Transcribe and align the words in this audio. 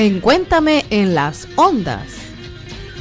Encuéntame 0.00 0.86
en 0.88 1.14
las 1.14 1.46
ondas. 1.56 2.06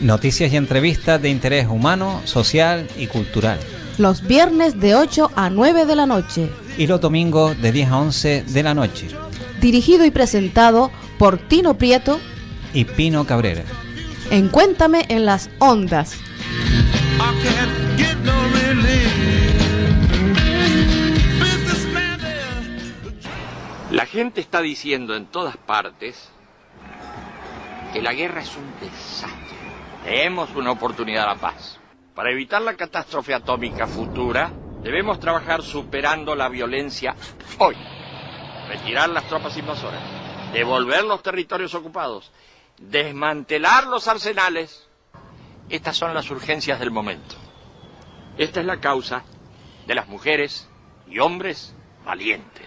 Noticias 0.01 0.51
y 0.51 0.57
entrevistas 0.57 1.21
de 1.21 1.29
interés 1.29 1.65
humano, 1.65 2.21
social 2.25 2.89
y 2.97 3.07
cultural. 3.07 3.57
Los 3.97 4.21
viernes 4.21 4.81
de 4.81 4.95
8 4.95 5.31
a 5.33 5.49
9 5.49 5.85
de 5.85 5.95
la 5.95 6.05
noche. 6.05 6.49
Y 6.77 6.87
los 6.87 6.99
domingos 6.99 7.57
de 7.61 7.71
10 7.71 7.89
a 7.89 7.97
11 7.99 8.43
de 8.49 8.63
la 8.63 8.73
noche. 8.73 9.07
Dirigido 9.61 10.03
y 10.03 10.11
presentado 10.11 10.91
por 11.17 11.37
Tino 11.37 11.75
Prieto 11.75 12.19
y 12.73 12.83
Pino 12.83 13.25
Cabrera. 13.25 13.63
Encuéntame 14.29 15.05
en 15.07 15.25
las 15.25 15.49
ondas. 15.59 16.17
La 23.89 24.05
gente 24.05 24.41
está 24.41 24.59
diciendo 24.59 25.15
en 25.15 25.27
todas 25.27 25.55
partes 25.55 26.27
que 27.91 28.01
la 28.01 28.13
guerra 28.13 28.41
es 28.41 28.55
un 28.55 28.73
desastre. 28.79 29.57
Tenemos 30.03 30.55
una 30.55 30.71
oportunidad 30.71 31.23
a 31.23 31.33
la 31.33 31.39
paz. 31.39 31.79
Para 32.15 32.31
evitar 32.31 32.61
la 32.61 32.75
catástrofe 32.75 33.33
atómica 33.33 33.87
futura, 33.87 34.51
debemos 34.83 35.19
trabajar 35.19 35.61
superando 35.63 36.35
la 36.35 36.49
violencia 36.49 37.15
hoy. 37.59 37.75
Retirar 38.67 39.09
las 39.09 39.25
tropas 39.27 39.57
invasoras, 39.57 40.01
devolver 40.53 41.03
los 41.03 41.23
territorios 41.23 41.73
ocupados, 41.73 42.31
desmantelar 42.77 43.87
los 43.87 44.07
arsenales. 44.07 44.87
Estas 45.69 45.97
son 45.97 46.13
las 46.13 46.29
urgencias 46.29 46.79
del 46.79 46.91
momento. 46.91 47.35
Esta 48.37 48.59
es 48.59 48.65
la 48.65 48.79
causa 48.79 49.23
de 49.85 49.95
las 49.95 50.07
mujeres 50.07 50.67
y 51.07 51.19
hombres 51.19 51.75
valientes. 52.05 52.58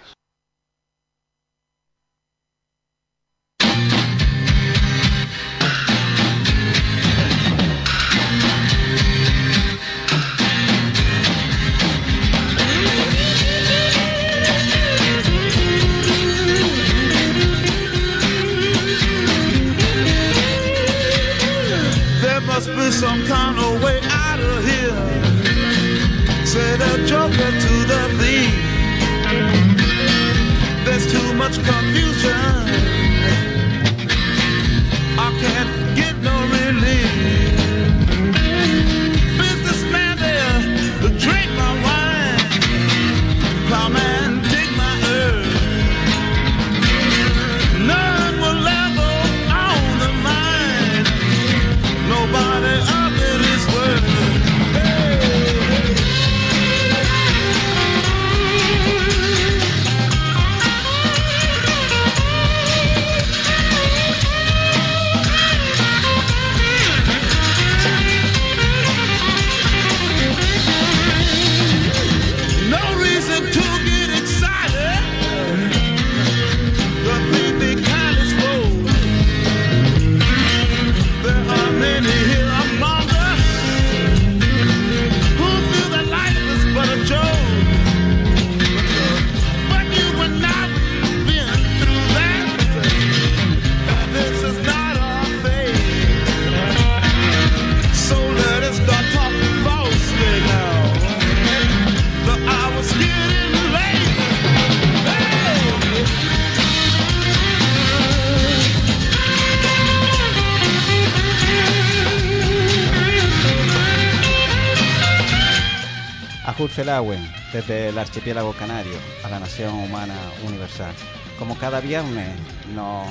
Desde 116.62 117.88
el 117.88 117.98
archipiélago 117.98 118.52
canario 118.52 118.94
a 119.24 119.28
la 119.28 119.40
nación 119.40 119.74
humana 119.74 120.14
universal. 120.46 120.94
Como 121.36 121.58
cada 121.58 121.80
viernes 121.80 122.38
nos 122.72 123.08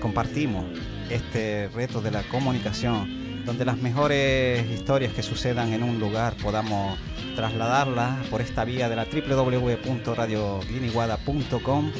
compartimos 0.00 0.64
este 1.10 1.68
reto 1.68 2.00
de 2.00 2.10
la 2.10 2.22
comunicación, 2.22 3.44
donde 3.44 3.66
las 3.66 3.76
mejores 3.76 4.66
historias 4.70 5.12
que 5.12 5.22
sucedan 5.22 5.74
en 5.74 5.82
un 5.82 6.00
lugar 6.00 6.34
podamos 6.42 6.98
trasladarlas 7.36 8.26
por 8.28 8.40
esta 8.40 8.64
vía 8.64 8.88
de 8.88 8.96
la 8.96 9.04
www.radioguiniguada.com 9.04 11.92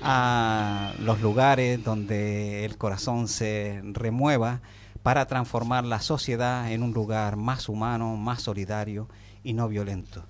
a 0.00 0.92
los 1.00 1.20
lugares 1.20 1.82
donde 1.82 2.64
el 2.64 2.78
corazón 2.78 3.26
se 3.26 3.80
remueva 3.82 4.60
para 5.02 5.26
transformar 5.26 5.84
la 5.84 6.00
sociedad 6.00 6.70
en 6.70 6.84
un 6.84 6.92
lugar 6.92 7.34
más 7.34 7.68
humano, 7.68 8.16
más 8.16 8.42
solidario 8.42 9.08
y 9.44 9.52
no 9.52 9.68
violento. 9.68 10.24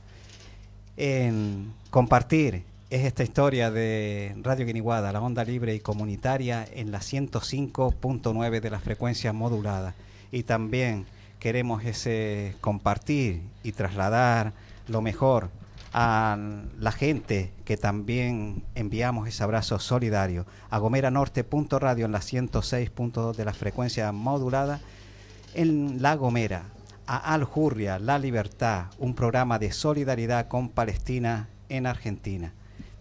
En 0.96 1.72
compartir 1.90 2.64
es 2.90 3.04
esta 3.04 3.22
historia 3.22 3.70
de 3.70 4.34
Radio 4.42 4.66
Guiniguada, 4.66 5.12
la 5.12 5.20
onda 5.20 5.44
libre 5.44 5.74
y 5.74 5.80
comunitaria 5.80 6.66
en 6.72 6.90
la 6.90 6.98
105.9 6.98 8.60
de 8.60 8.70
la 8.70 8.80
frecuencia 8.80 9.32
modulada. 9.32 9.94
Y 10.32 10.42
también 10.42 11.06
queremos 11.38 11.84
ese 11.84 12.56
compartir 12.60 13.42
y 13.62 13.72
trasladar 13.72 14.52
lo 14.88 15.00
mejor 15.02 15.50
a 15.92 16.36
la 16.78 16.92
gente 16.92 17.52
que 17.64 17.76
también 17.76 18.62
enviamos 18.74 19.28
ese 19.28 19.42
abrazo 19.42 19.78
solidario 19.78 20.46
a 20.68 20.78
Gomera 20.78 21.10
Norte.radio 21.10 22.06
en 22.06 22.12
la 22.12 22.20
106.2 22.20 23.34
de 23.34 23.44
la 23.44 23.52
frecuencia 23.52 24.12
modulada 24.12 24.80
en 25.54 26.00
La 26.00 26.14
Gomera, 26.14 26.64
a 27.10 27.16
Al 27.34 27.42
Hurria, 27.42 27.98
La 27.98 28.20
Libertad, 28.20 28.84
un 29.00 29.16
programa 29.16 29.58
de 29.58 29.72
solidaridad 29.72 30.46
con 30.46 30.68
Palestina 30.68 31.48
en 31.68 31.88
Argentina. 31.88 32.52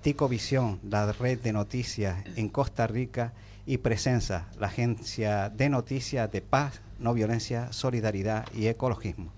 Tico 0.02 0.28
Visión, 0.28 0.80
la 0.82 1.12
red 1.12 1.40
de 1.40 1.54
noticias 1.54 2.26
en 2.36 2.50
Costa 2.50 2.88
Rica 2.88 3.34
y 3.68 3.78
Presenza, 3.78 4.48
la 4.60 4.66
agencia 4.66 5.52
de 5.52 5.70
noticias 5.70 6.32
de 6.32 6.42
paz, 6.42 6.82
no 6.98 7.14
violencia, 7.14 7.72
solidaridad 7.72 8.48
y 8.52 8.66
ecologismo. 8.66 9.32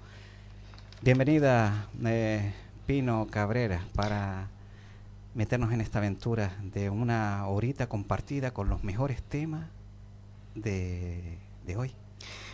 Bienvenida, 1.02 1.90
eh, 2.06 2.54
Pino 2.86 3.28
Cabrera, 3.30 3.84
para 3.94 4.48
meternos 5.36 5.74
en 5.74 5.82
esta 5.82 6.00
aventura 6.00 6.56
de 6.64 6.90
una 6.90 7.46
horita 7.46 7.90
compartida 7.90 8.52
con 8.52 8.70
los 8.70 8.86
mejores 8.86 9.22
temas 9.22 9.68
de 10.56 11.40
hoy. 11.76 11.94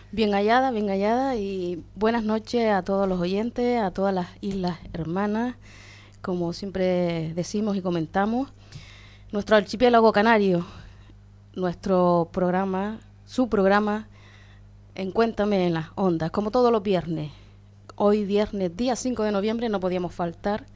Bien 0.09 0.33
hallada, 0.33 0.71
bien 0.71 0.87
hallada 0.87 1.35
y 1.35 1.83
buenas 1.95 2.23
noches 2.23 2.71
a 2.71 2.81
todos 2.81 3.09
los 3.09 3.19
oyentes, 3.19 3.81
a 3.81 3.91
todas 3.91 4.15
las 4.15 4.27
islas 4.39 4.77
hermanas, 4.93 5.55
como 6.21 6.53
siempre 6.53 7.33
decimos 7.33 7.75
y 7.75 7.81
comentamos. 7.81 8.53
Nuestro 9.33 9.57
archipiélago 9.57 10.13
canario, 10.13 10.65
nuestro 11.55 12.29
programa, 12.31 13.01
su 13.25 13.49
programa, 13.49 14.07
en 14.95 15.11
Cuéntame 15.11 15.67
en 15.67 15.73
las 15.73 15.87
Ondas, 15.95 16.31
como 16.31 16.51
todos 16.51 16.71
los 16.71 16.83
viernes. 16.83 17.33
Hoy 17.97 18.23
viernes, 18.23 18.77
día 18.77 18.95
5 18.95 19.23
de 19.23 19.33
noviembre, 19.33 19.67
no 19.67 19.81
podíamos 19.81 20.15
faltar 20.15 20.67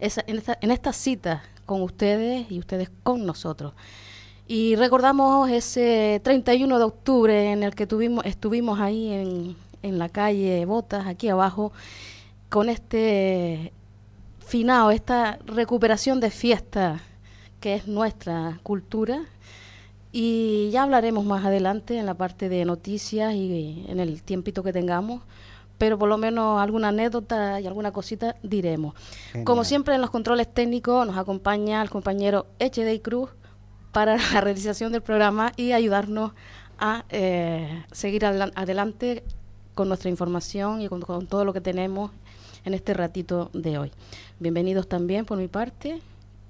esa, 0.00 0.24
en, 0.26 0.38
esta, 0.38 0.58
en 0.60 0.72
esta 0.72 0.92
cita 0.92 1.44
con 1.64 1.80
ustedes 1.82 2.50
y 2.50 2.58
ustedes 2.58 2.90
con 3.04 3.24
nosotros. 3.24 3.72
Y 4.52 4.74
recordamos 4.74 5.48
ese 5.48 6.20
31 6.24 6.78
de 6.78 6.84
octubre 6.84 7.52
en 7.52 7.62
el 7.62 7.76
que 7.76 7.86
tuvimos, 7.86 8.24
estuvimos 8.24 8.80
ahí 8.80 9.12
en, 9.12 9.56
en 9.84 9.98
la 10.00 10.08
calle 10.08 10.66
Botas, 10.66 11.06
aquí 11.06 11.28
abajo, 11.28 11.70
con 12.48 12.68
este 12.68 13.72
finado, 14.44 14.90
esta 14.90 15.38
recuperación 15.46 16.18
de 16.18 16.32
fiesta 16.32 17.00
que 17.60 17.76
es 17.76 17.86
nuestra 17.86 18.58
cultura. 18.64 19.20
Y 20.10 20.70
ya 20.72 20.82
hablaremos 20.82 21.24
más 21.24 21.44
adelante 21.44 21.96
en 21.96 22.06
la 22.06 22.14
parte 22.14 22.48
de 22.48 22.64
noticias 22.64 23.32
y 23.32 23.84
en 23.86 24.00
el 24.00 24.20
tiempito 24.20 24.64
que 24.64 24.72
tengamos, 24.72 25.22
pero 25.78 25.96
por 25.96 26.08
lo 26.08 26.18
menos 26.18 26.60
alguna 26.60 26.88
anécdota 26.88 27.60
y 27.60 27.68
alguna 27.68 27.92
cosita 27.92 28.34
diremos. 28.42 28.96
Como 29.44 29.62
siempre 29.62 29.94
en 29.94 30.00
los 30.00 30.10
controles 30.10 30.52
técnicos 30.52 31.06
nos 31.06 31.16
acompaña 31.16 31.80
el 31.82 31.88
compañero 31.88 32.46
HD 32.58 33.00
Cruz 33.00 33.30
para 33.92 34.16
la 34.16 34.40
realización 34.40 34.92
del 34.92 35.02
programa 35.02 35.52
y 35.56 35.72
ayudarnos 35.72 36.32
a 36.78 37.04
eh, 37.10 37.84
seguir 37.92 38.24
adela- 38.24 38.52
adelante 38.54 39.22
con 39.74 39.88
nuestra 39.88 40.10
información 40.10 40.80
y 40.82 40.88
con, 40.88 41.00
con 41.00 41.26
todo 41.26 41.44
lo 41.44 41.52
que 41.52 41.60
tenemos 41.60 42.10
en 42.64 42.74
este 42.74 42.94
ratito 42.94 43.50
de 43.52 43.78
hoy. 43.78 43.92
Bienvenidos 44.38 44.88
también 44.88 45.24
por 45.24 45.38
mi 45.38 45.48
parte 45.48 46.00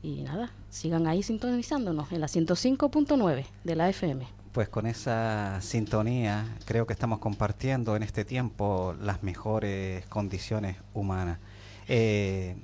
y 0.02 0.22
nada, 0.22 0.50
sigan 0.70 1.06
ahí 1.06 1.22
sintonizándonos 1.22 2.10
en 2.12 2.20
la 2.20 2.26
105.9 2.26 3.44
de 3.64 3.76
la 3.76 3.88
FM. 3.88 4.26
Pues 4.52 4.68
con 4.68 4.86
esa 4.86 5.60
sintonía 5.60 6.44
creo 6.64 6.86
que 6.86 6.92
estamos 6.92 7.20
compartiendo 7.20 7.94
en 7.94 8.02
este 8.02 8.24
tiempo 8.24 8.94
las 9.00 9.22
mejores 9.22 10.04
condiciones 10.06 10.76
humanas. 10.94 11.38
Eh, 11.86 12.56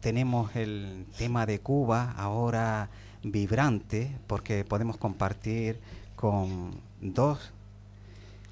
tenemos 0.00 0.54
el 0.56 1.06
tema 1.18 1.44
de 1.46 1.60
Cuba 1.60 2.12
ahora 2.16 2.88
vibrante 3.24 4.16
porque 4.26 4.64
podemos 4.64 4.96
compartir 4.96 5.80
con 6.16 6.72
dos 7.00 7.52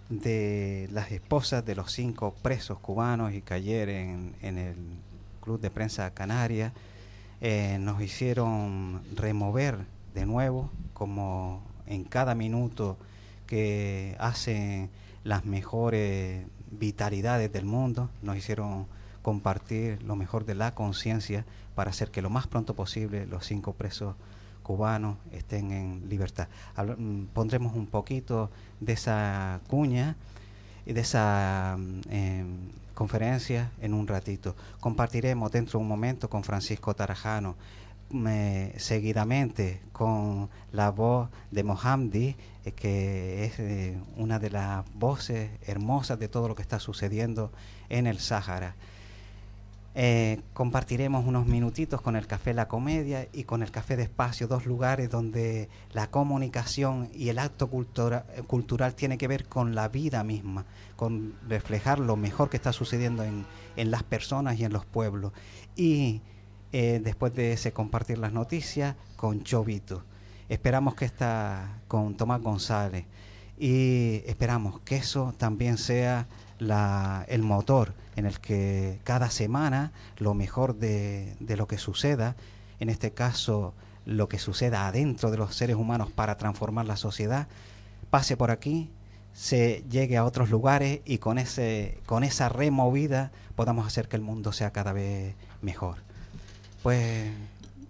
de 0.09 0.89
las 0.93 1.13
esposas 1.13 1.65
de 1.65 1.75
los 1.75 1.93
cinco 1.93 2.35
presos 2.43 2.79
cubanos 2.79 3.33
y 3.33 3.43
que 3.43 3.55
ayer 3.55 3.89
en, 3.89 4.35
en 4.43 4.59
el 4.59 4.77
Club 5.43 5.61
de 5.61 5.71
Prensa 5.71 6.15
Canaria. 6.15 6.73
Eh, 7.43 7.79
nos 7.81 8.01
hicieron 8.01 9.03
remover 9.15 9.79
de 10.15 10.25
nuevo, 10.25 10.71
como 10.95 11.63
en 11.87 12.05
cada 12.05 12.35
minuto 12.35 12.97
que 13.47 14.17
hacen 14.19 14.89
las 15.25 15.45
mejores 15.45 16.47
vitalidades 16.71 17.53
del 17.53 17.65
mundo, 17.65 18.09
nos 18.23 18.37
hicieron 18.37 18.87
compartir 19.23 20.03
lo 20.05 20.17
mejor 20.17 20.47
de 20.47 20.55
la 20.55 20.75
conciencia 20.75 21.45
para 21.75 21.91
hacer 21.91 22.11
que 22.11 22.23
lo 22.23 22.31
más 22.31 22.47
pronto 22.47 22.75
posible 22.75 23.27
los 23.27 23.45
cinco 23.45 23.73
presos 23.73 24.15
cubanos 24.63 25.17
estén 25.33 25.71
en 25.73 26.09
libertad. 26.09 26.49
Mm, 26.99 27.25
pondremos 27.35 27.75
un 27.77 27.87
poquito 27.87 28.51
de 28.81 28.93
esa 28.95 29.61
cuña 29.69 30.17
y 30.87 30.93
de 30.93 31.01
esa 31.01 31.77
mm, 31.79 32.01
em, 32.11 32.47
conferencia 32.95 33.71
en 33.81 33.95
un 33.95 34.07
ratito. 34.07 34.55
Compartiremos 34.81 35.51
dentro 35.53 35.79
de 35.79 35.83
un 35.83 35.89
momento 35.89 36.29
con 36.31 36.45
Francisco 36.45 36.95
Tarajano, 36.95 37.57
me- 38.11 38.73
seguidamente 38.79 39.81
con 39.93 40.49
la 40.73 40.91
voz 40.91 41.29
de 41.51 41.63
Mohamdi, 41.65 42.37
eh, 42.65 42.73
que 42.73 43.45
es 43.47 43.59
eh, 43.59 43.99
una 44.17 44.39
de 44.39 44.51
las 44.51 44.85
voces 44.95 45.51
hermosas 45.67 46.19
de 46.19 46.29
todo 46.29 46.49
lo 46.49 46.55
que 46.55 46.63
está 46.63 46.79
sucediendo 46.79 47.51
en 47.89 48.07
el 48.07 48.19
Sáhara. 48.19 48.75
Eh, 49.95 50.41
compartiremos 50.55 51.27
unos 51.27 51.47
minutitos 51.47 52.01
con 52.01 52.17
el 52.17 52.27
Café 52.27 52.55
La 52.55 52.67
Comedia 52.67 53.29
y 53.31 53.45
con 53.45 53.63
el 53.63 53.71
Café 53.71 53.95
de 53.97 54.05
Espacio, 54.05 54.49
dos 54.49 54.65
lugares 54.65 55.11
donde 55.11 55.69
la 55.93 56.07
comunicación 56.11 57.11
y 57.15 57.29
el 57.29 57.39
acto 57.39 57.69
cultura- 57.69 58.25
eh, 58.35 58.43
cultural 58.43 58.95
tiene 58.95 59.19
que 59.19 59.29
ver 59.29 59.45
con 59.49 59.75
la 59.75 59.89
vida 59.89 60.25
misma, 60.25 60.65
con 60.97 61.35
reflejar 61.47 61.99
lo 61.99 62.17
mejor 62.17 62.49
que 62.49 62.57
está 62.57 62.73
sucediendo 62.73 63.23
en, 63.23 63.45
en 63.77 63.91
las 63.91 64.03
personas 64.03 64.59
y 64.59 64.65
en 64.65 64.73
los 64.73 64.87
pueblos. 64.87 65.33
Y 65.77 66.23
eh, 66.73 67.01
después 67.05 67.35
de 67.35 67.53
ese 67.53 67.73
compartir 67.73 68.17
las 68.17 68.33
noticias 68.33 68.97
con 69.17 69.43
Chovito. 69.45 70.05
Esperamos 70.49 70.95
que 70.95 71.05
está 71.05 71.81
con 71.87 72.17
Tomás 72.17 72.41
González 72.41 73.05
y 73.59 74.23
esperamos 74.27 74.81
que 74.81 74.97
eso 74.97 75.35
también 75.37 75.77
sea 75.77 76.27
la- 76.59 77.27
el 77.29 77.43
motor 77.43 77.93
en 78.17 78.27
el 78.27 78.41
que 78.41 79.01
cada 79.05 79.31
semana 79.31 79.93
lo 80.19 80.35
mejor 80.35 80.77
de, 80.77 81.37
de 81.41 81.57
lo 81.57 81.67
que 81.67 81.79
suceda, 81.79 82.37
en 82.81 82.89
este 82.89 83.13
caso 83.13 83.75
lo 84.05 84.29
que 84.29 84.39
suceda 84.39 84.87
adentro 84.87 85.31
de 85.31 85.37
los 85.37 85.55
seres 85.55 85.77
humanos 85.77 86.11
para 86.11 86.37
transformar 86.37 86.87
la 86.87 86.97
sociedad, 86.97 87.47
pase 88.11 88.37
por 88.37 88.51
aquí, 88.51 88.91
se 89.33 89.85
llegue 89.91 90.17
a 90.17 90.25
otros 90.25 90.51
lugares 90.51 91.01
y 91.05 91.19
con, 91.19 91.39
ese, 91.39 91.99
con 92.07 92.25
esa 92.25 92.49
removida 92.49 93.33
podamos 93.55 93.87
hacer 93.87 94.09
que 94.09 94.17
el 94.17 94.23
mundo 94.23 94.53
sea 94.53 94.73
cada 94.73 94.93
vez 94.93 95.35
mejor. 95.63 95.99
Pues 96.83 97.31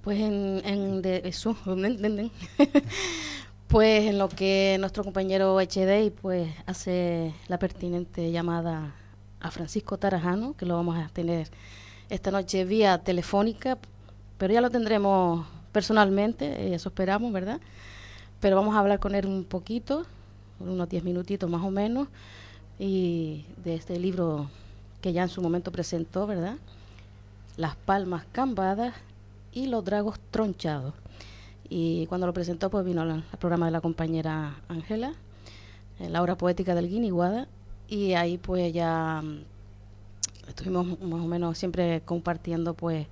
Pues 0.03 0.21
en, 0.21 0.63
en 0.65 1.03
de 1.03 1.23
eso, 1.25 1.57
pues 3.69 4.05
en 4.05 4.19
lo 4.19 4.29
que 4.29 4.77
nuestro 4.79 5.03
compañero 5.03 5.59
HD 5.59 6.13
pues 6.13 6.53
hace 6.67 7.35
la 7.49 7.59
pertinente 7.59 8.31
llamada 8.31 8.95
a 9.43 9.51
Francisco 9.51 9.99
Tarajano, 9.99 10.57
que 10.57 10.65
lo 10.65 10.77
vamos 10.77 10.97
a 10.97 11.09
tener 11.09 11.49
esta 12.09 12.31
noche 12.31 12.65
vía 12.65 12.99
telefónica, 12.99 13.77
pero 14.39 14.55
ya 14.55 14.61
lo 14.61 14.71
tendremos 14.71 15.47
personalmente, 15.73 16.47
eh, 16.47 16.75
eso 16.75 16.91
esperamos, 16.91 17.33
¿verdad? 17.33 17.61
Pero 18.41 18.57
vamos 18.57 18.75
a 18.75 18.79
hablar 18.79 19.01
con 19.01 19.15
él 19.15 19.27
un 19.27 19.45
poquito, 19.45 20.07
unos 20.61 20.89
10 20.89 21.05
minutitos 21.05 21.51
más 21.51 21.63
o 21.63 21.71
menos, 21.71 22.09
y 22.79 23.45
de 23.65 23.75
este 23.75 23.99
libro 23.99 24.49
que 25.01 25.13
ya 25.13 25.23
en 25.23 25.29
su 25.29 25.43
momento 25.43 25.73
presentó, 25.73 26.27
¿verdad? 26.27 26.57
Las 27.57 27.75
palmas 27.75 28.25
cambadas 28.31 28.95
y 29.53 29.67
los 29.67 29.85
dragos 29.85 30.21
tronchados. 30.31 30.95
Y 31.69 32.07
cuando 32.07 32.27
lo 32.27 32.33
presentó, 32.33 32.71
pues 32.71 32.85
vino 32.85 33.03
al, 33.03 33.25
programa 33.41 33.67
de 33.67 33.73
la 33.73 33.81
compañera 33.81 34.57
Ángela, 34.69 35.15
la 35.99 36.23
obra 36.23 36.37
poética 36.37 36.75
del 36.75 36.89
Guiniguada, 36.89 37.49
y 37.93 38.15
ahí 38.15 38.39
pues 38.39 38.73
ya 38.73 39.21
mm, 39.23 40.49
estuvimos 40.49 40.99
más 41.03 41.21
o 41.21 41.27
menos 41.27 41.59
siempre 41.59 42.01
compartiendo 42.01 42.73
pues 42.73 43.07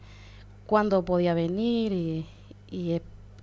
cuándo 0.66 1.04
podía 1.04 1.34
venir 1.34 1.92
y, 1.92 2.26
y, 2.70 3.02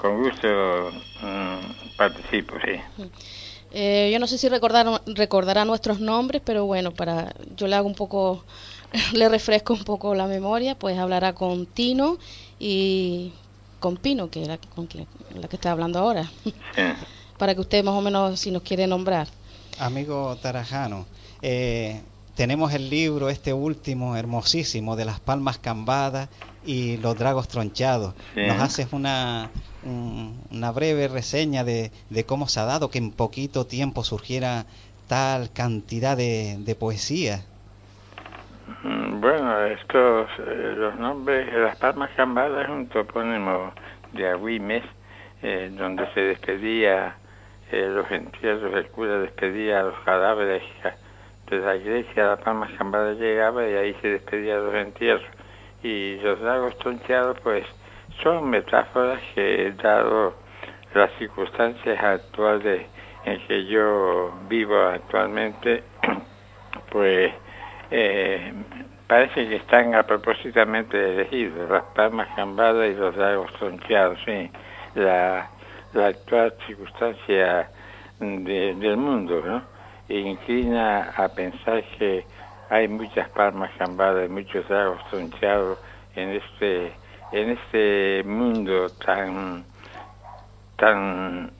con 0.00 0.22
gusto 0.22 0.90
mm, 1.22 1.96
participo, 1.96 2.54
sí. 2.64 2.80
Eh, 3.72 4.10
yo 4.12 4.18
no 4.18 4.26
sé 4.26 4.38
si 4.38 4.48
recordaron, 4.48 5.00
recordará 5.06 5.64
nuestros 5.64 6.00
nombres, 6.00 6.40
pero 6.44 6.64
bueno, 6.66 6.92
para 6.92 7.34
yo 7.56 7.66
le 7.66 7.74
hago 7.76 7.88
un 7.88 7.94
poco, 7.94 8.44
le 9.12 9.28
refresco 9.28 9.74
un 9.74 9.84
poco 9.84 10.14
la 10.14 10.26
memoria, 10.26 10.76
pues 10.76 10.96
hablará 10.98 11.34
con 11.34 11.66
Tino 11.66 12.16
y 12.58 13.34
con 13.86 13.96
Pino, 13.98 14.28
que 14.28 14.42
era 14.42 14.58
con 14.74 14.88
quien- 14.88 15.06
la 15.32 15.46
que 15.46 15.54
está 15.54 15.70
hablando 15.70 16.00
ahora, 16.00 16.28
para 17.38 17.54
que 17.54 17.60
usted 17.60 17.84
más 17.84 17.94
o 17.94 18.00
menos, 18.00 18.40
si 18.40 18.50
nos 18.50 18.62
quiere 18.62 18.84
nombrar. 18.88 19.28
Amigo 19.78 20.34
Tarajano, 20.42 21.06
eh, 21.40 22.02
tenemos 22.34 22.72
el 22.74 22.90
libro, 22.90 23.28
este 23.28 23.52
último, 23.52 24.16
hermosísimo, 24.16 24.96
de 24.96 25.04
las 25.04 25.20
palmas 25.20 25.58
cambadas 25.58 26.28
y 26.64 26.96
los 26.96 27.16
dragos 27.16 27.46
tronchados. 27.46 28.14
Sí. 28.34 28.40
Nos 28.48 28.58
haces 28.60 28.88
una, 28.90 29.50
un- 29.84 30.40
una 30.50 30.72
breve 30.72 31.06
reseña 31.06 31.62
de, 31.62 31.92
de 32.10 32.24
cómo 32.26 32.48
se 32.48 32.58
ha 32.58 32.64
dado 32.64 32.90
que 32.90 32.98
en 32.98 33.12
poquito 33.12 33.66
tiempo 33.66 34.02
surgiera 34.02 34.66
tal 35.06 35.52
cantidad 35.52 36.16
de, 36.16 36.56
de 36.58 36.74
poesía. 36.74 37.44
Mm, 38.66 39.20
Bueno, 39.20 39.64
estos, 39.66 40.28
eh, 40.40 40.74
los 40.76 40.96
nombres, 40.96 41.52
Las 41.52 41.76
Palmas 41.76 42.10
Cambadas 42.16 42.64
es 42.64 42.68
un 42.68 42.88
topónimo 42.88 43.72
de 44.12 44.28
Agüimes, 44.28 44.82
eh, 45.42 45.70
donde 45.72 46.04
se 46.14 46.20
despedía 46.20 47.16
eh, 47.70 47.88
los 47.88 48.10
entierros, 48.10 48.74
el 48.74 48.88
cura 48.88 49.18
despedía 49.20 49.80
a 49.80 49.82
los 49.84 49.98
cadáveres 50.00 50.62
de 51.48 51.58
la 51.60 51.76
iglesia, 51.76 52.26
Las 52.26 52.40
Palmas 52.40 52.70
Cambadas 52.76 53.18
llegaba 53.18 53.68
y 53.68 53.74
ahí 53.74 53.94
se 54.02 54.08
despedía 54.08 54.56
los 54.56 54.74
entierros. 54.74 55.22
Y 55.84 56.16
los 56.16 56.40
lagos 56.40 56.76
tronchados, 56.78 57.38
pues, 57.40 57.64
son 58.24 58.50
metáforas 58.50 59.20
que, 59.34 59.72
dado 59.80 60.34
las 60.92 61.12
circunstancias 61.18 62.02
actuales 62.02 62.86
en 63.24 63.46
que 63.46 63.66
yo 63.66 64.32
vivo 64.48 64.76
actualmente, 64.76 65.84
pues 66.90 67.32
eh, 67.90 68.52
parece 69.06 69.48
que 69.48 69.56
están 69.56 69.94
a 69.94 70.02
propósitamente 70.04 70.96
elegidos, 71.14 71.68
las 71.70 71.84
palmas 71.94 72.28
cambadas 72.36 72.90
y 72.90 72.94
los 72.94 73.16
lagos 73.16 73.52
tronchados, 73.54 74.18
sí, 74.24 74.50
la, 74.94 75.48
la 75.92 76.06
actual 76.08 76.54
circunstancia 76.66 77.70
de- 78.18 78.74
del 78.74 78.96
mundo, 78.96 79.42
¿no? 79.44 79.62
Inclina 80.08 81.10
a 81.16 81.28
pensar 81.28 81.82
que 81.98 82.26
hay 82.70 82.88
muchas 82.88 83.28
palmas 83.30 83.70
cambadas 83.78 84.26
y 84.26 84.32
muchos 84.32 84.68
lagos 84.70 85.00
tronchados 85.10 85.78
en 86.14 86.30
este, 86.30 86.92
en 87.32 87.50
este 87.50 88.22
mundo 88.24 88.90
tan 89.04 89.64
tan 90.76 91.50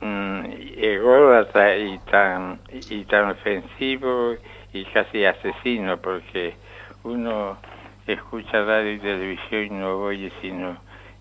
mm, 0.00 0.44
ególatra 0.78 1.76
y 1.76 1.98
tan 2.10 2.60
y 2.70 3.04
tan 3.04 3.30
ofensivo 3.30 4.34
y 4.72 4.84
casi 4.86 5.24
asesino 5.24 6.00
porque 6.00 6.56
uno 7.04 7.58
escucha 8.06 8.64
radio 8.64 8.94
y 8.94 8.98
televisión 9.00 9.64
y 9.66 9.70
no 9.70 9.98
oye 9.98 10.32
sino 10.40 10.78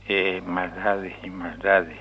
eh, 0.08 0.42
maldades 0.46 1.16
y 1.24 1.30
maldades 1.30 1.98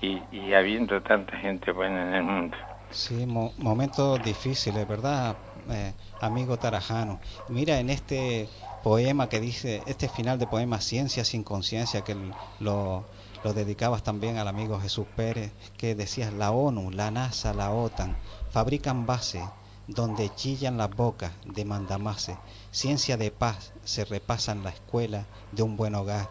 y, 0.00 0.24
y, 0.30 0.52
habiendo 0.52 1.02
tanta 1.02 1.36
gente 1.38 1.72
buena 1.72 2.08
en 2.08 2.14
el 2.14 2.22
mundo 2.24 2.56
Sí, 2.90 3.26
mo- 3.26 3.52
momentos 3.58 4.22
difíciles, 4.22 4.86
¿verdad, 4.86 5.36
eh, 5.70 5.94
amigo 6.20 6.58
Tarajano? 6.58 7.20
Mira, 7.48 7.78
en 7.80 7.90
este 7.90 8.50
poema 8.80 9.28
que 9.28 9.40
dice, 9.40 9.82
este 9.86 10.08
final 10.08 10.38
de 10.38 10.46
poema 10.46 10.80
Ciencia 10.80 11.24
sin 11.24 11.42
conciencia, 11.44 12.02
que 12.04 12.14
lo, 12.58 13.06
lo 13.42 13.54
dedicabas 13.54 14.02
también 14.04 14.36
al 14.38 14.48
amigo 14.48 14.80
Jesús 14.80 15.06
Pérez, 15.14 15.52
que 15.76 15.94
decías, 15.94 16.32
la 16.32 16.52
ONU, 16.52 16.90
la 16.90 17.10
NASA, 17.10 17.54
la 17.54 17.72
OTAN, 17.72 18.18
fabrican 18.48 19.04
bases 19.06 19.52
donde 19.86 20.34
chillan 20.34 20.76
las 20.78 20.94
bocas 20.94 21.32
de 21.44 21.64
mandamase. 21.64 22.40
Ciencia 22.70 23.16
de 23.16 23.30
paz 23.30 23.72
se 23.84 24.04
repasa 24.04 24.52
en 24.52 24.62
la 24.62 24.70
escuela 24.70 25.28
de 25.50 25.62
un 25.62 25.76
buen 25.76 25.94
hogar. 25.94 26.30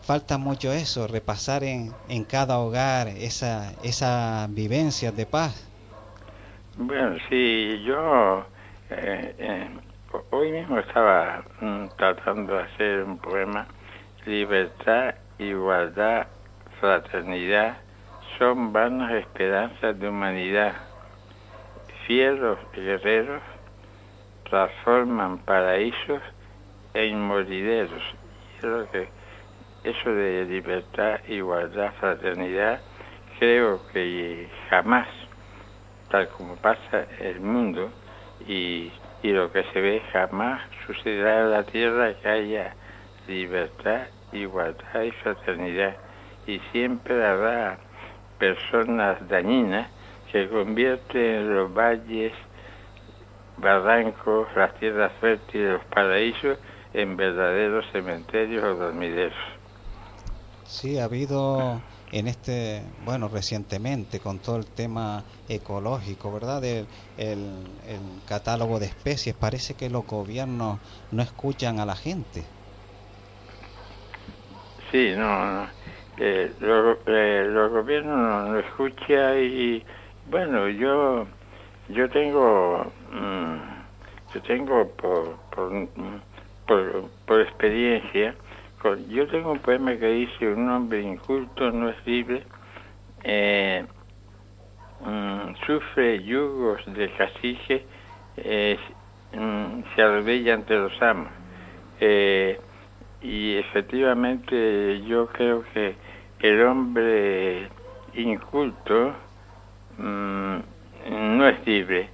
Falta 0.00 0.38
mucho 0.38 0.72
eso, 0.72 1.06
repasar 1.06 1.62
en, 1.62 1.96
en 2.08 2.24
cada 2.24 2.58
hogar 2.58 3.08
esa, 3.08 3.74
esa 3.82 4.48
vivencia 4.50 5.12
de 5.12 5.26
paz. 5.26 5.70
Bueno, 6.76 7.16
sí, 7.28 7.82
yo 7.84 8.46
eh, 8.90 9.34
eh, 9.38 9.70
ho- 10.12 10.26
hoy 10.30 10.52
mismo 10.52 10.78
estaba 10.78 11.44
mm, 11.60 11.88
tratando 11.96 12.54
de 12.56 12.62
hacer 12.62 13.04
un 13.04 13.18
poema, 13.18 13.68
libertad, 14.26 15.14
igualdad, 15.38 16.28
fraternidad, 16.80 17.78
son 18.38 18.72
vanas 18.72 19.12
esperanzas 19.14 19.98
de 19.98 20.08
humanidad. 20.08 20.87
Fieros 22.08 22.58
guerreros 22.72 23.42
transforman 24.44 25.44
paraísos 25.44 26.22
en 26.94 27.20
morideros. 27.20 28.02
Y 28.62 28.66
lo 28.66 28.90
que- 28.90 29.10
eso 29.82 30.10
de 30.14 30.46
libertad, 30.46 31.20
igualdad, 31.28 31.92
fraternidad, 32.00 32.80
creo 33.38 33.86
que 33.88 34.50
jamás 34.70 35.06
tal 36.08 36.30
como 36.30 36.56
pasa 36.56 37.06
el 37.20 37.40
mundo 37.40 37.92
y, 38.40 38.90
y 39.22 39.32
lo 39.32 39.52
que 39.52 39.64
se 39.64 39.80
ve 39.82 40.02
jamás 40.10 40.62
sucederá 40.86 41.40
en 41.42 41.50
la 41.50 41.64
tierra 41.64 42.14
que 42.14 42.26
haya 42.26 42.74
libertad, 43.26 44.08
igualdad 44.32 45.02
y 45.02 45.10
fraternidad 45.10 45.94
y 46.46 46.58
siempre 46.72 47.22
habrá 47.22 47.78
personas 48.38 49.28
dañinas 49.28 49.90
que 50.32 50.48
convierten 50.48 51.54
los 51.54 51.72
valles, 51.72 52.32
barrancos, 53.56 54.48
las 54.56 54.72
tierras 54.78 55.12
fértiles, 55.20 55.72
los 55.74 55.84
paraísos 55.86 56.58
en 56.94 57.14
verdaderos 57.16 57.84
cementerios 57.92 58.64
o 58.64 58.74
dormideros. 58.76 59.36
Sí, 60.64 60.98
ha 60.98 61.04
habido 61.04 61.84
en 62.10 62.28
este, 62.28 62.92
bueno, 62.98 63.28
recientemente 63.28 64.20
con 64.20 64.40
todo 64.40 64.56
el 64.56 64.66
tema 64.70 65.24
ecológico, 65.48 66.30
¿verdad? 66.32 66.62
El, 66.64 66.88
el, 67.16 67.80
el 67.84 68.22
catálogo 68.24 68.78
de 68.78 68.86
especies, 68.86 69.34
parece 69.34 69.76
que 69.76 69.88
los 69.90 70.04
gobiernos 70.06 70.80
no 71.10 71.22
escuchan 71.22 71.80
a 71.80 71.86
la 71.86 71.96
gente. 71.96 72.50
Sí, 74.90 75.12
no, 75.16 75.44
no. 75.64 75.70
Eh, 76.16 76.54
lo- 76.60 76.98
eh, 77.06 77.44
los 77.46 77.70
gobiernos 77.70 78.16
no, 78.18 78.44
no 78.52 78.58
escuchan 78.58 79.38
y 79.38 79.84
bueno, 80.30 80.68
yo 80.68 81.26
yo 81.88 82.08
tengo 82.10 82.92
mm, 83.12 84.34
yo 84.34 84.42
tengo 84.42 84.88
por 84.96 85.36
por, 86.66 87.08
por, 87.26 87.40
experiencia 87.40 88.34
yo 89.08 89.26
tengo 89.28 89.52
un 89.52 89.58
poema 89.58 89.96
que 89.96 90.06
dice 90.06 90.52
un 90.52 90.68
hombre 90.68 91.02
inculto 91.02 91.70
no 91.70 91.88
es 91.88 92.06
libre 92.06 92.44
eh, 93.24 93.84
mm, 95.00 95.54
sufre 95.66 96.22
yugos 96.22 96.80
de 96.86 97.10
cacique 97.12 97.84
eh, 98.36 98.78
se 99.94 100.02
arrodilla 100.02 100.54
ante 100.54 100.74
los 100.74 101.02
amos. 101.02 101.28
Eh, 102.00 102.58
y 103.20 103.56
efectivamente 103.56 105.02
yo 105.06 105.26
creo 105.26 105.64
que 105.74 105.96
el 106.40 106.62
hombre 106.62 107.68
inculto 108.14 109.14
mm, 109.98 110.58
no 111.36 111.48
es 111.48 111.66
libre, 111.66 112.08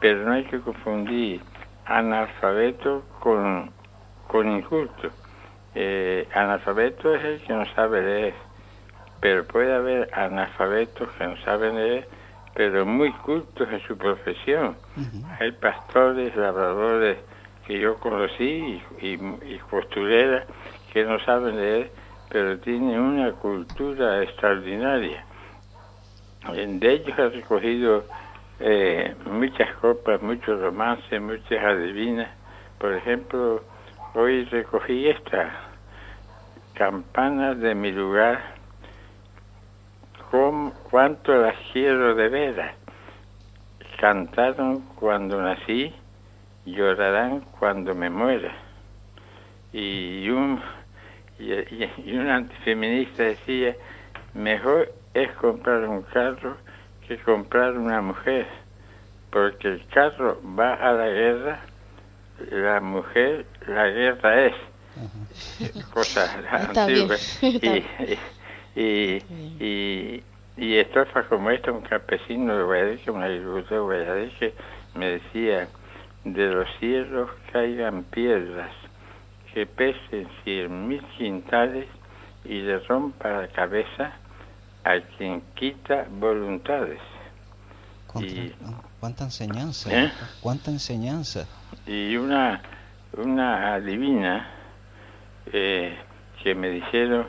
pero 0.00 0.24
no 0.24 0.32
hay 0.32 0.44
que 0.44 0.60
confundir 0.60 1.40
analfabeto 1.86 3.02
con, 3.20 3.70
con 4.28 4.50
inculto. 4.50 5.10
Eh, 5.74 6.28
analfabeto 6.34 7.14
es 7.14 7.24
el 7.24 7.40
que 7.42 7.52
no 7.52 7.64
sabe 7.74 8.02
leer, 8.02 8.34
pero 9.20 9.44
puede 9.46 9.74
haber 9.74 10.10
analfabetos 10.12 11.08
que 11.16 11.26
no 11.26 11.36
saben 11.44 11.76
leer, 11.76 12.08
pero 12.54 12.84
muy 12.84 13.10
cultos 13.12 13.68
en 13.70 13.80
su 13.86 13.96
profesión. 13.96 14.76
Hay 15.40 15.52
pastores, 15.52 16.36
labradores 16.36 17.18
que 17.66 17.78
yo 17.78 17.96
conocí 17.96 18.82
y, 19.00 19.06
y, 19.06 19.54
y 19.54 19.58
costureras 19.70 20.44
que 20.92 21.04
no 21.04 21.18
saben 21.20 21.56
leer, 21.56 21.90
pero 22.28 22.58
tienen 22.58 23.00
una 23.00 23.32
cultura 23.32 24.22
extraordinaria. 24.22 25.24
De 26.50 26.92
ellos 26.92 27.16
he 27.18 27.28
recogido 27.28 28.04
eh, 28.58 29.14
muchas 29.26 29.74
copas, 29.76 30.20
muchos 30.22 30.60
romances, 30.60 31.20
muchas 31.20 31.64
adivinas. 31.64 32.28
Por 32.78 32.92
ejemplo, 32.94 33.62
hoy 34.14 34.44
recogí 34.46 35.08
esta, 35.08 35.52
campanas 36.74 37.58
de 37.60 37.74
mi 37.76 37.92
lugar, 37.92 38.40
¿cómo- 40.30 40.72
cuánto 40.90 41.32
las 41.34 41.54
quiero 41.72 42.14
de 42.16 42.28
veras. 42.28 42.74
Cantaron 44.00 44.80
cuando 44.96 45.40
nací, 45.40 45.94
llorarán 46.64 47.40
cuando 47.58 47.94
me 47.94 48.10
muera. 48.10 48.52
Y 49.72 50.28
un, 50.28 50.60
y- 51.38 51.88
y 52.04 52.16
un 52.16 52.28
antifeminista 52.28 53.22
decía, 53.22 53.76
mejor 54.34 54.92
es 55.14 55.30
comprar 55.36 55.88
un 55.88 56.02
carro 56.02 56.56
que 57.06 57.18
comprar 57.18 57.76
una 57.76 58.00
mujer, 58.00 58.46
porque 59.30 59.68
el 59.68 59.86
carro 59.88 60.40
va 60.58 60.74
a 60.74 60.92
la 60.92 61.08
guerra, 61.08 61.60
la 62.50 62.80
mujer, 62.80 63.46
la 63.66 63.88
guerra 63.88 64.46
es. 64.46 64.54
Cosa 65.92 66.24
Está 66.68 66.86
bien, 66.86 67.10
antigua. 67.10 67.16
está 67.40 67.46
Y, 68.74 68.80
y, 68.80 69.22
y, 69.60 70.24
y 70.56 70.76
estrofas 70.76 71.26
como 71.26 71.50
esta, 71.50 71.72
un 71.72 71.82
campesino 71.82 72.56
de 72.56 72.64
Guadalajara, 72.64 73.12
un 73.12 73.22
agricultor 73.22 73.70
de 73.70 73.78
Guadalajara, 73.78 74.52
me 74.94 75.10
decía, 75.10 75.68
de 76.24 76.46
los 76.46 76.68
cielos 76.78 77.30
caigan 77.52 78.04
piedras 78.04 78.72
que 79.52 79.66
pesen 79.66 80.28
cien 80.44 80.88
mil 80.88 81.02
quintales 81.18 81.86
y 82.44 82.60
le 82.60 82.78
rompa 82.80 83.28
la 83.28 83.48
cabeza 83.48 84.12
a 84.84 85.00
quien 85.16 85.42
quita 85.54 86.06
voluntades. 86.10 87.00
Y-. 88.16 88.52
¿Cuánta 89.00 89.24
enseñanza? 89.24 89.90
¿Eh? 89.90 90.12
¿Cuánta 90.40 90.70
enseñanza? 90.70 91.46
y 91.86 92.16
una, 92.16 92.62
una 93.16 93.74
adivina 93.74 94.46
eh, 95.52 95.96
que 96.42 96.54
me 96.54 96.70
dijeron 96.70 97.26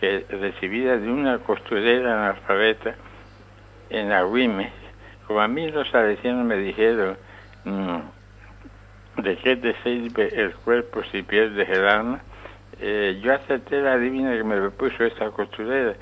que 0.00 0.24
recibida 0.30 0.96
de 0.96 1.10
una 1.10 1.38
costurera 1.38 2.28
analfabeta 2.28 2.94
en 3.90 4.12
Agüimes, 4.12 4.72
como 5.26 5.40
a 5.40 5.48
mí 5.48 5.70
los 5.70 5.88
salesianos 5.90 6.46
me 6.46 6.56
dijeron, 6.56 7.16
mm, 7.64 9.22
¿de 9.22 9.36
qué 9.36 9.56
te 9.56 9.74
sirve 9.82 10.28
el 10.34 10.54
cuerpo 10.54 11.02
si 11.12 11.22
pierdes 11.22 11.68
el 11.68 11.86
alma? 11.86 12.20
Eh, 12.80 13.20
yo 13.22 13.34
acepté 13.34 13.80
la 13.80 13.92
adivina 13.92 14.36
que 14.36 14.42
me 14.42 14.56
lo 14.56 14.70
puso 14.72 15.04
esta 15.04 15.30
costurera 15.30 15.94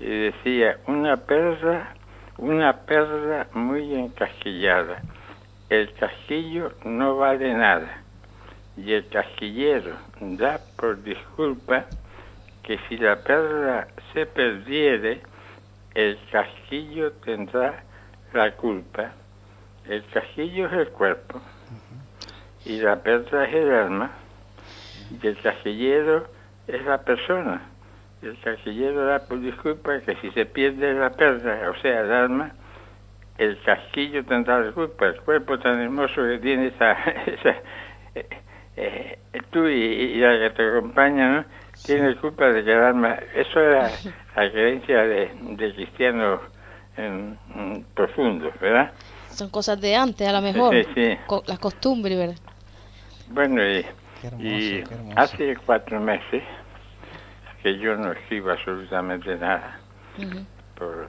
y 0.00 0.06
decía, 0.06 0.78
una 0.86 1.16
perla, 1.16 1.94
una 2.38 2.72
perla 2.84 3.48
muy 3.52 3.94
encasquillada 3.94 5.02
el 5.68 5.92
casquillo 5.94 6.72
no 6.84 7.16
vale 7.16 7.52
nada 7.52 8.02
y 8.74 8.92
el 8.94 9.06
casquillero 9.08 9.96
da 10.18 10.60
por 10.76 11.02
disculpa 11.02 11.84
que 12.62 12.78
si 12.88 12.96
la 12.96 13.22
perla 13.22 13.88
se 14.14 14.24
perdiere, 14.24 15.20
el 15.94 16.18
casquillo 16.30 17.12
tendrá 17.24 17.82
la 18.32 18.52
culpa. 18.52 19.12
El 19.86 20.04
casquillo 20.06 20.66
es 20.66 20.72
el 20.72 20.88
cuerpo 20.88 21.40
y 22.64 22.80
la 22.80 23.02
perla 23.02 23.44
es 23.44 23.54
el 23.54 23.70
alma 23.70 24.10
y 25.22 25.26
el 25.26 25.38
casquillero 25.38 26.28
es 26.66 26.82
la 26.84 27.02
persona. 27.02 27.60
El 28.22 28.36
casquillero 28.40 29.04
da 29.06 29.20
por 29.26 29.40
disculpa 29.40 30.00
que 30.00 30.16
si 30.16 30.30
se 30.32 30.44
pierde 30.46 30.92
la 30.94 31.10
perla, 31.10 31.70
o 31.70 31.80
sea, 31.80 32.00
el 32.00 32.12
alma, 32.12 32.52
el 33.38 33.60
casquillo 33.62 34.24
tendrá 34.24 34.58
la 34.60 34.72
culpa, 34.72 35.06
el 35.06 35.20
cuerpo 35.20 35.58
tan 35.60 35.80
hermoso 35.80 36.16
que 36.24 36.38
tiene 36.38 36.66
esa, 36.68 36.92
esa 37.26 37.56
eh, 38.16 38.26
eh, 38.76 39.18
tú 39.50 39.66
y, 39.68 39.72
y 39.72 40.14
la 40.20 40.36
que 40.38 40.50
te 40.50 40.68
acompaña, 40.68 41.32
¿no? 41.32 41.44
Tiene 41.84 42.16
culpa 42.16 42.46
de 42.50 42.64
que 42.64 42.72
el 42.72 42.82
alma, 42.82 43.16
eso 43.34 43.60
era 43.60 43.88
la 44.36 44.50
creencia 44.50 45.04
de, 45.04 45.30
de 45.56 45.74
cristianos 45.74 46.40
em, 46.96 47.36
profundos, 47.94 48.52
¿verdad? 48.60 48.92
Son 49.30 49.48
cosas 49.50 49.80
de 49.80 49.94
antes, 49.94 50.26
a 50.26 50.32
lo 50.32 50.40
mejor. 50.42 50.74
Sí, 50.74 50.86
sí. 50.94 51.18
Co- 51.28 51.44
las 51.46 51.60
costumbres, 51.60 52.18
¿verdad? 52.18 52.36
Bueno, 53.28 53.62
y, 53.62 53.86
Qué 54.20 54.26
hermoso, 54.26 54.44
y 54.48 54.82
qué 54.82 54.94
hermoso. 54.94 55.20
hace 55.20 55.56
cuatro 55.64 56.00
meses 56.00 56.42
que 57.62 57.78
yo 57.78 57.96
no 57.96 58.12
escribo 58.12 58.50
absolutamente 58.50 59.36
nada 59.36 59.80
por 60.76 61.08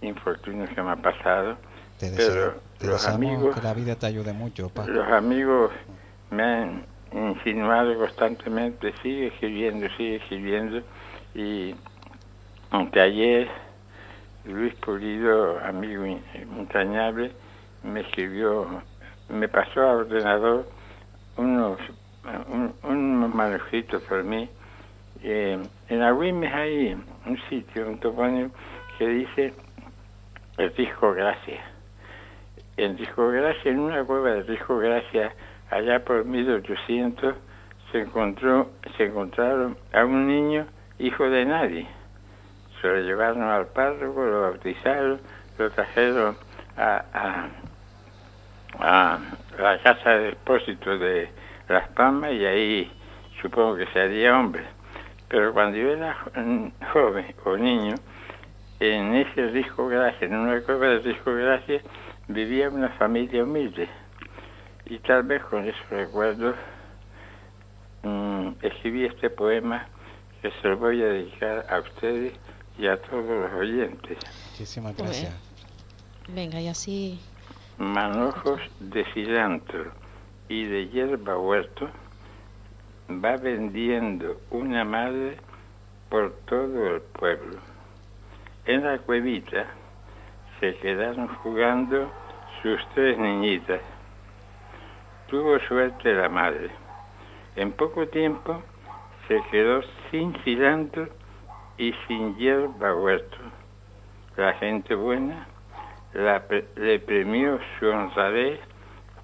infortunios 0.00 0.68
que 0.70 0.82
me 0.82 0.90
ha 0.90 0.96
pasado. 0.96 1.56
Te, 1.98 2.10
Pero 2.16 2.60
te 2.78 2.86
los 2.86 3.08
amigos- 3.08 3.54
que 3.54 3.62
la 3.62 3.74
vida 3.74 3.94
te 3.96 4.06
ayude 4.06 4.32
mucho, 4.32 4.68
pa. 4.70 4.86
Los 4.86 5.06
amigos 5.08 5.70
me 6.30 6.42
han 6.42 6.86
insinuado 7.12 7.96
constantemente, 7.96 8.92
sigue 9.02 9.28
escribiendo, 9.28 9.88
sigue 9.96 10.16
escribiendo. 10.16 10.82
Y 11.34 11.74
aunque 12.70 13.00
ayer 13.00 13.48
Luis 14.44 14.74
Pulido, 14.76 15.58
amigo 15.64 16.04
entrañable, 16.04 17.32
me 17.82 18.00
escribió, 18.00 18.82
me 19.28 19.48
pasó 19.48 19.80
al 19.80 19.96
ordenador 20.00 20.68
unos, 21.36 21.78
un- 22.48 22.74
unos 22.82 23.34
manuscritos 23.34 24.02
por 24.02 24.22
mí. 24.24 24.48
Eh, 25.22 25.58
en 25.88 26.02
Agüimes 26.02 26.52
hay 26.52 26.96
un 27.26 27.38
sitio, 27.48 27.88
un 27.88 27.98
topónimo 27.98 28.50
que 28.98 29.08
dice 29.08 29.52
el 30.56 30.74
disco 30.74 31.12
Gracia 31.12 31.78
en 32.78 32.96
Discogracia, 32.96 33.70
en 33.70 33.80
una 33.80 34.04
cueva 34.04 34.30
de 34.30 34.44
Discogracia, 34.44 35.32
allá 35.70 36.04
por 36.04 36.24
1800, 36.24 37.34
se 37.90 38.00
encontró, 38.00 38.70
se 38.96 39.06
encontraron 39.06 39.76
a 39.92 40.04
un 40.04 40.26
niño 40.28 40.66
hijo 40.98 41.28
de 41.28 41.44
nadie. 41.44 41.86
Se 42.80 42.86
lo 42.86 43.00
llevaron 43.00 43.42
al 43.42 43.66
párroco, 43.66 44.24
lo 44.24 44.42
bautizaron, 44.42 45.20
lo 45.58 45.70
trajeron 45.70 46.36
a, 46.76 47.48
la 49.58 49.78
casa 49.82 50.10
de 50.10 50.26
depósito 50.26 50.96
de 50.98 51.28
Las 51.68 51.88
Palmas 51.88 52.32
y 52.32 52.46
ahí 52.46 52.92
supongo 53.42 53.76
que 53.76 53.86
se 53.86 54.00
haría 54.00 54.38
hombre. 54.38 54.64
Pero 55.28 55.52
cuando 55.52 55.76
yo 55.76 55.90
era 55.90 56.14
jo- 56.14 56.72
joven 56.92 57.34
o 57.44 57.56
niño, 57.56 57.94
en 58.80 59.14
ese 59.14 59.48
disco 59.48 59.88
Gracia, 59.88 60.26
en 60.26 60.34
una 60.36 60.60
cueva 60.62 60.86
de 60.86 61.00
disco 61.00 61.34
Gracia, 61.34 61.82
vivía 62.28 62.68
una 62.70 62.88
familia 62.90 63.44
humilde. 63.44 63.88
Y 64.86 64.98
tal 65.00 65.24
vez 65.24 65.42
con 65.44 65.66
esos 65.68 65.88
recuerdos 65.90 66.54
mm, 68.02 68.48
escribí 68.62 69.04
este 69.04 69.30
poema 69.30 69.86
que 70.40 70.50
se 70.62 70.68
lo 70.68 70.76
voy 70.78 71.02
a 71.02 71.06
dedicar 71.06 71.66
a 71.68 71.80
ustedes 71.80 72.32
y 72.78 72.86
a 72.86 72.96
todos 73.02 73.24
los 73.26 73.52
oyentes. 73.52 74.16
Muchísimas 74.52 74.96
gracias. 74.96 75.34
Venga, 76.28 76.60
y 76.60 76.68
así. 76.68 77.20
Manojos 77.76 78.60
de 78.80 79.04
cilantro 79.12 79.92
y 80.48 80.64
de 80.64 80.88
hierba 80.88 81.38
huerto 81.38 81.88
va 83.10 83.36
vendiendo 83.36 84.36
una 84.50 84.84
madre 84.84 85.38
por 86.10 86.32
todo 86.46 86.96
el 86.96 87.00
pueblo. 87.00 87.58
En 88.66 88.84
la 88.84 88.98
cuevita 88.98 89.66
se 90.60 90.76
quedaron 90.76 91.28
jugando 91.36 92.12
sus 92.62 92.78
tres 92.94 93.16
niñitas. 93.18 93.80
Tuvo 95.28 95.58
suerte 95.60 96.12
la 96.12 96.28
madre. 96.28 96.70
En 97.56 97.72
poco 97.72 98.06
tiempo 98.08 98.62
se 99.26 99.40
quedó 99.50 99.80
sin 100.10 100.34
cilantro 100.42 101.08
y 101.78 101.94
sin 102.06 102.36
hierba 102.36 102.94
huerto. 102.94 103.38
La 104.36 104.52
gente 104.54 104.94
buena 104.94 105.46
le 106.12 106.98
premió 107.00 107.58
su 107.78 107.86
honradez 107.86 108.60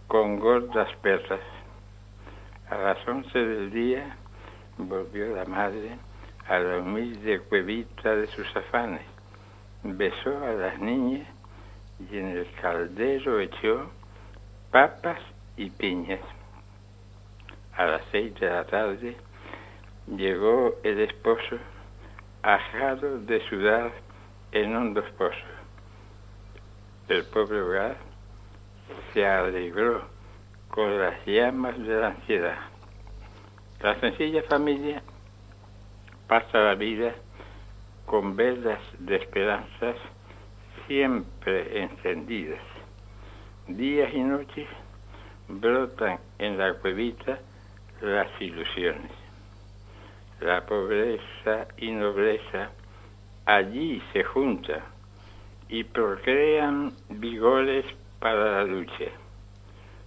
con 0.09 0.39
gordas 0.39 0.89
perras. 1.03 1.54
A 2.71 2.79
las 2.79 3.07
once 3.07 3.39
del 3.39 3.71
día 3.71 4.17
volvió 4.79 5.37
la 5.37 5.45
madre 5.45 5.99
a 6.49 6.59
la 6.59 6.79
humilde 6.79 7.41
cuevita 7.41 8.17
de 8.17 8.27
sus 8.29 8.57
afanes, 8.57 9.03
besó 9.83 10.43
a 10.43 10.53
las 10.53 10.79
niñas 10.81 11.29
y 12.11 12.17
en 12.17 12.29
el 12.29 12.51
caldero 12.63 13.39
echó 13.39 13.91
papas 14.71 15.21
y 15.59 15.69
piñas. 15.69 16.21
A 17.77 17.85
las 17.85 18.03
seis 18.11 18.35
de 18.41 18.49
la 18.49 18.65
tarde 18.65 19.15
llegó 20.07 20.77
el 20.85 21.01
esposo 21.01 21.59
ajado 22.43 23.19
de 23.21 23.47
sudar 23.49 23.93
en 24.53 24.75
hondos 24.75 25.11
pozos. 25.19 25.37
El 27.09 27.27
pobre 27.27 27.61
hogar 27.61 27.97
se 29.13 29.27
alegró 29.27 30.14
con 30.75 30.99
las 30.99 31.25
llamas 31.25 31.79
de 31.79 31.95
la 31.95 32.09
ansiedad. 32.09 32.59
La 33.81 33.95
sencilla 34.01 34.43
familia 34.43 35.05
pasa 36.27 36.59
la 36.59 36.75
vida 36.75 37.15
con 38.07 38.35
velas 38.35 38.81
de 38.99 39.15
esperanzas 39.15 39.95
siempre 40.89 41.81
encendidas. 41.81 42.59
Días 43.69 44.13
y 44.15 44.25
noches 44.25 44.67
brotan 45.47 46.19
en 46.41 46.59
la 46.59 46.75
cuevita 46.75 47.39
las 48.01 48.29
ilusiones. 48.41 49.13
La 50.41 50.67
pobreza 50.67 51.69
y 51.77 51.93
nobleza 51.93 52.73
allí 53.47 54.03
se 54.13 54.25
juntan 54.25 54.83
y 55.69 55.85
procrean 55.85 56.95
vigores 57.11 57.87
para 58.19 58.57
la 58.57 58.65
lucha. 58.65 59.24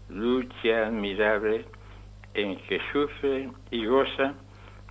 Lucha 0.09 0.87
admirable 0.87 1.65
en 2.33 2.57
que 2.67 2.79
sufren 2.91 3.53
y 3.71 3.85
gozan 3.85 4.35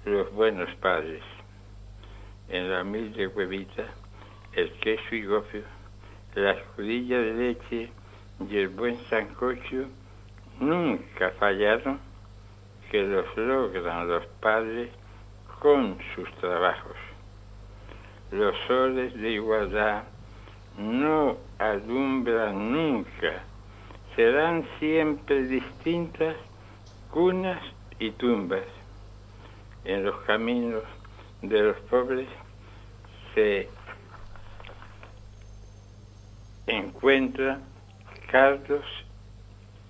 los 0.04 0.32
buenos 0.32 0.68
padres. 0.76 1.22
En 2.48 2.70
la 2.70 2.82
humilde 2.82 3.28
cuevita, 3.30 3.84
el 4.52 4.72
queso 4.74 5.14
y 5.14 5.24
gofio, 5.24 5.62
la 6.34 6.52
escudilla 6.52 7.18
de 7.18 7.34
leche 7.34 7.90
y 8.48 8.56
el 8.56 8.68
buen 8.68 8.98
sancocho 9.08 9.86
nunca 10.60 11.30
fallaron 11.38 11.98
que 12.90 13.02
los 13.02 13.36
logran 13.36 14.08
los 14.08 14.26
padres 14.40 14.90
con 15.60 15.98
sus 16.14 16.30
trabajos. 16.36 16.96
Los 18.30 18.54
soles 18.66 19.14
de 19.14 19.30
igualdad 19.30 20.04
no 20.78 21.38
alumbran 21.58 22.72
nunca, 22.72 23.44
serán 24.16 24.66
siempre 24.80 25.42
distintas 25.42 26.36
cunas 27.10 27.62
y 27.98 28.10
tumbas. 28.12 28.64
En 29.84 30.04
los 30.04 30.16
caminos 30.22 30.82
de 31.42 31.62
los 31.62 31.76
pobres 31.82 32.26
se 33.34 33.68
encuentran 36.66 37.62
cardos 38.32 38.84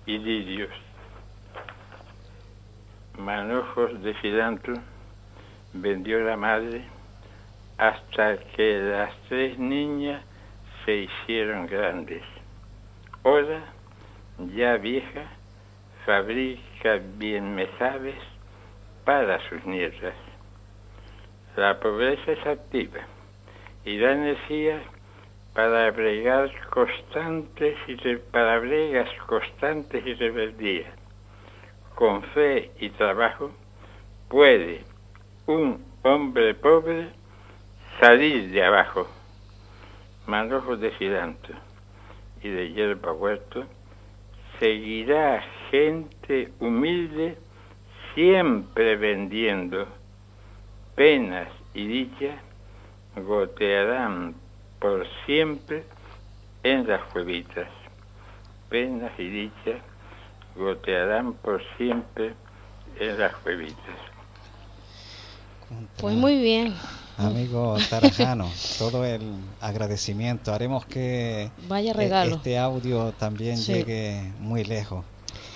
y 0.05 0.17
lirios, 0.19 0.69
manojos 3.17 4.01
de 4.03 4.13
cilantro 4.21 4.75
vendió 5.73 6.19
la 6.19 6.37
madre 6.37 6.83
hasta 7.77 8.37
que 8.55 8.79
las 8.79 9.15
tres 9.29 9.57
niñas 9.57 10.23
se 10.85 10.95
hicieron 10.97 11.65
grandes. 11.67 12.23
Ahora, 13.23 13.76
ya 14.39 14.77
vieja, 14.77 15.31
fabrica 16.05 16.99
bien 17.17 17.55
mesabes 17.55 18.15
para 19.03 19.39
sus 19.49 19.65
nietas. 19.65 20.13
La 21.55 21.79
pobreza 21.79 22.31
es 22.31 22.45
activa 22.45 22.99
y 23.83 23.97
da 23.97 24.11
energía 24.11 24.81
para 25.53 25.89
bregar 25.91 26.51
constantes 26.69 27.75
y 27.87 28.15
para 28.31 28.59
bregas 28.59 29.09
constantes 29.25 30.05
y 30.05 30.13
rebeldías. 30.13 30.93
Con 31.95 32.21
fe 32.21 32.71
y 32.79 32.89
trabajo 32.91 33.51
puede 34.29 34.83
un 35.47 35.83
hombre 36.03 36.53
pobre 36.53 37.09
salir 37.99 38.51
de 38.51 38.63
abajo. 38.63 39.07
Manojos 40.27 40.79
de 40.79 40.91
cilantro 40.97 41.55
y 42.43 42.49
de 42.49 42.71
hierba 42.71 43.13
huerto 43.13 43.65
seguirá 44.59 45.43
gente 45.71 46.51
humilde 46.59 47.37
siempre 48.13 48.95
vendiendo 48.95 49.87
penas 50.95 51.47
y 51.73 51.85
dichas 51.87 52.35
gotearán 53.15 54.35
por 54.79 55.07
siempre 55.25 55.83
en 56.63 56.87
las 56.87 57.03
cuevitas. 57.11 57.67
Penas 58.69 59.11
y 59.17 59.29
dichas 59.29 59.81
gotearán 60.55 61.33
por 61.33 61.61
siempre 61.77 62.33
en 62.99 63.19
las 63.19 63.35
cuevitas. 63.37 63.77
Pues 65.99 66.15
muy 66.15 66.41
bien. 66.41 66.73
Amigo 67.17 67.75
Tarajano, 67.89 68.51
todo 68.77 69.03
el 69.03 69.21
agradecimiento. 69.59 70.53
Haremos 70.53 70.85
que 70.85 71.51
Vaya 71.67 71.93
regalo. 71.93 72.35
este 72.35 72.57
audio 72.59 73.11
también 73.13 73.57
Sí. 73.57 73.73
llegue 73.73 74.33
muy 74.39 74.63
lejos. 74.63 75.03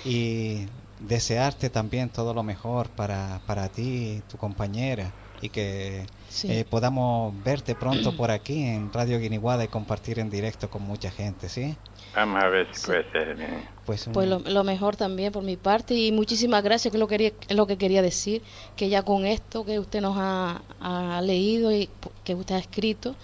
Y 0.04 0.66
desearte 0.98 1.70
también 1.70 2.08
todo 2.10 2.34
lo 2.34 2.42
mejor 2.42 2.88
para, 2.90 3.40
para 3.46 3.68
ti 3.68 4.22
tu 4.28 4.36
compañera. 4.38 5.12
Y 5.40 5.48
que 5.50 6.06
Sí. 6.28 6.50
eh, 6.50 6.64
podamos 6.68 7.32
verte 7.42 7.74
pronto 7.74 8.12
por 8.16 8.30
aquí 8.30 8.62
en 8.62 8.92
Radio 8.92 9.18
Guiniguada 9.18 9.64
y 9.64 9.68
compartir 9.68 10.18
en 10.18 10.30
directo 10.30 10.68
con 10.70 10.82
mucha 10.82 11.10
gente, 11.10 11.48
¿sí? 11.48 11.76
Vamos 12.14 12.42
a 12.42 12.48
ver 12.48 12.68
si 12.72 12.86
puede 12.86 13.10
ser. 13.10 13.36
bien. 13.36 13.68
Pues, 13.86 14.08
Pues 14.12 14.28
lo, 14.28 14.38
lo 14.40 14.64
mejor 14.64 14.96
también 14.96 15.32
por 15.32 15.42
mi 15.42 15.56
parte 15.56 15.94
y 15.94 16.12
muchísimas 16.12 16.62
gracias, 16.62 16.92
que 16.92 16.98
es 16.98 17.00
lo, 17.00 17.08
quería, 17.08 17.32
lo 17.50 17.66
que 17.66 17.76
quería 17.78 18.02
decir, 18.02 18.42
que 18.76 18.88
ya 18.88 19.02
con 19.02 19.24
esto 19.24 19.64
que 19.64 19.78
usted 19.78 20.00
nos 20.00 20.16
ha, 20.18 20.62
ha 20.80 21.20
leído 21.22 21.72
y 21.72 21.88
que 22.24 22.34
usted 22.34 22.56
ha 22.56 22.58
escrito, 22.58 23.14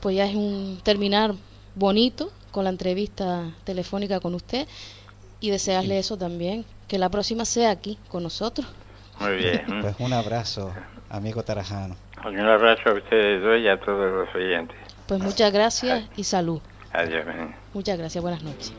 pues 0.00 0.16
ya 0.16 0.26
es 0.26 0.34
un 0.34 0.80
terminar 0.82 1.34
bonito 1.74 2.32
con 2.50 2.64
la 2.64 2.70
entrevista 2.70 3.50
telefónica 3.64 4.20
con 4.20 4.34
usted 4.34 4.66
y 5.40 5.50
desearle 5.50 5.98
eso 5.98 6.16
también, 6.16 6.64
que 6.88 6.98
la 6.98 7.08
próxima 7.08 7.44
sea 7.44 7.70
aquí 7.70 7.98
con 8.08 8.22
nosotros. 8.22 8.66
Muy 9.20 9.36
bien. 9.36 9.62
pues 9.80 9.94
un 9.98 10.12
abrazo, 10.12 10.72
amigo 11.08 11.42
Tarajano. 11.42 11.96
Un 12.24 12.40
abrazo 12.40 12.90
a 12.90 12.92
ustedes 12.94 13.42
dos 13.42 13.58
y 13.60 13.68
a 13.68 13.78
todos 13.80 14.12
los 14.12 14.34
oyentes. 14.34 14.76
Pues 15.06 15.20
muchas 15.20 15.52
gracias 15.52 16.04
y 16.16 16.24
salud. 16.24 16.60
Adiós. 16.92 17.24
Muchas 17.72 17.98
gracias, 17.98 18.22
buenas 18.22 18.42
noches. 18.42 18.72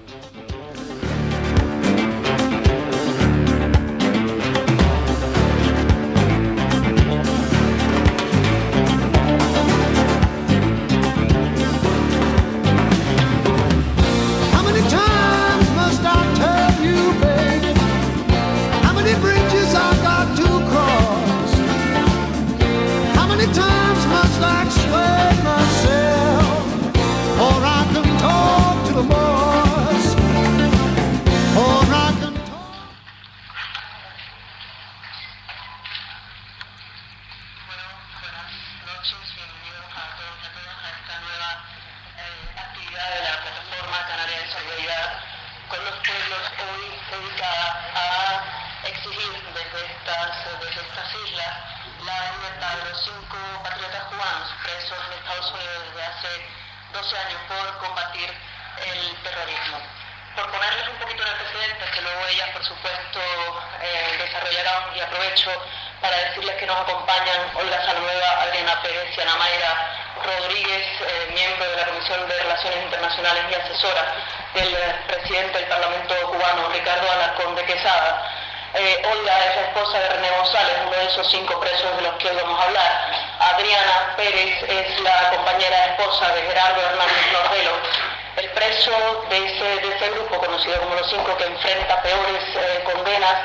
Ese 90.02 90.10
grupo 90.10 90.40
conocido 90.40 90.80
como 90.80 90.96
los 90.96 91.08
cinco 91.10 91.38
que 91.38 91.46
enfrenta 91.46 92.02
peores 92.02 92.44
eh, 92.56 92.84
condenas. 92.92 93.36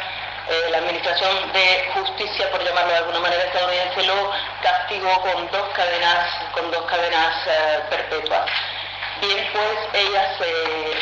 eh, 0.48 0.70
la 0.70 0.78
Administración 0.78 1.52
de 1.52 1.90
Justicia, 1.92 2.48
por 2.52 2.62
llamarlo 2.64 2.92
de 2.92 2.98
alguna 2.98 3.18
manera 3.18 3.42
estadounidense, 3.42 4.02
lo 4.04 4.30
castigó 4.62 5.20
con 5.20 5.50
dos 5.50 5.68
cadenas, 5.74 6.30
con 6.52 6.70
dos 6.70 6.82
cadenas 6.86 7.34
eh, 7.46 7.80
perpetuas. 7.90 8.46
Bien, 9.20 9.48
pues 9.52 10.04
ellas 10.04 10.28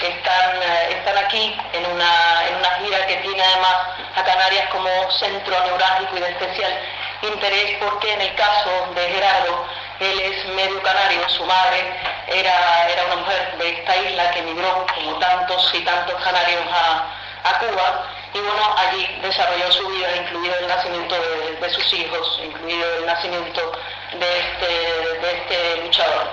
están, 0.02 0.62
están 0.88 1.18
aquí 1.18 1.54
en 1.74 1.86
una, 1.86 2.48
en 2.48 2.54
una 2.56 2.70
gira 2.78 3.06
que 3.06 3.16
tiene 3.16 3.42
además 3.42 3.76
a 4.16 4.24
Canarias 4.24 4.66
como 4.70 4.88
centro 5.10 5.60
neurálgico 5.66 6.16
y 6.16 6.20
de 6.20 6.30
especial 6.30 6.78
interés 7.22 7.76
porque 7.80 8.12
en 8.12 8.20
el 8.22 8.34
caso 8.34 8.70
de 8.94 9.02
Gerardo, 9.02 9.66
él 10.00 10.20
es 10.20 10.46
medio 10.54 10.82
canario, 10.82 11.28
su 11.28 11.44
madre 11.44 11.84
era, 12.28 12.88
era 12.90 13.04
una 13.06 13.16
mujer 13.16 13.56
de 13.58 13.70
esta 13.70 13.96
isla 13.96 14.30
que 14.30 14.40
emigró 14.40 14.86
como 14.94 15.18
tantos 15.18 15.70
y 15.74 15.80
tantos 15.80 16.22
canarios 16.22 16.62
a, 16.70 17.50
a 17.50 17.58
Cuba 17.58 18.08
y 18.34 18.40
bueno, 18.40 18.74
allí 18.76 19.06
desarrolló 19.22 19.70
su 19.70 19.86
vida, 19.86 20.16
incluido 20.16 20.56
el 20.58 20.66
nacimiento 20.66 21.14
de, 21.14 21.70
sus 21.70 21.92
hijos, 21.94 22.40
incluido 22.42 22.96
el 22.98 23.06
nacimiento 23.06 23.72
de 24.12 24.38
este, 24.40 25.18
de 25.20 25.38
este 25.38 25.76
luchador. 25.82 26.30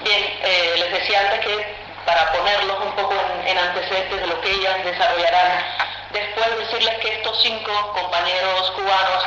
Bien, 0.00 0.22
eh, 0.42 0.74
les 0.78 0.92
decía 0.92 1.20
antes 1.20 1.40
que 1.40 1.76
para 2.06 2.32
ponerlos 2.32 2.78
un 2.84 2.92
poco 2.92 3.14
en, 3.14 3.48
en 3.48 3.58
antecedentes 3.58 4.20
de 4.20 4.26
lo 4.28 4.40
que 4.40 4.50
ellas 4.52 4.84
desarrollarán, 4.84 5.64
después 6.12 6.58
decirles 6.58 6.98
que 6.98 7.14
estos 7.14 7.42
cinco 7.42 7.92
compañeros 7.92 8.70
cubanos 8.70 9.24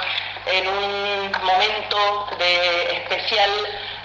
en 0.51 0.67
un 0.67 1.31
momento 1.43 2.27
de 2.38 2.97
especial 2.97 3.49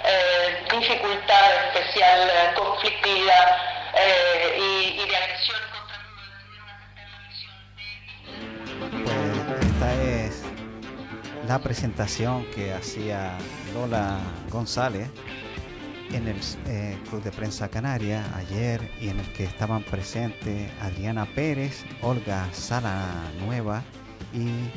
eh, 0.05 0.65
dificultad, 0.71 1.67
especial 1.73 2.29
eh, 2.29 2.53
conflictividad 2.55 3.57
eh, 3.95 4.57
y, 4.57 5.07
de 5.07 5.15
agresión 5.15 5.59
contra 5.71 5.95
el 5.97 6.03
pueblo 9.03 9.55
esta 9.61 9.89
es 10.03 10.43
la 11.47 11.59
presentación 11.59 12.45
que 12.51 12.73
hacía 12.73 13.37
Lola 13.73 14.19
González 14.49 15.09
en 16.11 16.27
el 16.27 16.37
eh, 16.67 16.97
Club 17.09 17.23
de 17.23 17.31
Prensa 17.31 17.69
Canaria 17.69 18.23
ayer 18.35 18.91
y 19.01 19.09
en 19.09 19.19
el 19.19 19.33
que 19.33 19.43
estaban 19.43 19.83
presentes 19.83 20.71
Adriana 20.81 21.25
Pérez, 21.25 21.83
Olga 22.01 22.47
Sala 22.53 23.05
Nueva 23.45 23.83
y 24.33 24.69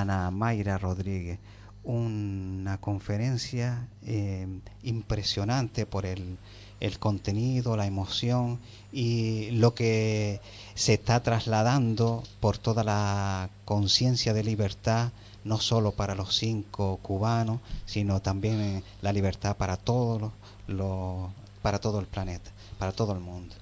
Ana 0.00 0.30
Mayra 0.30 0.78
Rodríguez. 0.78 1.38
Una 1.84 2.78
conferencia 2.78 3.88
eh, 4.02 4.48
impresionante 4.82 5.84
por 5.84 6.06
el, 6.06 6.38
el 6.80 6.98
contenido, 6.98 7.76
la 7.76 7.86
emoción 7.86 8.58
y 8.92 9.50
lo 9.52 9.74
que 9.74 10.40
se 10.74 10.94
está 10.94 11.22
trasladando 11.22 12.22
por 12.40 12.58
toda 12.58 12.84
la 12.84 13.50
conciencia 13.64 14.32
de 14.32 14.44
libertad, 14.44 15.12
no 15.44 15.58
solo 15.58 15.92
para 15.92 16.14
los 16.14 16.34
cinco 16.34 16.98
cubanos, 17.02 17.60
sino 17.86 18.20
también 18.20 18.60
eh, 18.60 18.82
la 19.02 19.12
libertad 19.12 19.56
para 19.56 19.76
todos 19.76 20.32
los, 20.66 21.30
para 21.62 21.78
todo 21.78 22.00
el 22.00 22.06
planeta, 22.06 22.50
para 22.78 22.92
todo 22.92 23.12
el 23.12 23.20
mundo. 23.20 23.54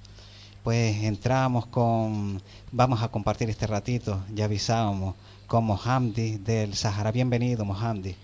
Pues 0.62 1.02
entramos 1.02 1.66
con, 1.66 2.40
vamos 2.70 3.02
a 3.02 3.08
compartir 3.08 3.50
este 3.50 3.66
ratito, 3.66 4.22
ya 4.32 4.44
avisábamos, 4.44 5.16
con 5.52 5.64
Mohamdi 5.64 6.38
del 6.38 6.72
Sahara. 6.72 7.12
Bienvenido, 7.12 7.66
Mohamdi. 7.66 8.14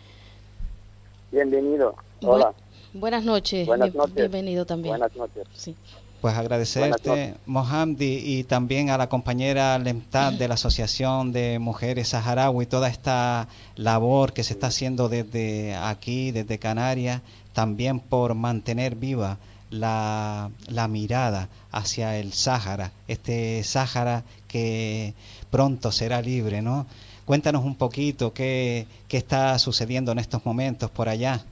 Bienvenido. 1.31 1.95
Bu- 2.23 2.29
Hola. 2.29 2.55
buenas 2.95 3.23
noches. 3.23 3.67
Buenas 3.67 3.93
bien- 3.93 3.99
noches. 3.99 4.14
Bienvenido 4.14 4.64
también. 4.64 4.97
Buenas 4.97 5.14
noches. 5.14 5.45
Sí. 5.53 5.77
Pues 6.23 6.35
agradecerte. 6.35 7.35
Mohamdi, 7.45 8.23
y 8.25 8.45
también 8.45 8.88
a 8.88 8.97
la 8.97 9.11
compañera 9.11 9.79
Lemtad 9.79 10.33
de 10.33 10.49
la 10.49 10.55
Asociación 10.55 11.33
de 11.33 11.59
Mujeres 11.59 12.09
Saharaui, 12.09 12.64
toda 12.64 12.88
esta 12.88 13.47
labor 13.77 14.33
que 14.33 14.43
se 14.43 14.55
está 14.55 14.69
haciendo 14.69 15.11
desde 15.11 15.75
aquí, 15.77 16.31
desde 16.31 16.59
Canarias, 16.59 17.21
también 17.53 18.01
por 18.01 18.37
mantener 18.37 18.95
viva 18.97 19.37
la, 19.69 20.49
la 20.67 20.88
mirada 20.88 21.51
hacia 21.73 22.17
el 22.19 22.33
Sáhara, 22.33 22.91
este 23.07 23.62
Sáhara 23.64 24.25
que 24.49 25.12
pronto 25.51 25.93
será 25.93 26.23
libre, 26.23 26.62
¿no? 26.62 26.87
Cuéntanos 27.29 27.62
un 27.62 27.77
poquito 27.77 28.33
qué, 28.33 28.87
qué 29.07 29.19
está 29.19 29.59
sucediendo 29.59 30.12
en 30.12 30.19
estos 30.19 30.47
momentos 30.47 30.91
por 30.91 31.11
allá. 31.11 31.45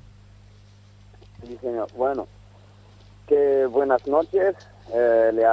Sí, 1.46 1.58
señor. 1.60 1.88
Bueno, 1.94 2.26
que 3.26 3.66
buenas 3.66 4.06
noches. 4.06 4.56
Eh, 4.94 5.30
le, 5.34 5.44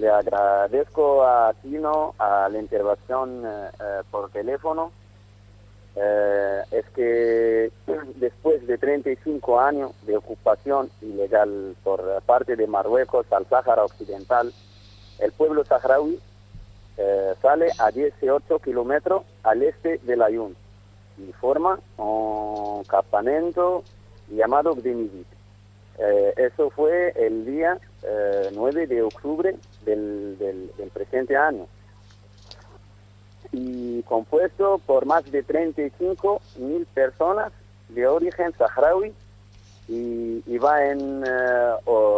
le 0.00 0.08
agradezco 0.08 1.24
a 1.24 1.52
Tino 1.60 2.14
a 2.18 2.48
la 2.52 2.60
intervención 2.60 3.42
eh, 3.44 3.70
eh, 3.80 4.02
por 4.12 4.30
teléfono. 4.30 4.92
Eh, 5.96 6.62
es 6.70 6.84
que 6.90 7.72
después 8.14 8.64
de 8.68 8.78
35 8.78 9.58
años 9.58 9.90
de 10.06 10.16
ocupación 10.16 10.88
ilegal 11.02 11.74
por 11.82 12.22
parte 12.22 12.54
de 12.54 12.68
Marruecos 12.68 13.26
al 13.32 13.44
Sáhara 13.48 13.84
Occidental, 13.84 14.52
el 15.18 15.32
pueblo 15.32 15.64
saharaui 15.64 16.20
eh, 16.96 17.34
sale 17.42 17.70
a 17.78 17.90
18 17.90 18.58
kilómetros 18.60 19.24
al 19.42 19.62
este 19.62 19.98
de 19.98 20.16
Layún 20.16 20.56
y 21.18 21.32
forma 21.32 21.78
un 21.96 22.84
campamento 22.84 23.84
llamado 24.30 24.74
Gdemidit. 24.74 25.26
Eh, 25.98 26.34
eso 26.36 26.70
fue 26.70 27.12
el 27.16 27.46
día 27.46 27.78
eh, 28.02 28.50
9 28.52 28.86
de 28.86 29.02
octubre 29.02 29.54
del, 29.84 30.70
presente 30.92 31.36
año. 31.36 31.66
Y 33.52 34.02
compuesto 34.02 34.80
por 34.84 35.06
más 35.06 35.30
de 35.30 35.42
35 35.42 36.40
mil 36.56 36.86
personas 36.86 37.52
de 37.88 38.06
origen 38.06 38.52
saharaui 38.52 39.12
y, 39.88 40.42
y 40.46 40.58
va 40.58 40.84
en 40.86 41.22
eh, 41.24 41.74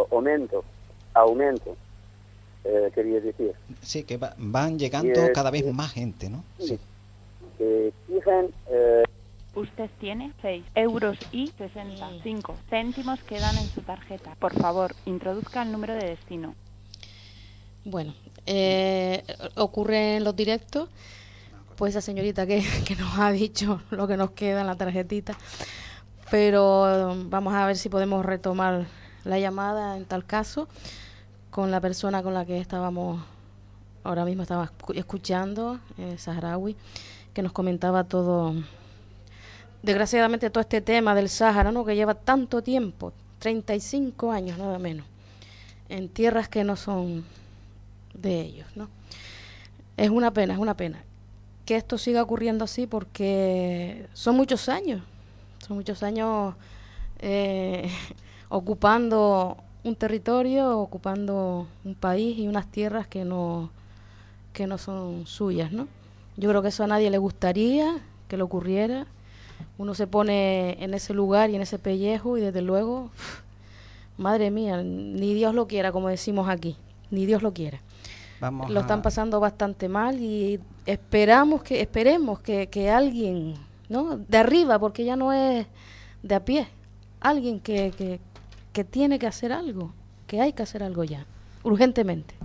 aumento, 0.09 0.63
aumento, 1.13 1.75
eh, 2.67 2.91
quería 2.93 3.19
decir. 3.21 3.53
Sí, 3.81 4.03
que 4.03 4.17
va- 4.17 4.35
van 4.37 4.77
llegando 4.77 5.31
cada 5.33 5.49
vez 5.51 5.71
más 5.73 5.91
gente, 5.93 6.29
¿no? 6.29 6.43
Sí. 6.59 6.77
Que 7.57 7.91
eh, 8.69 9.03
Usted 9.55 9.89
tiene 9.99 10.33
6 10.41 10.63
euros 10.75 11.17
y 11.31 11.47
65 11.57 12.55
céntimos 12.69 13.19
quedan 13.21 13.57
en 13.57 13.67
su 13.69 13.81
tarjeta. 13.81 14.35
Por 14.39 14.53
favor, 14.53 14.93
introduzca 15.05 15.63
el 15.63 15.71
número 15.71 15.93
de 15.95 16.05
destino. 16.09 16.53
Bueno, 17.85 18.13
eh, 18.45 19.23
ocurre 19.55 20.17
en 20.17 20.23
los 20.25 20.35
directos, 20.35 20.89
pues 21.75 21.91
esa 21.95 22.01
señorita 22.01 22.45
que, 22.45 22.61
que 22.87 22.95
nos 22.95 23.17
ha 23.17 23.31
dicho 23.31 23.81
lo 23.91 24.07
que 24.07 24.17
nos 24.17 24.31
queda 24.31 24.61
en 24.61 24.67
la 24.67 24.75
tarjetita, 24.75 25.35
pero 26.29 27.15
vamos 27.25 27.53
a 27.53 27.65
ver 27.65 27.77
si 27.77 27.89
podemos 27.89 28.25
retomar 28.25 28.85
la 29.23 29.39
llamada 29.39 29.97
en 29.97 30.05
tal 30.05 30.25
caso 30.25 30.67
con 31.57 31.71
la 31.71 31.81
persona 31.81 32.21
con 32.21 32.35
la 32.35 32.45
que 32.45 32.59
estábamos 32.59 33.19
ahora 34.03 34.25
mismo 34.25 34.43
estaba 34.43 34.69
escu- 34.69 34.95
escuchando, 34.95 35.79
eh, 35.97 36.15
saharaui, 36.15 36.75
que 37.33 37.41
nos 37.41 37.51
comentaba 37.51 38.03
todo, 38.03 38.53
desgraciadamente 39.81 40.51
todo 40.51 40.61
este 40.61 40.81
tema 40.81 41.15
del 41.15 41.29
Sáhara, 41.29 41.71
¿no? 41.71 41.83
que 41.83 41.95
lleva 41.95 42.13
tanto 42.13 42.61
tiempo, 42.61 43.11
35 43.39 44.31
años 44.31 44.59
nada 44.59 44.77
menos, 44.77 45.07
en 45.89 46.09
tierras 46.09 46.47
que 46.47 46.63
no 46.63 46.75
son 46.75 47.25
de 48.13 48.39
ellos, 48.39 48.67
¿no? 48.75 48.87
Es 49.97 50.11
una 50.11 50.29
pena, 50.29 50.53
es 50.53 50.59
una 50.59 50.77
pena 50.77 51.03
que 51.65 51.75
esto 51.75 51.97
siga 51.97 52.21
ocurriendo 52.21 52.65
así 52.65 52.85
porque 52.85 54.05
son 54.13 54.35
muchos 54.35 54.69
años, 54.69 55.01
son 55.67 55.77
muchos 55.77 56.03
años 56.03 56.53
eh, 57.17 57.89
ocupando 58.49 59.57
un 59.87 59.95
territorio, 59.95 60.79
ocupando 60.79 61.67
un 61.83 61.95
país 61.95 62.37
y 62.37 62.47
unas 62.47 62.67
tierras 62.67 63.07
que 63.07 63.25
no 63.25 63.69
que 64.53 64.65
no 64.67 64.77
son 64.77 65.27
suyas, 65.27 65.71
¿no? 65.71 65.87
Yo 66.35 66.49
creo 66.49 66.61
que 66.61 66.69
eso 66.69 66.83
a 66.83 66.87
nadie 66.87 67.11
le 67.11 67.19
gustaría 67.19 67.99
que 68.27 68.37
le 68.37 68.43
ocurriera. 68.43 69.05
Uno 69.77 69.93
se 69.93 70.07
pone 70.07 70.83
en 70.83 70.93
ese 70.93 71.13
lugar 71.13 71.49
y 71.49 71.55
en 71.55 71.61
ese 71.61 71.77
pellejo 71.77 72.37
y 72.37 72.41
desde 72.41 72.61
luego, 72.61 73.11
madre 74.17 74.49
mía, 74.49 74.81
ni 74.83 75.33
Dios 75.33 75.53
lo 75.53 75.67
quiera, 75.67 75.91
como 75.91 76.09
decimos 76.09 76.49
aquí, 76.49 76.75
ni 77.11 77.25
Dios 77.25 77.43
lo 77.43 77.53
quiera 77.53 77.79
Vamos 78.39 78.69
lo 78.69 78.79
están 78.81 79.01
pasando 79.01 79.39
bastante 79.39 79.89
mal 79.89 80.19
y 80.19 80.59
esperamos 80.85 81.63
que 81.63 81.81
esperemos 81.81 82.39
que, 82.39 82.67
que 82.67 82.89
alguien 82.89 83.55
no 83.89 84.17
de 84.17 84.37
arriba 84.37 84.77
porque 84.77 85.03
ya 85.05 85.15
no 85.15 85.33
es 85.33 85.65
de 86.21 86.35
a 86.35 86.45
pie 86.45 86.67
alguien 87.19 87.59
que, 87.59 87.91
que, 87.97 88.19
que 88.77 88.83
tiene 88.83 89.17
que 89.17 89.25
hacer 89.25 89.51
algo 89.51 89.91
que 90.27 90.39
hay 90.39 90.53
que 90.53 90.61
hacer 90.61 90.83
algo 90.83 91.03
ya 91.03 91.25
urgentemente 91.63 92.35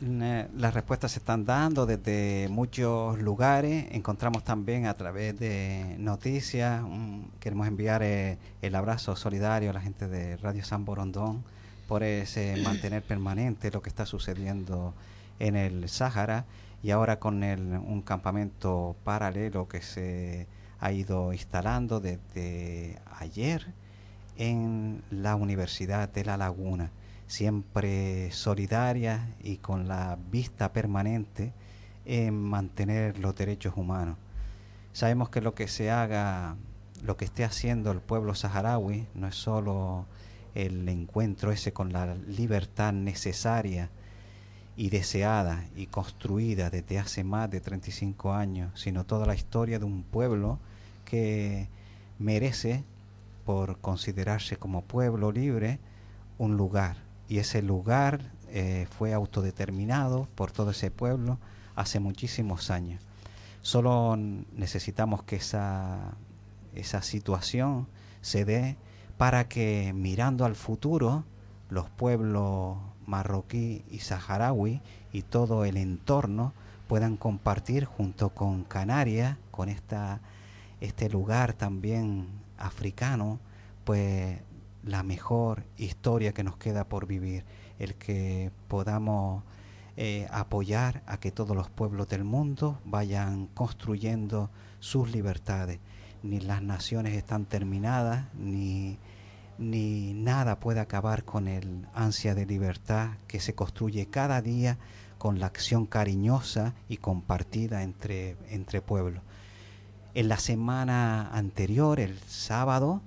Las 0.00 0.72
respuestas 0.72 1.10
se 1.12 1.18
están 1.18 1.44
dando 1.44 1.84
desde 1.84 2.48
muchos 2.48 3.18
lugares. 3.18 3.86
Encontramos 3.90 4.44
también 4.44 4.86
a 4.86 4.94
través 4.94 5.38
de 5.38 5.96
noticias. 5.98 6.80
un- 6.82 7.28
queremos 7.40 7.66
enviar 7.66 8.02
eh, 8.02 8.38
el 8.62 8.74
abrazo 8.76 9.16
solidario 9.16 9.70
a 9.70 9.72
la 9.72 9.80
gente 9.80 10.06
de 10.06 10.36
Radio 10.38 10.64
San 10.64 10.84
Borondón 10.84 11.42
por 11.88 12.02
ese 12.04 12.56
mantener 12.68 13.02
permanente 13.02 13.70
lo 13.72 13.82
que 13.82 13.90
está 13.90 14.06
sucediendo 14.06 14.94
en 15.40 15.56
el 15.56 15.88
Sáhara 15.88 16.44
y 16.84 16.92
ahora 16.92 17.18
con 17.18 17.42
el, 17.42 17.60
un 17.94 18.00
campamento 18.02 18.94
paralelo 19.04 19.66
que 19.68 19.82
se 19.82 20.46
ha 20.78 20.92
ido 20.92 21.32
instalando 21.34 21.98
desde 22.00 22.96
ayer 23.18 23.66
en 24.36 25.02
la 25.10 25.34
Universidad 25.36 26.08
de 26.08 26.24
La 26.24 26.36
Laguna, 26.36 26.90
siempre 27.26 28.30
solidaria 28.32 29.34
y 29.42 29.56
con 29.58 29.88
la 29.88 30.18
vista 30.30 30.72
permanente 30.72 31.52
en 32.04 32.34
mantener 32.34 33.18
los 33.18 33.36
derechos 33.36 33.74
humanos. 33.76 34.16
Sabemos 34.92 35.28
que 35.30 35.40
lo 35.40 35.54
que 35.54 35.68
se 35.68 35.90
haga, 35.90 36.56
lo 37.04 37.16
que 37.16 37.24
esté 37.24 37.44
haciendo 37.44 37.92
el 37.92 38.00
pueblo 38.00 38.34
saharaui, 38.34 39.06
no 39.14 39.28
es 39.28 39.36
solo 39.36 40.06
el 40.54 40.88
encuentro 40.88 41.52
ese 41.52 41.72
con 41.72 41.92
la 41.92 42.14
libertad 42.14 42.92
necesaria 42.92 43.90
y 44.76 44.88
deseada 44.88 45.64
y 45.76 45.86
construida 45.86 46.70
desde 46.70 46.98
hace 46.98 47.22
más 47.22 47.50
de 47.50 47.60
35 47.60 48.32
años, 48.32 48.80
sino 48.80 49.04
toda 49.04 49.26
la 49.26 49.34
historia 49.34 49.78
de 49.78 49.84
un 49.84 50.02
pueblo 50.02 50.58
que 51.04 51.68
merece, 52.18 52.84
por 53.50 53.80
considerarse 53.80 54.58
como 54.58 54.82
pueblo 54.82 55.32
libre, 55.32 55.80
un 56.38 56.56
lugar. 56.56 56.98
Y 57.28 57.38
ese 57.38 57.62
lugar 57.62 58.20
eh, 58.48 58.86
fue 58.96 59.12
autodeterminado 59.12 60.28
por 60.36 60.52
todo 60.52 60.70
ese 60.70 60.92
pueblo 60.92 61.40
hace 61.74 61.98
muchísimos 61.98 62.70
años. 62.70 63.02
Solo 63.60 64.16
necesitamos 64.16 65.24
que 65.24 65.34
esa, 65.34 66.12
esa 66.76 67.02
situación 67.02 67.88
se 68.20 68.44
dé 68.44 68.76
para 69.18 69.48
que 69.48 69.92
mirando 69.96 70.44
al 70.44 70.54
futuro 70.54 71.24
los 71.70 71.90
pueblos 71.90 72.78
marroquí 73.04 73.82
y 73.90 73.98
saharaui 73.98 74.80
y 75.12 75.22
todo 75.22 75.64
el 75.64 75.76
entorno 75.76 76.52
puedan 76.86 77.16
compartir 77.16 77.84
junto 77.84 78.28
con 78.28 78.62
Canarias, 78.62 79.38
con 79.50 79.68
esta, 79.68 80.20
este 80.80 81.10
lugar 81.10 81.54
también 81.54 82.28
africano, 82.60 83.40
pues 83.84 84.38
la 84.84 85.02
mejor 85.02 85.64
historia 85.76 86.32
que 86.32 86.44
nos 86.44 86.56
queda 86.56 86.84
por 86.84 87.06
vivir, 87.06 87.44
el 87.78 87.94
que 87.96 88.50
podamos 88.68 89.42
eh, 89.96 90.26
apoyar 90.30 91.02
a 91.06 91.18
que 91.18 91.32
todos 91.32 91.56
los 91.56 91.68
pueblos 91.68 92.08
del 92.08 92.24
mundo 92.24 92.78
vayan 92.84 93.46
construyendo 93.48 94.50
sus 94.78 95.10
libertades. 95.12 95.80
Ni 96.22 96.40
las 96.40 96.62
naciones 96.62 97.14
están 97.16 97.46
terminadas, 97.46 98.26
ni, 98.34 98.98
ni 99.58 100.14
nada 100.14 100.60
puede 100.60 100.80
acabar 100.80 101.24
con 101.24 101.48
el 101.48 101.86
ansia 101.94 102.34
de 102.34 102.46
libertad 102.46 103.10
que 103.26 103.40
se 103.40 103.54
construye 103.54 104.06
cada 104.06 104.40
día 104.40 104.78
con 105.18 105.38
la 105.38 105.46
acción 105.46 105.84
cariñosa 105.84 106.74
y 106.88 106.96
compartida 106.96 107.82
entre, 107.82 108.36
entre 108.48 108.80
pueblos. 108.80 109.22
En 110.12 110.28
la 110.28 110.38
semana 110.38 111.30
anterior, 111.32 112.00
el 112.00 112.18
sábado, 112.26 113.00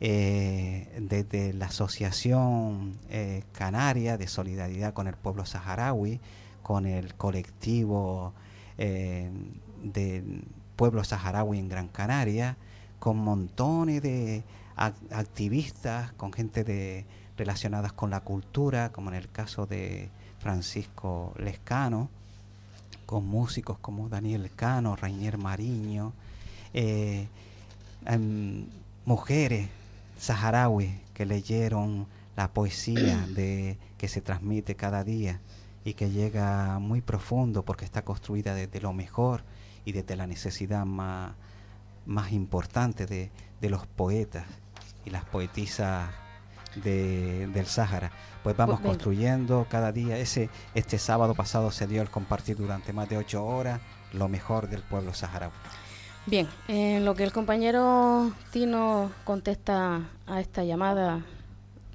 eh, 0.00 0.86
desde 1.00 1.52
la 1.52 1.66
Asociación 1.66 2.96
eh, 3.10 3.42
Canaria 3.52 4.16
de 4.16 4.28
Solidaridad 4.28 4.94
con 4.94 5.08
el 5.08 5.16
Pueblo 5.16 5.44
Saharaui, 5.44 6.20
con 6.62 6.86
el 6.86 7.14
colectivo 7.14 8.34
eh, 8.76 9.32
de 9.82 10.42
Pueblo 10.76 11.02
Saharaui 11.02 11.58
en 11.58 11.68
Gran 11.68 11.88
Canaria, 11.88 12.56
con 13.00 13.16
montones 13.16 14.00
de 14.00 14.44
activistas, 14.76 16.12
con 16.12 16.32
gente 16.32 16.62
de, 16.62 17.04
relacionadas 17.36 17.92
con 17.92 18.10
la 18.10 18.20
cultura, 18.20 18.92
como 18.92 19.10
en 19.10 19.16
el 19.16 19.28
caso 19.28 19.66
de 19.66 20.10
Francisco 20.38 21.34
Lescano, 21.36 22.10
con 23.08 23.26
músicos 23.26 23.78
como 23.78 24.10
Daniel 24.10 24.50
Cano, 24.54 24.94
Rainier 24.94 25.38
Mariño, 25.38 26.12
em, 26.74 28.66
mujeres 29.06 29.70
saharaui 30.18 31.00
que 31.14 31.24
leyeron 31.24 32.06
la 32.36 32.52
poesía 32.52 33.16
de, 33.34 33.78
que 33.96 34.08
se 34.08 34.20
transmite 34.20 34.74
cada 34.74 35.04
día 35.04 35.40
y 35.86 35.94
que 35.94 36.10
llega 36.10 36.78
muy 36.80 37.00
profundo 37.00 37.64
porque 37.64 37.86
está 37.86 38.02
construida 38.02 38.54
desde 38.54 38.78
lo 38.78 38.92
mejor 38.92 39.42
y 39.86 39.92
desde 39.92 40.14
la 40.14 40.26
necesidad 40.26 40.84
más, 40.84 41.32
más 42.04 42.30
importante 42.32 43.06
de, 43.06 43.30
de 43.62 43.70
los 43.70 43.86
poetas 43.86 44.44
y 45.06 45.08
las 45.08 45.24
poetisas 45.24 46.10
de, 46.76 47.46
del 47.48 47.66
Sáhara. 47.66 48.10
Pues 48.42 48.56
vamos 48.56 48.80
construyendo 48.80 49.66
cada 49.68 49.92
día. 49.92 50.16
Ese, 50.18 50.48
este 50.74 50.98
sábado 50.98 51.34
pasado 51.34 51.70
se 51.70 51.86
dio 51.86 52.02
el 52.02 52.10
compartir 52.10 52.56
durante 52.56 52.92
más 52.92 53.08
de 53.08 53.16
ocho 53.16 53.44
horas 53.44 53.80
lo 54.12 54.28
mejor 54.28 54.68
del 54.68 54.82
pueblo 54.82 55.12
saharaui. 55.12 55.52
Bien, 56.26 56.46
en 56.68 57.04
lo 57.04 57.14
que 57.14 57.24
el 57.24 57.32
compañero 57.32 58.32
Tino 58.50 59.10
contesta 59.24 60.02
a 60.26 60.40
esta 60.40 60.62
llamada 60.62 61.22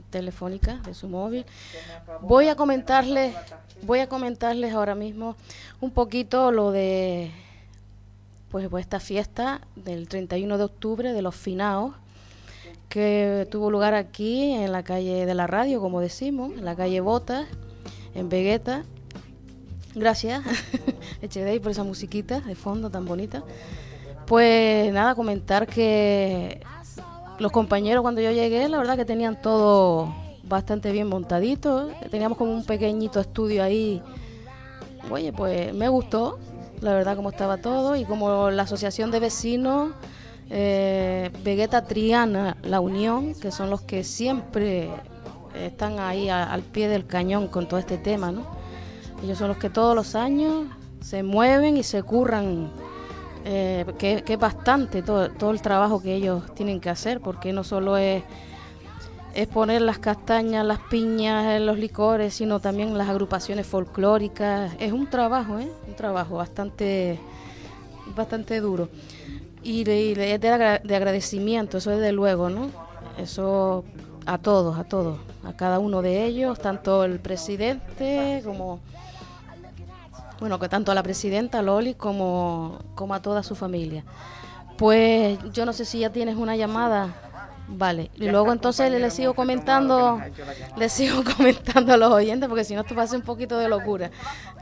telefónica 0.10 0.78
de 0.78 0.94
su 0.94 1.08
móvil, 1.08 1.46
voy 2.22 2.48
a 2.48 2.56
comentarles, 2.56 3.36
voy 3.84 4.00
a 4.00 4.08
comentarles 4.08 4.74
ahora 4.74 4.96
mismo 4.96 5.36
un 5.82 5.92
poquito 5.92 6.52
lo 6.52 6.72
de 6.72 7.32
pues, 8.50 8.68
pues 8.70 8.84
esta 8.84 9.00
fiesta 9.00 9.62
del 9.76 10.08
31 10.08 10.58
de 10.58 10.64
octubre 10.64 11.14
de 11.14 11.22
los 11.22 11.36
finaos 11.36 11.94
que 12.94 13.48
tuvo 13.50 13.72
lugar 13.72 13.96
aquí 13.96 14.52
en 14.52 14.72
la 14.72 14.84
calle 14.84 15.26
de 15.26 15.34
la 15.34 15.48
radio, 15.48 15.82
como 15.82 16.00
decimos, 16.00 16.52
en 16.56 16.64
la 16.64 16.76
calle 16.76 17.02
Botas, 17.02 17.48
en 18.14 18.30
Vegueta. 18.30 18.84
Gracias, 19.96 20.44
HD, 21.24 21.60
por 21.60 21.72
esa 21.72 21.84
musiquita 21.84 22.42
de 22.42 22.54
fondo 22.54 22.92
tan 22.92 23.06
bonita. 23.06 23.44
Pues 24.28 24.94
nada, 24.94 25.16
comentar 25.16 25.66
que 25.66 26.62
los 27.40 27.52
compañeros 27.52 28.04
cuando 28.04 28.22
yo 28.22 28.32
llegué, 28.32 28.70
la 28.70 28.78
verdad 28.78 28.96
que 28.96 29.06
tenían 29.06 29.42
todo 29.42 30.14
bastante 30.44 30.92
bien 30.92 31.08
montadito. 31.08 31.90
Teníamos 32.12 32.38
como 32.38 32.54
un 32.54 32.64
pequeñito 32.64 33.20
estudio 33.20 33.64
ahí. 33.64 34.04
Oye, 35.10 35.34
pues 35.34 35.74
me 35.74 35.90
gustó, 35.90 36.38
la 36.80 36.94
verdad, 36.94 37.16
como 37.16 37.32
estaba 37.32 37.58
todo. 37.58 37.96
Y 37.96 38.06
como 38.06 38.52
la 38.52 38.64
asociación 38.64 39.10
de 39.10 39.20
vecinos, 39.20 39.94
eh, 40.56 41.32
Vegeta 41.44 41.86
Triana, 41.86 42.58
La 42.62 42.80
Unión, 42.80 43.34
que 43.34 43.52
son 43.52 43.72
los 43.72 43.82
que 43.82 44.04
siempre 44.04 44.88
están 45.56 46.00
ahí 46.00 46.30
al 46.30 46.62
pie 46.62 46.88
del 46.88 47.08
cañón 47.08 47.48
con 47.48 47.68
todo 47.68 47.80
este 47.80 47.98
tema, 47.98 48.32
¿no? 48.32 48.46
Ellos 49.24 49.40
son 49.40 49.48
los 49.48 49.58
que 49.58 49.72
todos 49.72 49.96
los 49.96 50.14
años 50.14 50.68
se 51.02 51.24
mueven 51.24 51.76
y 51.76 51.82
se 51.82 52.04
curran 52.04 52.70
eh, 53.46 53.84
que, 53.98 54.24
es 54.26 54.40
bastante 54.40 55.02
todo, 55.02 55.32
todo 55.32 55.50
el 55.50 55.62
trabajo 55.62 56.00
que 56.02 56.14
ellos 56.14 56.44
tienen 56.54 56.80
que 56.80 56.92
hacer, 56.92 57.20
porque 57.20 57.52
no 57.52 57.64
solo 57.64 57.98
es, 57.98 58.22
es 59.34 59.48
poner 59.48 59.82
las 59.82 59.98
castañas, 59.98 60.64
las 60.64 60.80
piñas, 60.80 61.60
los 61.62 61.80
licores, 61.80 62.36
sino 62.36 62.60
también 62.60 62.96
las 62.96 63.10
agrupaciones 63.10 63.66
folclóricas. 63.66 64.74
Es 64.80 64.92
un 64.92 65.10
trabajo, 65.10 65.58
¿eh? 65.58 65.68
un 65.88 65.96
trabajo 65.96 66.36
bastante, 66.36 67.20
bastante 68.16 68.60
duro. 68.60 68.90
Y, 69.64 69.84
de, 69.86 70.14
de, 70.16 70.38
de 70.38 70.96
agradecimiento, 70.96 71.78
eso 71.78 71.92
desde 71.92 72.12
luego, 72.12 72.50
¿no? 72.50 72.70
Eso 73.18 73.86
a 74.26 74.38
todos, 74.38 74.78
a 74.78 74.84
todos, 74.84 75.20
a 75.44 75.54
cada 75.54 75.80
uno 75.80 76.02
de 76.02 76.26
ellos, 76.26 76.60
tanto 76.60 77.04
el 77.04 77.20
presidente 77.20 78.42
como 78.44 78.80
bueno, 80.44 80.60
que 80.60 80.68
tanto 80.68 80.92
a 80.92 80.96
la 80.96 81.04
presidenta 81.04 81.62
Loli 81.62 81.94
como, 81.94 82.80
como 82.96 83.14
a 83.14 83.22
toda 83.22 83.44
su 83.44 83.56
familia. 83.56 84.04
Pues 84.78 85.40
yo 85.54 85.66
no 85.66 85.72
sé 85.72 85.86
si 85.86 86.00
ya 86.00 86.10
tienes 86.10 86.36
una 86.36 86.58
llamada. 86.58 87.16
Vale, 87.66 88.12
y 88.16 88.28
luego 88.28 88.52
entonces 88.52 88.92
le, 88.92 89.10
sigo 89.10 89.36
comentando, 89.36 90.22
le 90.76 90.90
sigo 90.90 91.24
comentando 91.38 91.94
a 91.94 91.98
los 91.98 92.12
oyentes, 92.12 92.50
porque 92.50 92.66
si 92.66 92.76
no 92.76 92.82
esto 92.82 92.94
pasa 92.94 93.16
un 93.16 93.22
poquito 93.22 93.58
de 93.58 93.70
locura. 93.70 94.12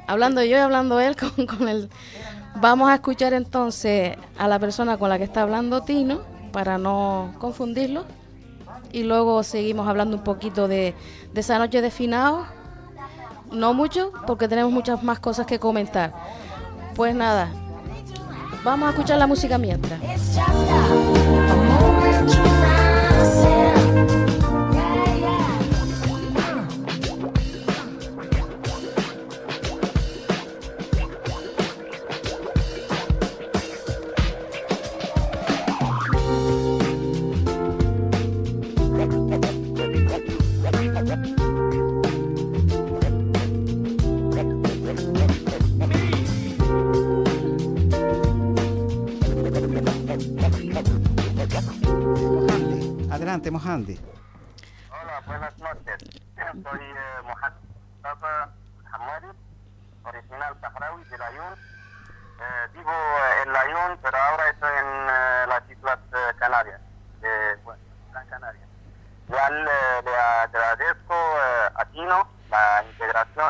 Hablando 0.06 0.44
yo 0.44 0.56
y 0.56 0.60
hablando 0.60 1.00
él 1.00 1.16
con, 1.36 1.48
con 1.48 1.68
el... 1.68 1.90
Vamos 2.56 2.90
a 2.90 2.96
escuchar 2.96 3.34
entonces 3.34 4.18
a 4.38 4.48
la 4.48 4.60
persona 4.60 4.98
con 4.98 5.10
la 5.10 5.18
que 5.18 5.24
está 5.24 5.42
hablando 5.42 5.82
Tino, 5.82 6.22
para 6.52 6.78
no 6.78 7.34
confundirlo. 7.40 8.06
Y 8.92 9.04
luego 9.04 9.44
seguimos 9.44 9.88
hablando 9.88 10.18
un 10.18 10.24
poquito 10.24 10.68
de, 10.68 10.94
de 11.34 11.40
esa 11.40 11.58
noche 11.58 11.82
de 11.82 11.92
finado 11.92 12.46
no 13.52 13.74
mucho, 13.74 14.12
porque 14.26 14.48
tenemos 14.48 14.72
muchas 14.72 15.04
más 15.04 15.20
cosas 15.20 15.46
que 15.46 15.60
comentar. 15.60 16.14
Pues 16.96 17.14
nada, 17.14 17.50
vamos 18.64 18.88
a 18.88 18.92
escuchar 18.92 19.18
la 19.18 19.28
música 19.28 19.58
mientras. 19.58 20.00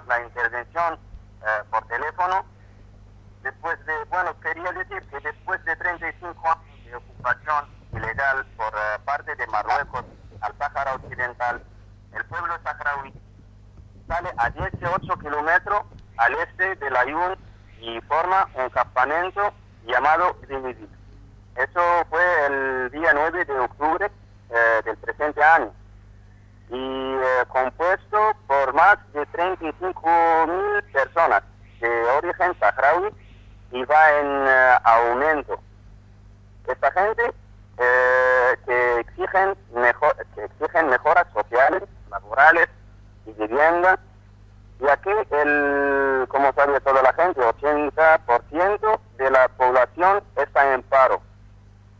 La 0.07 0.21
intervención 0.21 0.99
eh, 1.41 1.63
por 1.69 1.85
teléfono. 1.87 2.45
Después 3.43 3.83
de, 3.85 3.93
bueno, 4.09 4.39
quería 4.39 4.71
decir 4.71 5.01
que 5.09 5.19
después 5.19 5.63
de 5.65 5.75
35 5.75 6.47
años 6.47 6.85
de 6.85 6.95
ocupación 6.95 7.65
ilegal 7.93 8.45
por 8.57 8.73
eh, 8.73 8.99
parte 9.05 9.35
de 9.35 9.47
Marruecos 9.47 10.05
al 10.41 10.57
Sáhara 10.57 10.95
Occidental, 10.95 11.63
el 12.13 12.25
pueblo 12.25 12.53
saharaui 12.63 13.13
sale 14.07 14.31
a 14.37 14.49
18 14.49 15.19
kilómetros 15.19 15.83
al 16.17 16.35
este 16.35 16.75
de 16.75 16.89
Layún 16.91 17.37
y 17.79 17.99
forma 18.01 18.47
un 18.55 18.69
campamento 18.69 19.53
llamado 19.85 20.37
Dinidid. 20.47 20.89
Eso 21.55 21.81
fue 22.09 22.45
el 22.47 22.91
día 22.91 23.11
9 23.13 23.45
de 23.45 23.59
octubre 23.59 24.11
eh, 24.49 24.81
del 24.85 24.97
presente 24.97 25.43
año 25.43 25.73
y 26.71 27.15
eh, 27.21 27.45
compuesto 27.49 28.31
por 28.47 28.73
más 28.73 28.97
de 29.13 29.25
35 29.27 30.47
mil 30.47 30.83
personas 30.93 31.43
de 31.81 32.03
origen 32.17 32.57
saharaui 32.59 33.09
y 33.71 33.83
va 33.85 34.11
en 34.19 34.45
eh, 34.47 34.77
aumento. 34.83 35.59
Esta 36.67 36.91
gente 36.91 37.33
eh, 37.77 38.55
que 38.65 38.99
exigen 39.01 39.55
mejor, 39.73 40.15
que 40.35 40.45
exigen 40.45 40.87
mejoras 40.89 41.27
sociales, 41.33 41.83
laborales 42.09 42.67
y 43.25 43.31
vivienda, 43.33 43.99
y 44.79 44.87
aquí 44.87 45.09
el, 45.31 46.25
como 46.29 46.51
sabe 46.53 46.79
toda 46.81 47.01
la 47.03 47.13
gente, 47.13 47.41
80% 47.41 48.99
de 49.17 49.29
la 49.31 49.47
población 49.49 50.23
está 50.35 50.73
en 50.73 50.81
paro. 50.83 51.21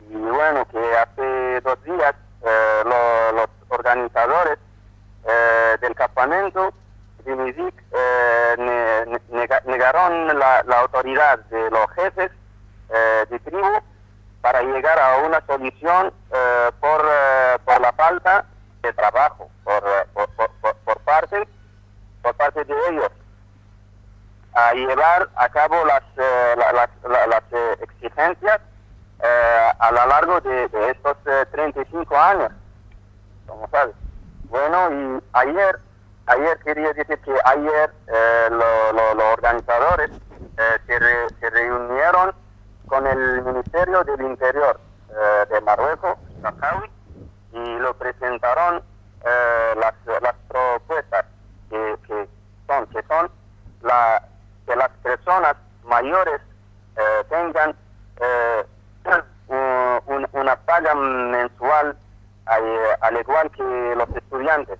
Y 0.10 0.16
bueno, 0.16 0.66
que 0.68 0.98
hace 0.98 1.62
dos 1.62 1.84
días 1.84 2.16
eh, 2.44 2.82
lo- 2.86 3.32
los 3.34 3.48
organizadores 3.72 4.58
eh, 5.26 5.78
del 5.82 5.96
campamento 5.96 6.74
de 7.26 7.36
Mizik 7.36 7.74
eh, 7.92 8.56
ne- 8.58 9.06
ne- 9.06 9.22
nega- 9.32 9.62
negaron 9.66 10.28
la, 10.40 10.60
autoridad 10.80 11.40
de 11.50 11.70
los 11.70 11.90
jefes 11.92 12.32
eh, 12.90 13.26
de 13.30 13.40
tribu 13.40 13.80
para 14.42 14.62
llegar 14.64 15.00
a 15.00 15.18
una 15.18 15.42
solución 15.46 16.12
eh, 16.34 16.72
por, 16.80 17.06
eh, 17.08 17.58
por 17.64 17.80
la 17.82 17.94
falta 17.94 18.46
de 18.82 18.92
trabajo 18.94 19.50
por, 19.64 19.84
por, 20.14 20.28
por- 20.36 20.76
parte 21.02 21.48
por 22.24 22.34
parte 22.36 22.64
de 22.66 22.74
ellos 22.90 23.12
a 24.54 24.74
llevar 24.74 25.30
a 25.36 25.50
cabo 25.50 25.86
las, 25.86 26.02
la- 26.18 26.72
las, 26.74 26.90
la- 27.08 27.28
las, 27.28 27.44
exigencias 27.82 28.60
a 29.80 29.92
lo 29.92 30.06
largo 30.08 30.42
de, 30.42 30.68
de 30.70 30.90
estos 30.92 31.16
eh, 31.26 31.46
35 31.52 32.18
años, 32.18 32.52
como 33.48 33.68
sabes. 33.70 33.96
Bueno, 34.50 34.92
y 34.92 35.24
ayer, 35.34 35.80
ayer 36.28 36.60
quería 36.60 36.94
decir 36.94 37.18
que 37.20 37.34
ayer 37.46 37.92
eh, 38.08 38.48
lo- 38.52 38.94
lo- 38.94 39.14
los 39.16 39.24
organizadores 39.34 40.10
eh, 40.58 40.78
se, 40.88 41.00
re- 41.00 41.30
se 41.40 41.50
reunieron 41.50 42.34
con 42.88 43.08
el 43.08 43.42
Ministerio 43.44 44.04
del 44.04 44.22
Interior 44.22 44.80
eh, 45.10 45.46
de 45.50 45.62
Marruecos, 45.62 46.18
Sahrawi, 46.42 46.90
y 47.54 47.78
lo 47.80 47.94
presentaron 47.96 48.84
eh, 49.26 49.76
las, 49.80 49.94
las 50.22 50.36
propuestas 50.48 51.26
que, 51.70 51.96
que 52.08 52.28
son 52.68 52.88
que 52.88 53.02
son 53.04 53.32
la, 53.82 54.22
que 54.66 54.76
las 54.76 54.90
personas 55.04 55.56
mayores 55.84 56.42
eh, 56.98 57.24
tengan 57.30 57.76
eh, 58.20 58.66
un- 59.48 60.02
un- 60.08 60.28
una 60.34 60.56
paga 60.58 60.94
mensual 60.96 61.96
al, 62.46 62.64
al 63.02 63.18
igual 63.20 63.52
que 63.52 63.94
los 63.96 64.10
estudiantes 64.16 64.80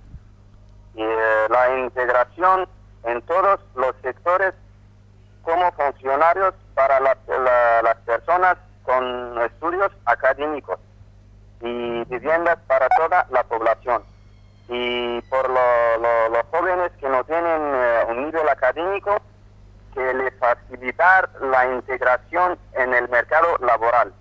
y 0.94 1.02
eh, 1.02 1.46
la 1.48 1.78
integración 1.78 2.68
en 3.04 3.22
todos 3.22 3.60
los 3.74 3.94
sectores 4.02 4.52
como 5.42 5.70
funcionarios 5.72 6.54
para 6.74 7.00
la- 7.00 7.16
la- 7.28 7.82
las 7.82 7.96
personas 7.98 8.56
con 8.84 9.40
estudios 9.42 9.90
académicos 10.06 10.78
y 11.60 12.04
viviendas 12.04 12.58
para 12.66 12.88
toda 12.90 13.26
la 13.30 13.42
población. 13.44 14.02
Y 14.68 15.20
por 15.22 15.48
lo- 15.48 15.98
lo- 15.98 16.28
los 16.30 16.42
jóvenes 16.50 16.90
que 17.00 17.08
no 17.08 17.22
tienen 17.24 17.62
eh, 17.74 18.04
un 18.08 18.24
nivel 18.26 18.48
académico, 18.48 19.16
que 19.94 20.14
les 20.14 20.34
facilitar 20.38 21.28
la 21.40 21.66
integración 21.66 22.58
en 22.72 22.94
el 22.94 23.08
mercado 23.08 23.58
laboral, 23.58 24.12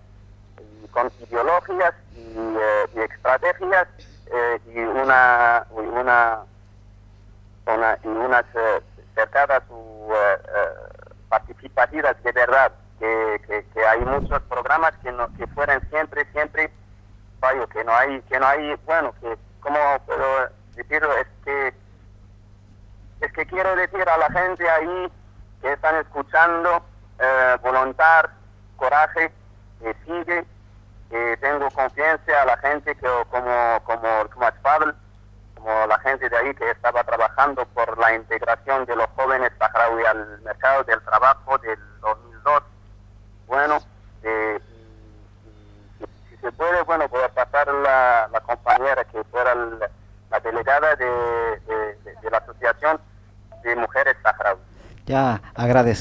y 0.83 0.87
con 0.89 1.11
ideologías 1.21 1.93
y, 2.15 2.33
eh, 2.37 2.85
y 2.95 2.99
estrategias 2.99 3.87
eh, 4.27 4.59
y 4.67 4.79
una, 4.79 5.65
y 5.75 5.79
una, 5.79 6.39
una- 7.67 7.97
y 8.03 8.07
unas 8.07 8.45
eh, 8.53 8.81
cercadas 9.15 9.63
o 9.69 10.09
eh, 10.13 10.37
eh, 10.43 11.09
participativas 11.29 12.21
de 12.23 12.31
verdad, 12.33 12.71
que, 12.99 13.41
que, 13.47 13.65
que 13.73 13.85
hay 13.87 13.99
muchos 14.01 14.41
programas 14.43 14.91
que, 15.01 15.11
no, 15.11 15.27
que 15.37 15.47
fueran 15.47 15.81
siempre, 15.89 16.25
siempre 16.33 16.71
fallo, 17.39 17.67
que 17.69 17.83
no 17.83 17.95
hay, 17.95 18.21
que 18.23 18.39
no 18.39 18.45
hay, 18.47 18.75
bueno, 18.85 19.13
que 19.21 19.37
como 19.61 19.77
puedo 20.05 20.49
decirlo, 20.75 21.15
es 21.17 21.27
que 21.45 21.73
es 23.21 23.31
que 23.33 23.45
quiero 23.45 23.75
decir 23.75 24.07
a 24.09 24.17
la 24.17 24.29
gente 24.31 24.67
ahí 24.69 25.11
que 25.61 25.73
están 25.73 25.95
escuchando, 25.97 26.83
eh, 27.19 27.57
voluntad, 27.61 28.25
coraje, 28.77 29.31
que 29.79 29.95
sigue, 30.05 30.45
que 31.09 31.37
tengo 31.37 31.69
confianza 31.71 32.41
a 32.41 32.45
la 32.45 32.57
gente 32.57 32.95
que 32.95 33.07
como 33.29 33.79
como 33.83 34.27
como 34.33 34.45
Asfabel, 34.47 34.95
como 35.55 35.85
la 35.85 35.99
gente 35.99 36.27
de 36.29 36.37
ahí 36.37 36.53
que 36.55 36.71
estaba 36.71 37.03
trabajando 37.03 37.63
por 37.67 37.95
la 37.99 38.13
integración 38.15 38.85
de 38.85 38.95
los 38.95 39.07
jóvenes 39.15 39.51
saharaui 39.59 40.03
al 40.05 40.41
mercado 40.41 40.83
del 40.85 40.99
trabajo 41.01 41.57
del 41.59 41.77
2002. 42.01 42.63
Bueno, 43.45 43.77
eh, 44.23 44.59
y- 45.99 46.03
y- 46.03 46.07
si 46.29 46.37
se 46.37 46.51
puede, 46.53 46.81
bueno, 46.83 47.07
voy 47.09 47.21
a 47.21 47.29
pasar 47.29 47.67
la, 47.67 48.27
la 48.31 48.39
compañera 48.41 49.03
que 49.05 49.23
fuera 49.25 49.51
el- 49.51 49.77
la 50.31 50.39
delegada 50.39 50.95
de, 50.95 51.05
de- 51.05 51.95
de- 52.03 52.15
de 52.21 52.31
la 52.31 52.37
Asociación 52.37 52.99
de 53.63 53.75
Mujeres 53.75 54.15
Saharaui. 54.23 54.59
Ya, 55.05 55.41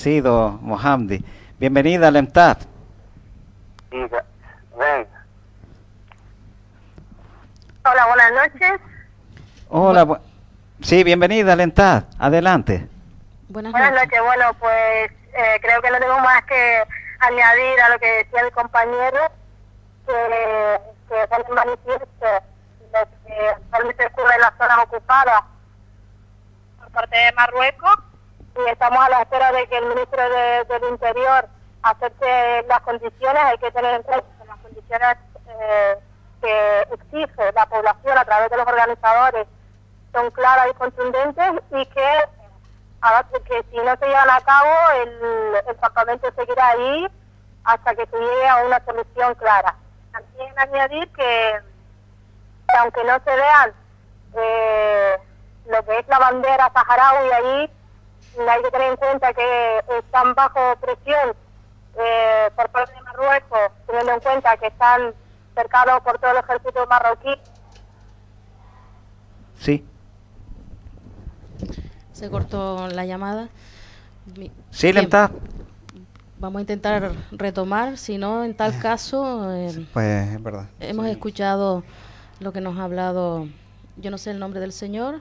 agradecido, 0.00 0.58
Mohamdi. 0.62 1.22
Bienvenida 1.58 2.08
al 2.08 2.16
EMTAD. 2.16 2.58
Hola, 7.84 8.06
buenas 8.06 8.32
noches. 8.32 8.80
Hola, 9.68 10.04
bu- 10.06 10.20
sí, 10.80 11.04
bienvenida 11.04 11.52
al 11.52 11.60
EMTAD. 11.60 12.04
Adelante. 12.18 12.88
Buenas, 13.48 13.72
Buenas 13.72 13.92
noches. 13.92 14.20
Bueno, 14.22 14.54
pues 14.58 15.10
eh, 15.34 15.58
creo 15.60 15.82
que 15.82 15.90
no 15.90 15.98
tengo 15.98 16.18
más 16.20 16.42
que 16.44 16.82
añadir 17.20 17.80
a 17.82 17.88
lo 17.90 17.98
que 17.98 18.06
decía 18.24 18.40
el 18.40 18.52
compañero, 18.52 19.18
que, 20.06 20.80
que 21.08 21.28
pone 21.28 21.44
en 21.48 21.54
manifiesto 21.54 22.26
lo 22.92 22.98
que 23.26 23.48
actualmente 23.50 24.06
ocurre 24.06 24.34
en 24.34 24.40
las 24.40 24.52
zonas 24.56 24.78
ocupadas 24.82 25.42
por 26.78 26.90
parte 26.90 27.16
de 27.16 27.32
Marruecos 27.32 27.96
y 28.56 28.68
estamos 28.70 28.98
a 29.04 29.08
la 29.10 29.22
espera 29.22 29.52
de 29.52 29.66
que 29.68 29.78
el 29.78 29.86
ministro 29.86 30.22
de- 30.28 30.64
del 30.64 30.84
Interior 30.90 31.48
acepte 31.82 32.62
las 32.68 32.80
condiciones. 32.80 33.42
Hay 33.44 33.58
que 33.58 33.70
tener 33.70 33.94
en 33.94 34.02
cuenta 34.02 34.26
que 34.38 34.44
las 34.46 34.58
condiciones 34.58 35.16
eh, 35.48 35.98
que 36.40 36.80
exige 36.94 37.52
la 37.54 37.66
población 37.66 38.16
a 38.18 38.24
través 38.24 38.50
de 38.50 38.56
los 38.56 38.66
organizadores 38.66 39.46
son 40.12 40.30
claras 40.30 40.68
y 40.70 40.74
contundentes 40.74 41.52
y 41.70 41.86
que, 41.86 42.24
a- 43.02 43.24
que 43.44 43.64
si 43.70 43.76
no 43.78 43.96
se 43.96 44.06
llevan 44.06 44.30
a 44.30 44.40
cabo 44.40 44.70
el, 45.02 45.54
el 45.68 46.34
seguirá 46.34 46.68
ahí 46.68 47.06
hasta 47.64 47.94
que 47.94 48.06
se 48.06 48.18
llegue 48.18 48.48
a 48.48 48.56
una 48.64 48.84
solución 48.84 49.34
clara. 49.34 49.74
También 50.12 50.58
añadir 50.58 51.08
que, 51.12 51.60
que 52.68 52.76
aunque 52.78 53.04
no 53.04 53.18
se 53.24 53.36
vean 53.36 53.72
eh, 54.34 55.18
lo 55.66 55.84
que 55.84 55.98
es 55.98 56.08
la 56.08 56.18
bandera 56.18 56.70
saharaui 56.72 57.30
ahí, 57.32 57.70
hay 58.38 58.62
que 58.62 58.70
tener 58.70 58.90
en 58.90 58.96
cuenta 58.96 59.32
que 59.32 59.84
están 59.98 60.34
bajo 60.34 60.76
presión 60.80 61.34
eh, 61.98 62.50
por 62.56 62.68
parte 62.70 62.92
de 62.94 63.02
Marruecos, 63.02 63.58
teniendo 63.86 64.12
en 64.12 64.20
cuenta 64.20 64.56
que 64.56 64.66
están 64.68 65.14
cercados 65.54 66.00
por 66.02 66.18
todo 66.18 66.30
el 66.32 66.38
ejército 66.38 66.86
marroquí 66.86 67.34
Sí, 69.58 69.86
Se 72.12 72.30
cortó 72.30 72.86
la 72.88 73.04
llamada. 73.04 73.48
Mi- 74.36 74.50
sí, 74.70 74.88
EMTAD. 74.88 75.30
Vamos 76.38 76.58
a 76.58 76.60
intentar 76.62 77.12
retomar, 77.32 77.98
si 77.98 78.16
no, 78.16 78.44
en 78.44 78.56
tal 78.56 78.78
caso, 78.78 79.52
eh, 79.54 79.86
Pues 79.92 80.28
es 80.28 80.42
verdad. 80.42 80.66
hemos 80.80 81.06
escuchado 81.06 81.82
lo 82.38 82.52
que 82.52 82.62
nos 82.62 82.78
ha 82.78 82.84
hablado, 82.84 83.46
yo 83.96 84.10
no 84.10 84.16
sé 84.16 84.30
el 84.30 84.38
nombre 84.38 84.60
del 84.60 84.72
señor, 84.72 85.20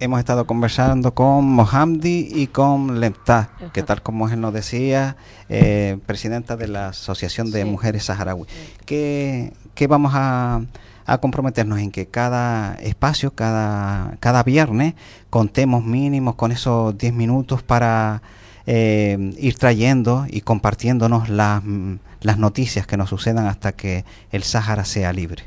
Hemos 0.00 0.20
estado 0.20 0.46
conversando 0.46 1.12
con 1.12 1.44
Mohamdi 1.44 2.28
y 2.32 2.46
con 2.46 3.00
Lemta, 3.00 3.50
que 3.72 3.82
tal 3.82 4.00
como 4.00 4.28
él 4.28 4.40
nos 4.40 4.54
decía, 4.54 5.16
eh, 5.48 5.98
presidenta 6.06 6.56
de 6.56 6.68
la 6.68 6.88
Asociación 6.88 7.50
de 7.50 7.62
Sí. 7.62 7.68
Mujeres 7.68 8.04
Saharaui, 8.04 8.46
que 8.86 9.52
vamos 9.88 10.12
a, 10.14 10.60
a 11.04 11.18
comprometernos 11.18 11.80
en 11.80 11.90
que 11.90 12.06
cada 12.06 12.74
espacio, 12.74 13.32
cada, 13.32 14.16
cada 14.20 14.42
viernes, 14.44 14.94
contemos 15.30 15.82
mínimos 15.82 16.36
con 16.36 16.52
esos 16.52 16.96
10 16.96 17.14
minutos 17.14 17.62
para 17.62 18.22
eh, 18.66 19.32
ir 19.38 19.56
trayendo 19.56 20.26
y 20.28 20.42
compartiéndonos 20.42 21.30
las, 21.30 21.62
las 22.20 22.38
noticias 22.38 22.86
que 22.86 22.98
nos 22.98 23.08
sucedan 23.08 23.46
hasta 23.46 23.72
que 23.72 24.04
el 24.30 24.42
Sahara 24.42 24.84
sea 24.84 25.12
libre. 25.14 25.44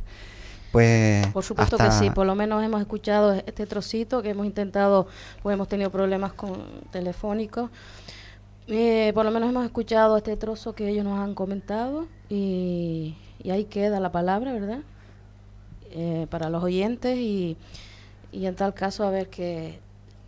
Pues 0.71 1.27
Por 1.27 1.43
supuesto 1.43 1.75
hasta- 1.75 1.89
que 1.89 1.91
sí, 2.05 2.09
por 2.11 2.25
lo 2.25 2.35
menos 2.35 2.63
hemos 2.63 2.79
escuchado 2.81 3.33
este 3.33 3.65
trocito 3.65 4.21
que 4.21 4.29
hemos 4.29 4.45
intentado, 4.45 5.07
pues 5.43 5.53
hemos 5.53 5.67
tenido 5.67 5.89
problemas 5.91 6.33
con 6.33 6.63
telefónicos. 6.91 7.69
Eh, 8.67 9.11
por 9.13 9.25
lo 9.25 9.31
menos 9.31 9.49
hemos 9.49 9.65
escuchado 9.65 10.15
este 10.17 10.37
trozo 10.37 10.73
que 10.73 10.87
ellos 10.87 11.03
nos 11.03 11.19
han 11.19 11.33
comentado 11.35 12.07
y, 12.29 13.17
y 13.43 13.49
ahí 13.49 13.65
queda 13.65 13.99
la 13.99 14.11
palabra, 14.11 14.53
¿verdad? 14.53 14.79
eh, 15.93 16.25
para 16.29 16.49
los 16.49 16.63
oyentes 16.63 17.17
y, 17.17 17.57
y 18.31 18.45
en 18.45 18.55
tal 18.55 18.73
caso 18.73 19.03
a 19.03 19.09
ver 19.09 19.29
qué, 19.29 19.79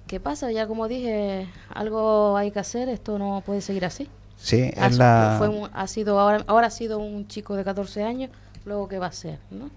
qué 0.07 0.19
pasa. 0.19 0.51
Ya 0.51 0.67
como 0.67 0.89
dije, 0.89 1.47
algo 1.73 2.35
hay 2.35 2.51
que 2.51 2.59
hacer, 2.59 2.89
esto 2.89 3.17
no 3.17 3.41
puede 3.45 3.61
seguir 3.61 3.85
así. 3.85 4.09
Sí, 4.35 4.71
Ha, 4.77 4.89
la... 4.89 5.35
fue 5.37 5.47
un- 5.47 5.69
ha 5.73 5.87
sido 5.87 6.19
ahora, 6.19 6.43
ahora 6.47 6.67
ha 6.67 6.71
sido 6.71 6.99
un 6.99 7.27
chico 7.29 7.55
de 7.55 7.63
14 7.63 8.03
años, 8.03 8.29
luego 8.65 8.89
qué 8.89 8.99
va 8.99 9.05
a 9.07 9.11
ser, 9.13 9.39
¿no? 9.51 9.69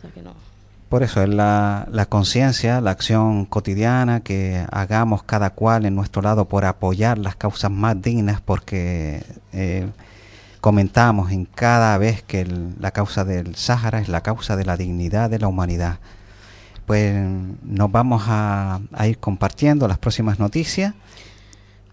O 0.00 0.02
sea 0.02 0.10
que 0.10 0.22
no. 0.22 0.32
Por 0.88 1.02
eso 1.04 1.22
es 1.22 1.28
la, 1.28 1.86
la 1.92 2.06
conciencia, 2.06 2.80
la 2.80 2.90
acción 2.90 3.44
cotidiana 3.44 4.20
que 4.20 4.66
hagamos 4.72 5.22
cada 5.22 5.50
cual 5.50 5.86
en 5.86 5.94
nuestro 5.94 6.20
lado 6.20 6.46
por 6.46 6.64
apoyar 6.64 7.16
las 7.18 7.36
causas 7.36 7.70
más 7.70 8.00
dignas, 8.02 8.40
porque 8.40 9.22
eh, 9.52 9.86
comentamos 10.60 11.30
en 11.30 11.44
cada 11.44 11.96
vez 11.98 12.22
que 12.24 12.40
el- 12.40 12.74
la 12.80 12.90
causa 12.90 13.24
del 13.24 13.54
Sáhara 13.54 14.00
es 14.00 14.08
la 14.08 14.22
causa 14.22 14.56
de 14.56 14.64
la 14.64 14.76
dignidad 14.76 15.30
de 15.30 15.38
la 15.38 15.46
humanidad. 15.46 15.98
Pues 16.86 17.14
nos 17.62 17.92
vamos 17.92 18.24
a, 18.26 18.80
a 18.92 19.06
ir 19.06 19.18
compartiendo 19.18 19.86
las 19.86 19.98
próximas 19.98 20.40
noticias. 20.40 20.94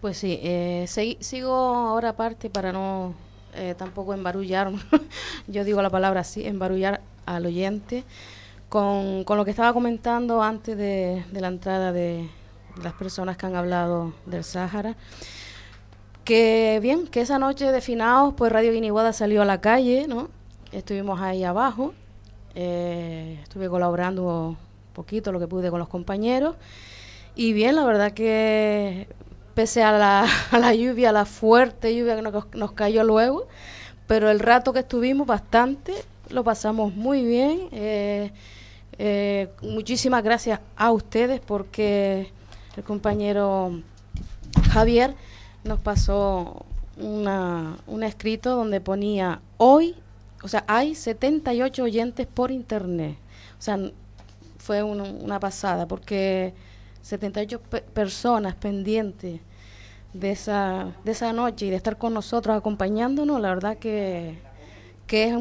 Pues 0.00 0.16
sí, 0.18 0.40
eh, 0.42 0.86
sigo 1.20 1.54
ahora 1.54 2.10
aparte 2.10 2.50
para 2.50 2.72
no 2.72 3.14
eh, 3.54 3.74
tampoco 3.78 4.12
embarullar, 4.12 4.72
yo 5.46 5.62
digo 5.64 5.82
la 5.82 5.90
palabra 5.90 6.20
así, 6.20 6.44
embarullar 6.46 7.00
al 7.36 7.46
oyente, 7.46 8.04
con, 8.68 9.24
con 9.24 9.36
lo 9.36 9.44
que 9.44 9.50
estaba 9.50 9.72
comentando 9.72 10.42
antes 10.42 10.76
de, 10.76 11.24
la 11.32 11.48
entrada 11.48 11.92
de 11.92 12.28
las 12.82 12.92
personas 12.94 13.36
que 13.36 13.46
han 13.46 13.56
hablado 13.56 14.12
del 14.26 14.44
Sáhara. 14.44 14.96
Que 16.24 16.78
bien, 16.82 17.06
que 17.06 17.22
esa 17.22 17.38
noche 17.38 17.72
de 17.72 17.80
finados, 17.80 18.34
pues 18.36 18.52
Radio 18.52 18.72
Guiniguada 18.72 19.12
salió 19.12 19.42
a 19.42 19.44
la 19.44 19.60
calle, 19.60 20.06
¿no? 20.08 20.28
Estuvimos 20.72 21.20
ahí 21.20 21.44
abajo, 21.44 21.94
eh, 22.54 23.38
estuve 23.42 23.68
colaborando 23.68 24.56
poquito 24.92 25.32
lo 25.32 25.38
que 25.38 25.46
pude 25.46 25.70
con 25.70 25.78
los 25.78 25.88
compañeros. 25.88 26.56
Y 27.34 27.52
bien, 27.52 27.76
la 27.76 27.84
verdad 27.84 28.12
que 28.12 29.08
pese 29.54 29.82
a 29.82 29.92
la, 29.92 30.26
a 30.50 30.58
la 30.58 30.74
lluvia, 30.74 31.10
a 31.10 31.12
la 31.12 31.24
fuerte 31.24 31.94
lluvia 31.94 32.16
que 32.16 32.22
nos, 32.22 32.54
nos 32.54 32.72
cayó 32.72 33.04
luego, 33.04 33.48
pero 34.06 34.30
el 34.30 34.40
rato 34.40 34.72
que 34.72 34.80
estuvimos 34.80 35.26
bastante, 35.26 35.94
lo 36.30 36.44
pasamos 36.44 36.94
muy 36.94 37.24
bien. 37.24 37.68
eh, 37.72 38.30
eh, 39.00 39.48
muchísimas 39.62 40.24
gracias 40.24 40.60
a 40.76 40.90
ustedes 40.90 41.40
porque 41.40 42.32
el 42.76 42.82
compañero 42.82 43.80
Javier 44.72 45.14
nos 45.64 45.78
pasó 45.80 46.64
una, 46.96 47.76
un 47.86 48.02
escrito 48.02 48.56
donde 48.56 48.80
ponía 48.80 49.40
hoy, 49.56 49.94
o 50.42 50.48
sea, 50.48 50.64
hay 50.66 50.94
78 50.96 51.84
oyentes 51.84 52.26
por 52.26 52.50
internet. 52.50 53.16
O 53.58 53.62
sea, 53.62 53.78
fue 54.58 54.82
un- 54.82 55.00
una 55.22 55.38
pasada 55.38 55.86
porque 55.86 56.52
78 57.02 57.60
pe- 57.60 57.82
personas 57.82 58.54
pendientes 58.56 59.40
de 60.12 60.30
esa, 60.32 60.92
de 61.04 61.12
esa 61.12 61.32
noche 61.32 61.66
y 61.66 61.70
de 61.70 61.76
estar 61.76 61.96
con 61.98 62.14
nosotros 62.14 62.56
acompañándonos, 62.56 63.40
la 63.40 63.50
verdad 63.50 63.76
que, 63.78 64.38
que 65.08 65.24
es 65.24 65.34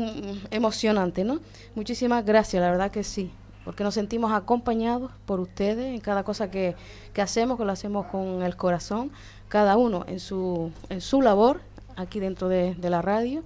emocionante, 0.50 1.24
¿no? 1.24 1.40
Muchísimas 1.76 2.26
gracias, 2.26 2.60
la 2.60 2.72
verdad 2.72 2.90
que 2.90 3.04
sí, 3.04 3.30
porque 3.66 3.84
nos 3.84 3.94
sentimos 3.94 4.32
acompañados 4.32 5.12
por 5.28 5.40
ustedes 5.40 5.94
en 5.94 6.00
cada 6.00 6.24
cosa 6.24 6.50
que, 6.50 6.76
que 7.14 7.22
hacemos, 7.22 7.60
que 7.60 7.66
lo 7.66 7.72
hacemos 7.72 8.08
con 8.08 8.42
el 8.42 8.56
corazón, 8.56 9.12
cada 9.50 9.78
uno 9.78 10.06
en 10.08 10.20
su, 10.20 10.72
en 10.90 11.02
su 11.02 11.22
labor 11.22 11.62
aquí 11.98 12.20
dentro 12.20 12.48
de, 12.48 12.76
de 12.76 12.90
la 12.90 13.02
radio, 13.02 13.44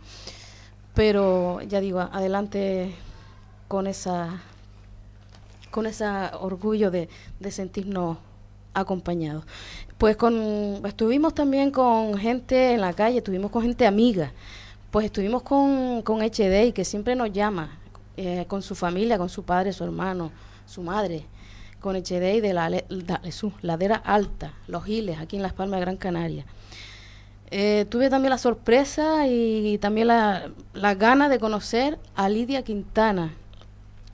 pero 0.93 1.61
ya 1.63 1.81
digo, 1.81 1.99
adelante 1.99 2.93
con 3.67 3.87
esa 3.87 4.41
con 5.71 5.87
ese 5.87 6.05
orgullo 6.39 6.91
de, 6.91 7.09
de 7.39 7.49
sentirnos 7.49 8.17
acompañados. 8.73 9.45
Pues 9.97 10.17
con, 10.17 10.85
estuvimos 10.85 11.33
también 11.33 11.71
con 11.71 12.17
gente 12.17 12.73
en 12.73 12.81
la 12.81 12.93
calle, 12.93 13.19
estuvimos 13.19 13.51
con 13.51 13.63
gente 13.63 13.87
amiga, 13.87 14.33
pues 14.91 15.05
estuvimos 15.05 15.43
con, 15.43 16.01
con 16.01 16.21
HD 16.21 16.73
que 16.73 16.83
siempre 16.85 17.15
nos 17.15 17.31
llama, 17.31 17.79
eh, 18.17 18.45
con 18.47 18.61
su 18.61 18.75
familia, 18.75 19.17
con 19.17 19.29
su 19.29 19.43
padre, 19.43 19.73
su 19.73 19.83
hermano, 19.83 20.31
su 20.65 20.81
madre, 20.81 21.25
con 21.79 21.95
HD 21.95 22.41
de 22.41 22.53
la, 22.53 22.69
la- 22.69 23.21
su 23.31 23.51
ladera 23.61 23.95
alta, 23.95 24.53
Los 24.67 24.83
Giles, 24.85 25.17
aquí 25.19 25.37
en 25.37 25.43
Las 25.43 25.53
Palmas 25.53 25.79
de 25.79 25.85
Gran 25.85 25.97
Canaria. 25.97 26.45
Eh, 27.53 27.85
tuve 27.89 28.09
también 28.09 28.29
la 28.29 28.37
sorpresa 28.37 29.27
y 29.27 29.77
también 29.79 30.07
la, 30.07 30.49
la 30.73 30.95
gana 30.95 31.27
de 31.27 31.39
conocer 31.39 31.99
a 32.15 32.29
Lidia 32.29 32.63
Quintana, 32.63 33.33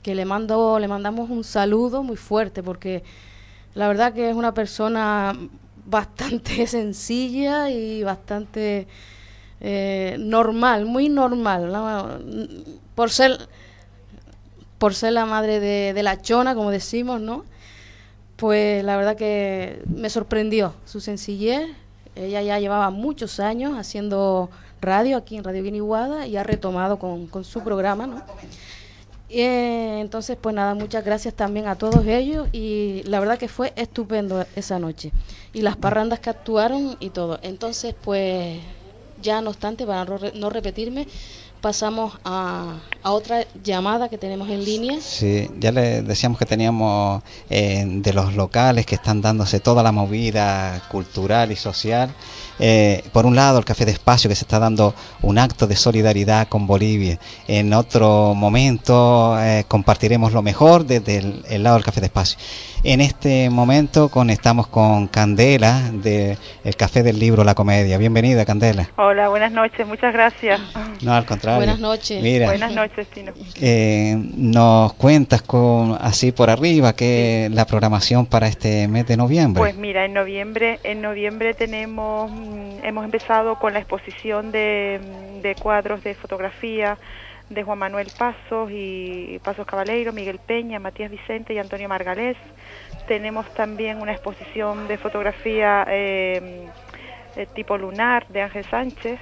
que 0.01 0.15
le 0.15 0.25
mando, 0.25 0.79
le 0.79 0.87
mandamos 0.87 1.29
un 1.29 1.43
saludo 1.43 2.01
muy 2.01 2.17
fuerte 2.17 2.63
porque 2.63 3.03
la 3.75 3.87
verdad 3.87 4.13
que 4.13 4.29
es 4.29 4.35
una 4.35 4.53
persona 4.53 5.37
bastante 5.85 6.65
sencilla 6.67 7.69
y 7.69 8.03
bastante 8.03 8.87
eh, 9.61 10.17
normal, 10.19 10.85
muy 10.85 11.09
normal, 11.09 11.71
¿no? 11.71 12.19
por 12.95 13.09
ser 13.09 13.37
por 14.77 14.93
ser 14.93 15.13
la 15.13 15.25
madre 15.25 15.59
de, 15.59 16.03
la 16.03 16.21
chona, 16.21 16.53
como 16.53 16.69
decimos, 16.71 17.19
¿no? 17.19 17.45
Pues 18.35 18.83
la 18.83 18.95
verdad 18.95 19.15
que 19.15 19.81
me 19.87 20.09
sorprendió 20.09 20.75
su 20.85 21.01
sencillez. 21.01 21.69
Ella 22.15 22.41
ya 22.41 22.59
llevaba 22.59 22.91
muchos 22.91 23.39
años 23.39 23.77
haciendo 23.77 24.49
radio 24.79 25.17
aquí 25.17 25.35
en 25.35 25.43
Radio 25.43 25.63
Guiniguada 25.63 26.27
y 26.27 26.37
ha 26.37 26.43
retomado 26.43 26.99
con, 26.99 27.27
con 27.27 27.43
su 27.43 27.63
programa, 27.63 28.05
¿no? 28.05 28.21
Y, 29.29 29.41
eh, 29.41 29.99
entonces, 29.99 30.37
pues 30.39 30.55
nada, 30.55 30.73
muchas 30.73 31.03
gracias 31.03 31.33
también 31.33 31.67
a 31.67 31.75
todos 31.75 32.05
ellos 32.05 32.47
y 32.53 33.01
la 33.05 33.19
verdad 33.19 33.37
que 33.37 33.47
fue 33.47 33.73
estupendo 33.75 34.45
esa 34.55 34.79
noche. 34.79 35.11
Y 35.53 35.61
las 35.61 35.75
parrandas 35.75 36.19
que 36.19 36.29
actuaron 36.29 36.97
y 36.99 37.09
todo. 37.09 37.39
Entonces, 37.41 37.95
pues 38.03 38.59
ya 39.21 39.41
no 39.41 39.49
obstante, 39.49 39.85
para 39.85 40.05
no, 40.05 40.17
re- 40.17 40.33
no 40.35 40.49
repetirme, 40.49 41.07
pasamos 41.61 42.13
a, 42.23 42.75
a 43.01 43.11
otra 43.11 43.45
llamada 43.63 44.09
que 44.09 44.17
tenemos 44.19 44.47
en 44.49 44.63
línea. 44.63 44.99
Sí, 45.01 45.49
ya 45.59 45.71
le 45.71 46.03
decíamos 46.03 46.37
que 46.37 46.45
teníamos 46.45 47.23
eh, 47.49 47.83
de 47.87 48.13
los 48.13 48.35
locales 48.35 48.85
que 48.85 48.95
están 48.95 49.21
dándose 49.21 49.59
toda 49.59 49.81
la 49.81 49.91
movida 49.91 50.83
cultural 50.91 51.51
y 51.51 51.55
social. 51.55 52.13
Eh, 52.59 53.03
por 53.11 53.25
un 53.25 53.35
lado, 53.35 53.57
el 53.59 53.65
Café 53.65 53.85
de 53.85 53.91
Espacio, 53.91 54.29
que 54.29 54.35
se 54.35 54.43
está 54.45 54.59
dando 54.59 54.93
un 55.23 55.37
acto 55.39 55.65
de 55.67 55.75
solidaridad 55.75 56.47
con 56.47 56.67
Bolivia. 56.67 57.19
En 57.47 57.73
otro 57.73 58.33
momento 58.35 59.35
eh, 59.39 59.65
compartiremos 59.67 60.33
lo 60.33 60.41
mejor 60.43 60.85
desde 60.85 61.17
el 61.49 61.63
lado 61.63 61.75
del 61.77 61.85
Café 61.85 62.01
de 62.01 62.07
Espacio. 62.07 62.37
En 62.83 63.01
este 63.01 63.49
momento 63.49 64.09
conectamos 64.09 64.67
con 64.67 65.07
Candela 65.07 65.89
del 65.91 66.37
Café 66.77 67.03
del 67.03 67.19
Libro 67.19 67.43
La 67.43 67.55
Comedia. 67.55 67.97
Bienvenida, 67.97 68.45
Candela. 68.45 68.87
Hola, 68.95 69.29
buenas 69.29 69.51
noches, 69.51 69.85
muchas 69.87 70.13
gracias. 70.13 70.61
No, 71.01 71.13
al 71.13 71.25
contrario. 71.25 71.57
Buenas 71.57 71.79
noches. 71.79 72.21
Mira, 72.21 72.45
Buenas 72.45 72.73
noches, 72.73 73.07
Tino. 73.07 73.33
eh, 73.59 74.15
nos 74.35 74.93
cuentas 74.93 75.41
con 75.41 75.97
así 75.99 76.31
por 76.31 76.49
arriba 76.49 76.93
que 76.93 77.49
la 77.51 77.65
programación 77.65 78.25
para 78.25 78.47
este 78.47 78.87
mes 78.87 79.07
de 79.07 79.17
noviembre. 79.17 79.59
Pues 79.59 79.75
mira, 79.75 80.05
en 80.05 80.13
noviembre, 80.13 80.79
en 80.83 81.01
noviembre 81.01 81.53
tenemos, 81.55 82.31
mm, 82.31 82.85
hemos 82.85 83.03
empezado 83.03 83.59
con 83.59 83.73
la 83.73 83.79
exposición 83.79 84.51
de, 84.51 85.01
mm, 85.01 85.41
de 85.41 85.55
cuadros 85.55 86.03
de 86.03 86.13
fotografía 86.15 86.97
de 87.49 87.63
Juan 87.63 87.79
Manuel 87.79 88.07
Pasos 88.17 88.69
y 88.71 89.39
Pasos 89.43 89.65
Cabaleiro, 89.65 90.13
Miguel 90.13 90.39
Peña, 90.45 90.79
Matías 90.79 91.09
Vicente 91.09 91.53
y 91.53 91.59
Antonio 91.59 91.87
Margalés. 91.89 92.37
Tenemos 93.07 93.49
también 93.53 94.01
una 94.01 94.11
exposición 94.11 94.87
de 94.89 94.97
fotografía 94.97 95.85
eh, 95.87 96.67
tipo 97.53 97.77
lunar 97.77 98.27
de 98.27 98.41
Ángel 98.41 98.65
Sánchez. 98.65 99.19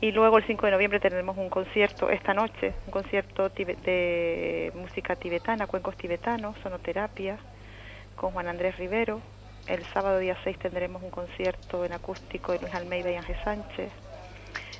Y 0.00 0.12
luego 0.12 0.38
el 0.38 0.44
5 0.44 0.66
de 0.66 0.72
noviembre 0.72 1.00
tendremos 1.00 1.36
un 1.38 1.48
concierto 1.48 2.08
esta 2.10 2.34
noche, 2.34 2.72
un 2.86 2.92
concierto 2.92 3.48
de 3.48 4.70
música 4.76 5.16
tibetana, 5.16 5.66
cuencos 5.66 5.96
tibetanos, 5.96 6.56
sonoterapia, 6.62 7.38
con 8.14 8.32
Juan 8.32 8.46
Andrés 8.46 8.76
Rivero. 8.76 9.20
El 9.66 9.84
sábado 9.86 10.18
día 10.18 10.36
6 10.44 10.58
tendremos 10.58 11.02
un 11.02 11.10
concierto 11.10 11.84
en 11.84 11.92
acústico 11.94 12.52
de 12.52 12.60
Luis 12.60 12.74
Almeida 12.74 13.10
y 13.10 13.16
Ángel 13.16 13.36
Sánchez. 13.42 13.90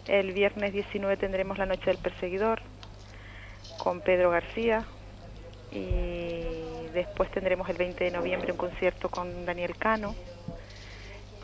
El 0.07 0.33
viernes 0.33 0.73
19 0.73 1.17
tendremos 1.17 1.59
la 1.59 1.67
Noche 1.67 1.87
del 1.87 1.99
Perseguidor 1.99 2.61
con 3.79 4.01
Pedro 4.01 4.31
García. 4.31 4.85
Y 5.73 6.68
después 6.93 7.31
tendremos 7.31 7.69
el 7.69 7.77
20 7.77 8.05
de 8.05 8.11
noviembre 8.11 8.53
un 8.53 8.59
concierto 8.59 9.09
con 9.09 9.47
Daniel 9.47 9.77
Cano. 9.77 10.15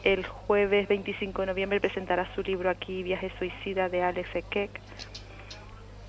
El 0.02 0.26
jueves 0.26 0.86
25 0.88 1.42
de 1.42 1.46
noviembre 1.46 1.80
presentará 1.80 2.28
su 2.34 2.42
libro 2.42 2.68
aquí, 2.68 3.02
Viaje 3.02 3.32
Suicida, 3.38 3.88
de 3.88 4.02
Alex 4.02 4.34
Ekek. 4.34 4.80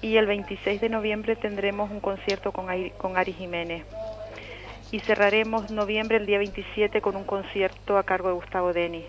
Y 0.02 0.18
el 0.18 0.26
26 0.26 0.82
de 0.82 0.90
noviembre 0.90 1.36
tendremos 1.36 1.90
un 1.90 2.00
concierto 2.02 2.52
con, 2.52 2.68
Ari- 2.70 2.92
con 2.98 3.18
Ari 3.18 3.34
Jiménez. 3.34 3.86
Y 4.92 5.00
cerraremos 5.00 5.72
noviembre 5.72 6.18
el 6.18 6.26
día 6.26 6.38
27 6.38 7.02
con 7.02 7.16
un 7.16 7.24
concierto 7.24 7.98
a 7.98 8.04
cargo 8.04 8.28
de 8.28 8.36
Gustavo 8.36 8.74
Denis. 8.74 9.06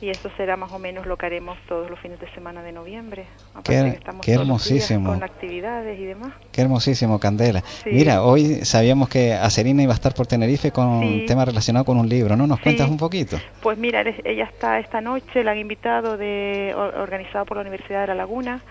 Y 0.00 0.10
eso 0.10 0.30
será 0.36 0.56
más 0.56 0.70
o 0.72 0.78
menos 0.78 1.06
lo 1.06 1.16
que 1.16 1.26
haremos 1.26 1.58
todos 1.68 1.90
los 1.90 1.98
fines 1.98 2.20
de 2.20 2.30
semana 2.32 2.62
de 2.62 2.70
noviembre. 2.72 3.26
Qué- 3.64 3.88
estamos 3.88 4.28
hermosísimo. 4.28 5.10
Con 5.10 5.22
actividades 5.24 5.98
y 5.98 6.04
demás. 6.04 6.32
Qué 6.52 6.60
hermosísimo, 6.62 7.18
Candela. 7.18 7.60
Sí. 7.62 7.90
Mira, 7.90 8.22
hoy 8.22 8.64
sabíamos 8.64 9.08
que 9.08 9.32
Acerina 9.32 9.82
iba 9.82 9.92
a 9.92 9.94
estar 9.96 10.14
por 10.14 10.26
Tenerife 10.26 10.70
con 10.70 10.86
un 10.86 11.26
tema 11.26 11.44
relacionado 11.44 11.84
con 11.84 11.98
un 11.98 12.08
libro, 12.08 12.36
¿no? 12.36 12.46
¿Nos 12.46 12.60
cuentas 12.60 12.88
un 12.88 12.96
poquito? 12.96 13.38
Pues 13.60 13.76
mira, 13.76 14.02
ella 14.24 14.44
está 14.44 14.78
esta 14.78 15.00
noche, 15.00 15.42
la 15.42 15.50
han 15.52 15.58
invitado, 15.58 16.16
de, 16.16 16.72
or- 16.76 16.94
organizado 16.96 17.44
por 17.44 17.56
la 17.56 17.62
Universidad 17.62 18.02
de 18.02 18.06
La 18.08 18.14
Laguna, 18.14 18.62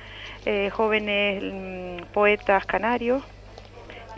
eh, 0.45 0.69
jóvenes 0.69 1.43
mm, 1.43 2.13
poetas 2.13 2.65
canarios, 2.65 3.21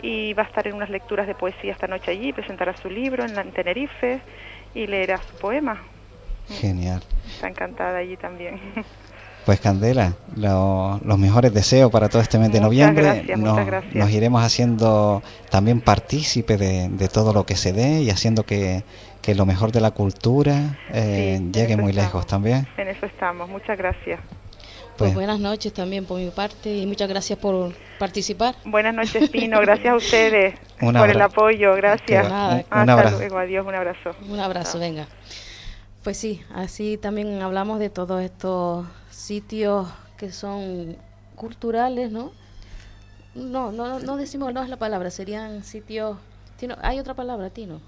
y 0.02 0.32
va 0.34 0.44
a 0.44 0.46
estar 0.46 0.66
en 0.66 0.74
unas 0.74 0.88
lecturas 0.90 1.26
de 1.26 1.34
poesía 1.34 1.72
esta 1.72 1.86
noche 1.86 2.10
allí, 2.12 2.32
presentará 2.32 2.74
su 2.80 2.88
libro 2.88 3.24
en, 3.24 3.34
la, 3.34 3.42
en 3.42 3.50
Tenerife 3.52 4.20
y 4.74 4.86
leerá 4.86 5.20
su 5.30 5.36
poema. 5.36 5.82
Genial. 6.58 7.02
Está 7.34 7.48
encantada 7.48 7.98
allí 7.98 8.16
también. 8.16 8.60
Pues 9.46 9.58
Candela, 9.58 10.12
lo- 10.36 11.00
los 11.02 11.18
mejores 11.18 11.52
deseos 11.54 11.90
para 11.90 12.10
todo 12.10 12.20
este 12.20 12.38
mes 12.38 12.48
de 12.52 12.60
Muchas 12.60 12.62
noviembre. 12.66 13.02
gracias, 13.04 13.38
nos, 13.38 13.52
muchas 13.52 13.66
gracias. 13.66 13.94
nos 13.94 14.10
iremos 14.10 14.44
haciendo 14.44 15.22
también 15.50 15.80
partícipe 15.80 16.58
de, 16.58 16.90
de 16.90 17.08
todo 17.08 17.32
lo 17.32 17.46
que 17.46 17.56
se 17.56 17.72
dé 17.72 18.02
y 18.02 18.10
haciendo 18.10 18.44
que, 18.44 18.84
que 19.22 19.34
lo 19.34 19.46
mejor 19.46 19.72
de 19.72 19.80
la 19.80 19.92
cultura 19.92 20.78
eh, 20.92 21.36
Sí, 21.40 21.50
llegue 21.52 21.76
muy 21.78 21.90
estamos. 21.90 21.94
lejos 21.94 22.26
también. 22.26 22.68
en 22.76 22.88
eso 22.88 23.06
estamos. 23.06 23.48
Muchas 23.48 23.78
gracias. 23.78 24.20
Pues 24.20 24.94
Pues- 24.98 25.14
buenas 25.14 25.40
noches 25.40 25.72
también 25.72 26.04
por 26.04 26.18
mi 26.20 26.28
parte 26.30 26.68
y 26.76 26.84
muchas 26.86 27.08
gracias 27.08 27.38
por 27.38 27.72
participar. 27.98 28.56
Buenas 28.66 28.94
noches, 28.94 29.30
Pino. 29.30 29.58
Gracias 29.62 29.88
a 29.94 29.96
ustedes 29.96 30.54
por 30.80 31.08
el 31.08 31.20
apoyo. 31.20 31.74
Gracias. 31.76 32.26
Que 32.26 32.30
va- 32.30 32.48
un- 32.50 32.54
un 32.56 32.64
Hasta 32.70 32.92
abrazo. 32.92 33.16
luego. 33.16 33.38
Adiós. 33.38 33.66
Un 33.66 33.74
abrazo. 33.74 34.10
Un 34.28 34.38
abrazo, 34.38 34.78
venga. 34.78 35.06
Pues 36.02 36.16
sí, 36.16 36.40
así 36.54 36.96
también 36.96 37.42
hablamos 37.42 37.78
de 37.78 37.90
todos 37.90 38.22
estos 38.22 38.86
sitios 39.10 39.88
que 40.16 40.32
son 40.32 40.96
culturales, 41.36 42.10
¿no? 42.10 42.32
No, 43.34 43.70
no, 43.70 44.00
no 44.00 44.16
decimos, 44.16 44.52
no 44.52 44.62
es 44.62 44.68
la 44.68 44.76
palabra, 44.76 45.10
serían 45.10 45.62
sitios... 45.62 46.16
Tino, 46.56 46.76
hay 46.82 46.98
otra 46.98 47.14
palabra, 47.14 47.50
Tino. 47.50 47.80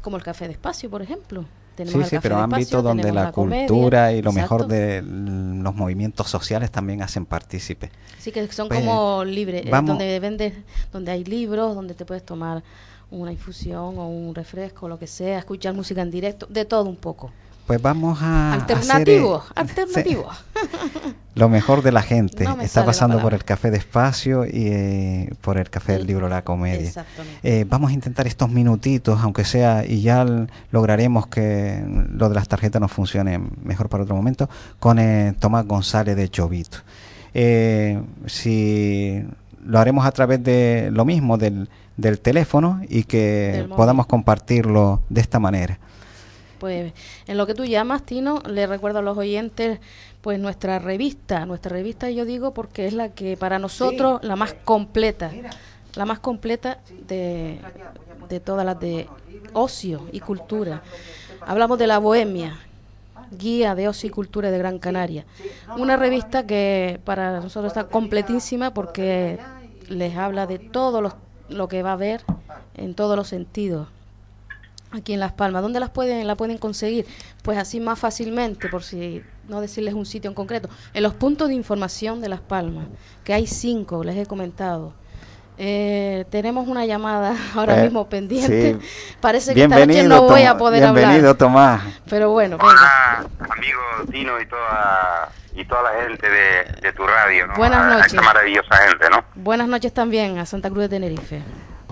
Como 0.00 0.16
el 0.16 0.22
Café 0.22 0.46
de 0.46 0.52
Espacio, 0.52 0.88
por 0.90 1.02
ejemplo. 1.02 1.44
Tenemos 1.74 2.02
Sí, 2.02 2.08
sí, 2.10 2.16
Café 2.16 2.20
pero 2.22 2.36
de 2.36 2.42
ámbito 2.42 2.60
Espacio, 2.60 2.82
donde 2.82 3.12
la, 3.12 3.32
comedia, 3.32 3.66
cultura 3.66 4.12
y 4.12 4.22
lo 4.22 4.32
mejor 4.32 4.66
de 4.66 5.02
los 5.02 5.74
movimientos 5.74 6.28
sociales 6.28 6.70
también 6.70 7.02
hacen 7.02 7.24
partícipe. 7.26 7.90
Sí, 8.18 8.32
que 8.32 8.50
son 8.52 8.68
Pues, 8.68 8.80
como 8.80 9.24
libres, 9.24 9.66
eh, 9.66 9.70
vamos- 9.70 9.90
donde 9.90 10.18
vendes, 10.20 10.54
donde 10.92 11.12
hay 11.12 11.24
libros, 11.24 11.74
donde 11.74 11.94
te 11.94 12.04
puedes 12.04 12.24
tomar 12.24 12.62
una 13.10 13.32
infusión 13.32 13.98
o 13.98 14.08
un 14.08 14.34
refresco, 14.34 14.88
lo 14.88 14.98
que 14.98 15.06
sea, 15.06 15.38
escuchar 15.38 15.74
música 15.74 16.02
en 16.02 16.10
directo, 16.10 16.46
de 16.48 16.64
todo 16.64 16.84
un 16.88 16.96
poco. 16.96 17.30
Pues 17.66 17.82
vamos 17.82 18.18
a 18.22 18.54
alternativo, 18.54 19.36
hacer, 19.36 19.50
eh, 19.50 19.60
alternativo. 19.60 20.28
sí, 21.02 21.14
lo 21.34 21.48
mejor 21.48 21.82
de 21.82 21.92
la 21.92 22.02
gente. 22.02 22.44
No 22.44 22.60
Está 22.60 22.84
pasando 22.84 23.20
por 23.20 23.34
el 23.34 23.44
Café 23.44 23.70
de 23.70 23.76
Espacio 23.76 24.44
y 24.44 24.68
eh, 24.68 25.30
por 25.42 25.58
el 25.58 25.68
Café 25.68 25.92
del 25.92 26.06
Libro 26.06 26.28
La 26.28 26.42
Comedia. 26.42 26.88
Exactamente. 26.88 27.40
Eh, 27.42 27.64
vamos 27.68 27.90
a 27.90 27.92
intentar 27.92 28.26
estos 28.26 28.50
minutitos, 28.50 29.20
aunque 29.22 29.44
sea, 29.44 29.84
y 29.86 30.00
ya 30.00 30.26
lograremos 30.70 31.26
que 31.26 31.84
lo 32.10 32.30
de 32.30 32.34
las 32.34 32.48
tarjetas 32.48 32.80
nos 32.80 32.90
funcione 32.90 33.38
mejor 33.62 33.90
para 33.90 34.02
otro 34.02 34.16
momento, 34.16 34.48
con 34.80 34.98
eh, 34.98 35.34
Tomás 35.38 35.66
González 35.66 36.16
de 36.16 36.28
Chovito. 36.28 36.78
Eh, 37.34 38.02
si 38.26 39.24
lo 39.68 39.78
haremos 39.78 40.06
a 40.06 40.12
través 40.12 40.42
de 40.42 40.88
lo 40.92 41.04
mismo, 41.04 41.36
del, 41.36 41.68
del 41.98 42.20
teléfono, 42.20 42.80
y 42.88 43.04
que 43.04 43.50
Del 43.52 43.62
móvil. 43.64 43.76
podamos 43.76 44.06
compartirlo 44.06 45.02
de 45.10 45.20
esta 45.20 45.38
manera. 45.38 45.78
Pues 46.58 46.94
en 47.26 47.36
lo 47.36 47.46
que 47.46 47.54
tú 47.54 47.66
llamas, 47.66 48.02
Tino, 48.02 48.40
le 48.48 48.66
recuerdo 48.66 49.00
a 49.00 49.02
los 49.02 49.18
oyentes, 49.18 49.78
pues 50.22 50.40
nuestra 50.40 50.78
revista, 50.78 51.44
nuestra 51.44 51.70
revista 51.70 52.10
yo 52.10 52.24
digo 52.24 52.54
porque 52.54 52.86
es 52.86 52.94
la 52.94 53.10
que 53.10 53.36
para 53.36 53.58
nosotros 53.58 54.20
la 54.22 54.36
más 54.36 54.54
completa, 54.64 55.30
la 55.94 56.06
más 56.06 56.18
completa 56.18 56.78
de, 57.06 57.60
de 58.30 58.40
todas 58.40 58.64
las 58.64 58.80
de 58.80 59.06
ocio 59.52 60.06
y 60.12 60.20
cultura. 60.20 60.82
Hablamos 61.46 61.78
de 61.78 61.86
la 61.86 61.98
Bohemia, 61.98 62.58
guía 63.30 63.74
de 63.74 63.86
ocio 63.86 64.08
y 64.08 64.10
cultura 64.10 64.50
de 64.50 64.58
Gran 64.58 64.78
Canaria. 64.78 65.26
Una 65.76 65.96
revista 65.96 66.46
que 66.46 67.00
para 67.04 67.38
nosotros 67.40 67.70
está 67.70 67.84
completísima 67.84 68.72
porque 68.72 69.38
les 69.88 70.16
habla 70.16 70.46
de 70.46 70.58
todo 70.58 71.16
lo 71.48 71.68
que 71.68 71.82
va 71.82 71.90
a 71.90 71.94
haber 71.94 72.22
en 72.74 72.94
todos 72.94 73.16
los 73.16 73.28
sentidos 73.28 73.88
aquí 74.90 75.12
en 75.12 75.20
Las 75.20 75.32
Palmas. 75.32 75.62
¿Dónde 75.62 75.80
las 75.80 75.90
pueden, 75.90 76.26
la 76.26 76.36
pueden 76.36 76.58
conseguir? 76.58 77.06
Pues 77.42 77.58
así 77.58 77.80
más 77.80 77.98
fácilmente, 77.98 78.68
por 78.68 78.82
si 78.82 79.22
no 79.48 79.60
decirles 79.60 79.94
un 79.94 80.06
sitio 80.06 80.28
en 80.28 80.34
concreto. 80.34 80.68
En 80.94 81.02
los 81.02 81.14
puntos 81.14 81.48
de 81.48 81.54
información 81.54 82.20
de 82.20 82.28
Las 82.28 82.40
Palmas, 82.40 82.86
que 83.24 83.34
hay 83.34 83.46
cinco, 83.46 84.04
les 84.04 84.16
he 84.16 84.26
comentado. 84.26 84.92
Eh, 85.60 86.24
tenemos 86.30 86.68
una 86.68 86.84
llamada 86.86 87.34
ahora 87.56 87.80
Eh, 87.80 87.84
mismo 87.84 88.08
pendiente. 88.08 88.76
sí. 88.80 89.16
Parece 89.20 89.54
que 89.54 89.64
esta 89.64 89.84
noche 89.84 90.04
no 90.04 90.22
voy 90.22 90.44
a 90.44 90.56
poder 90.56 90.82
bienvenido, 90.82 91.16
hablar. 91.30 91.34
Tomás. 91.34 91.82
Pero 92.08 92.30
bueno, 92.30 92.58
venga. 92.58 92.74
Ah, 92.80 93.24
amigo 93.40 93.80
Tino 94.10 94.40
y 94.40 94.46
toda 94.46 95.28
y 95.56 95.64
toda 95.64 95.82
la 95.82 96.02
gente 96.02 96.28
de, 96.30 96.80
de 96.82 96.92
tu 96.92 97.04
radio, 97.04 97.48
¿no? 97.48 97.54
Buenas 97.56 97.78
A- 97.80 97.86
a 97.86 97.90
noches. 97.96 98.06
esta 98.12 98.22
maravillosa 98.22 98.76
gente, 98.88 99.10
¿no? 99.10 99.24
Buenas 99.34 99.66
noches 99.66 99.92
también 99.92 100.38
a 100.38 100.46
Santa 100.46 100.68
Cruz 100.70 100.82
de 100.82 100.88
Tenerife. 100.90 101.42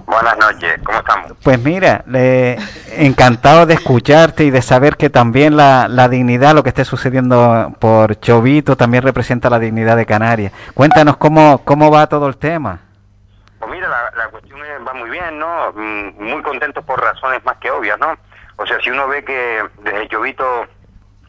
Buenas 0.07 0.39
noches, 0.39 0.79
¿cómo 0.85 0.99
estamos? 1.01 1.33
Pues 1.43 1.59
mira, 1.64 2.05
le- 2.07 2.57
encantado 2.97 3.67
de 3.67 3.75
escucharte 3.75 4.45
y 4.45 4.51
de 4.53 4.62
saber 4.62 4.97
que 4.97 5.11
también 5.11 5.57
la, 5.57 5.89
la 5.89 6.09
dignidad, 6.09 6.55
lo 6.55 6.62
que 6.62 6.69
esté 6.69 6.85
sucediendo 6.85 7.75
por 7.81 8.21
Chovito, 8.21 8.77
también 8.77 9.03
representa 9.03 9.51
la 9.51 9.59
dignidad 9.59 9.97
de 9.97 10.07
Canarias. 10.07 10.53
Cuéntanos 10.75 11.17
cómo, 11.17 11.62
cómo 11.64 11.91
va 11.91 12.07
todo 12.07 12.29
el 12.29 12.37
tema. 12.37 12.83
La, 13.89 14.11
la 14.16 14.28
cuestión 14.28 14.64
es- 14.64 14.87
va 14.87 14.93
muy 14.93 15.11
bien, 15.11 15.39
¿no? 15.39 15.72
Mm, 15.74 16.22
Muy 16.22 16.43
contento 16.43 16.82
por 16.82 17.01
razones 17.01 17.45
más 17.45 17.57
que 17.59 17.70
obvias, 17.70 17.99
¿no? 17.99 18.16
O 18.57 18.66
sea, 18.66 18.78
si 18.80 18.91
uno 18.91 19.07
ve 19.09 19.24
que 19.24 19.64
desde 19.78 20.09
Llovito 20.09 20.66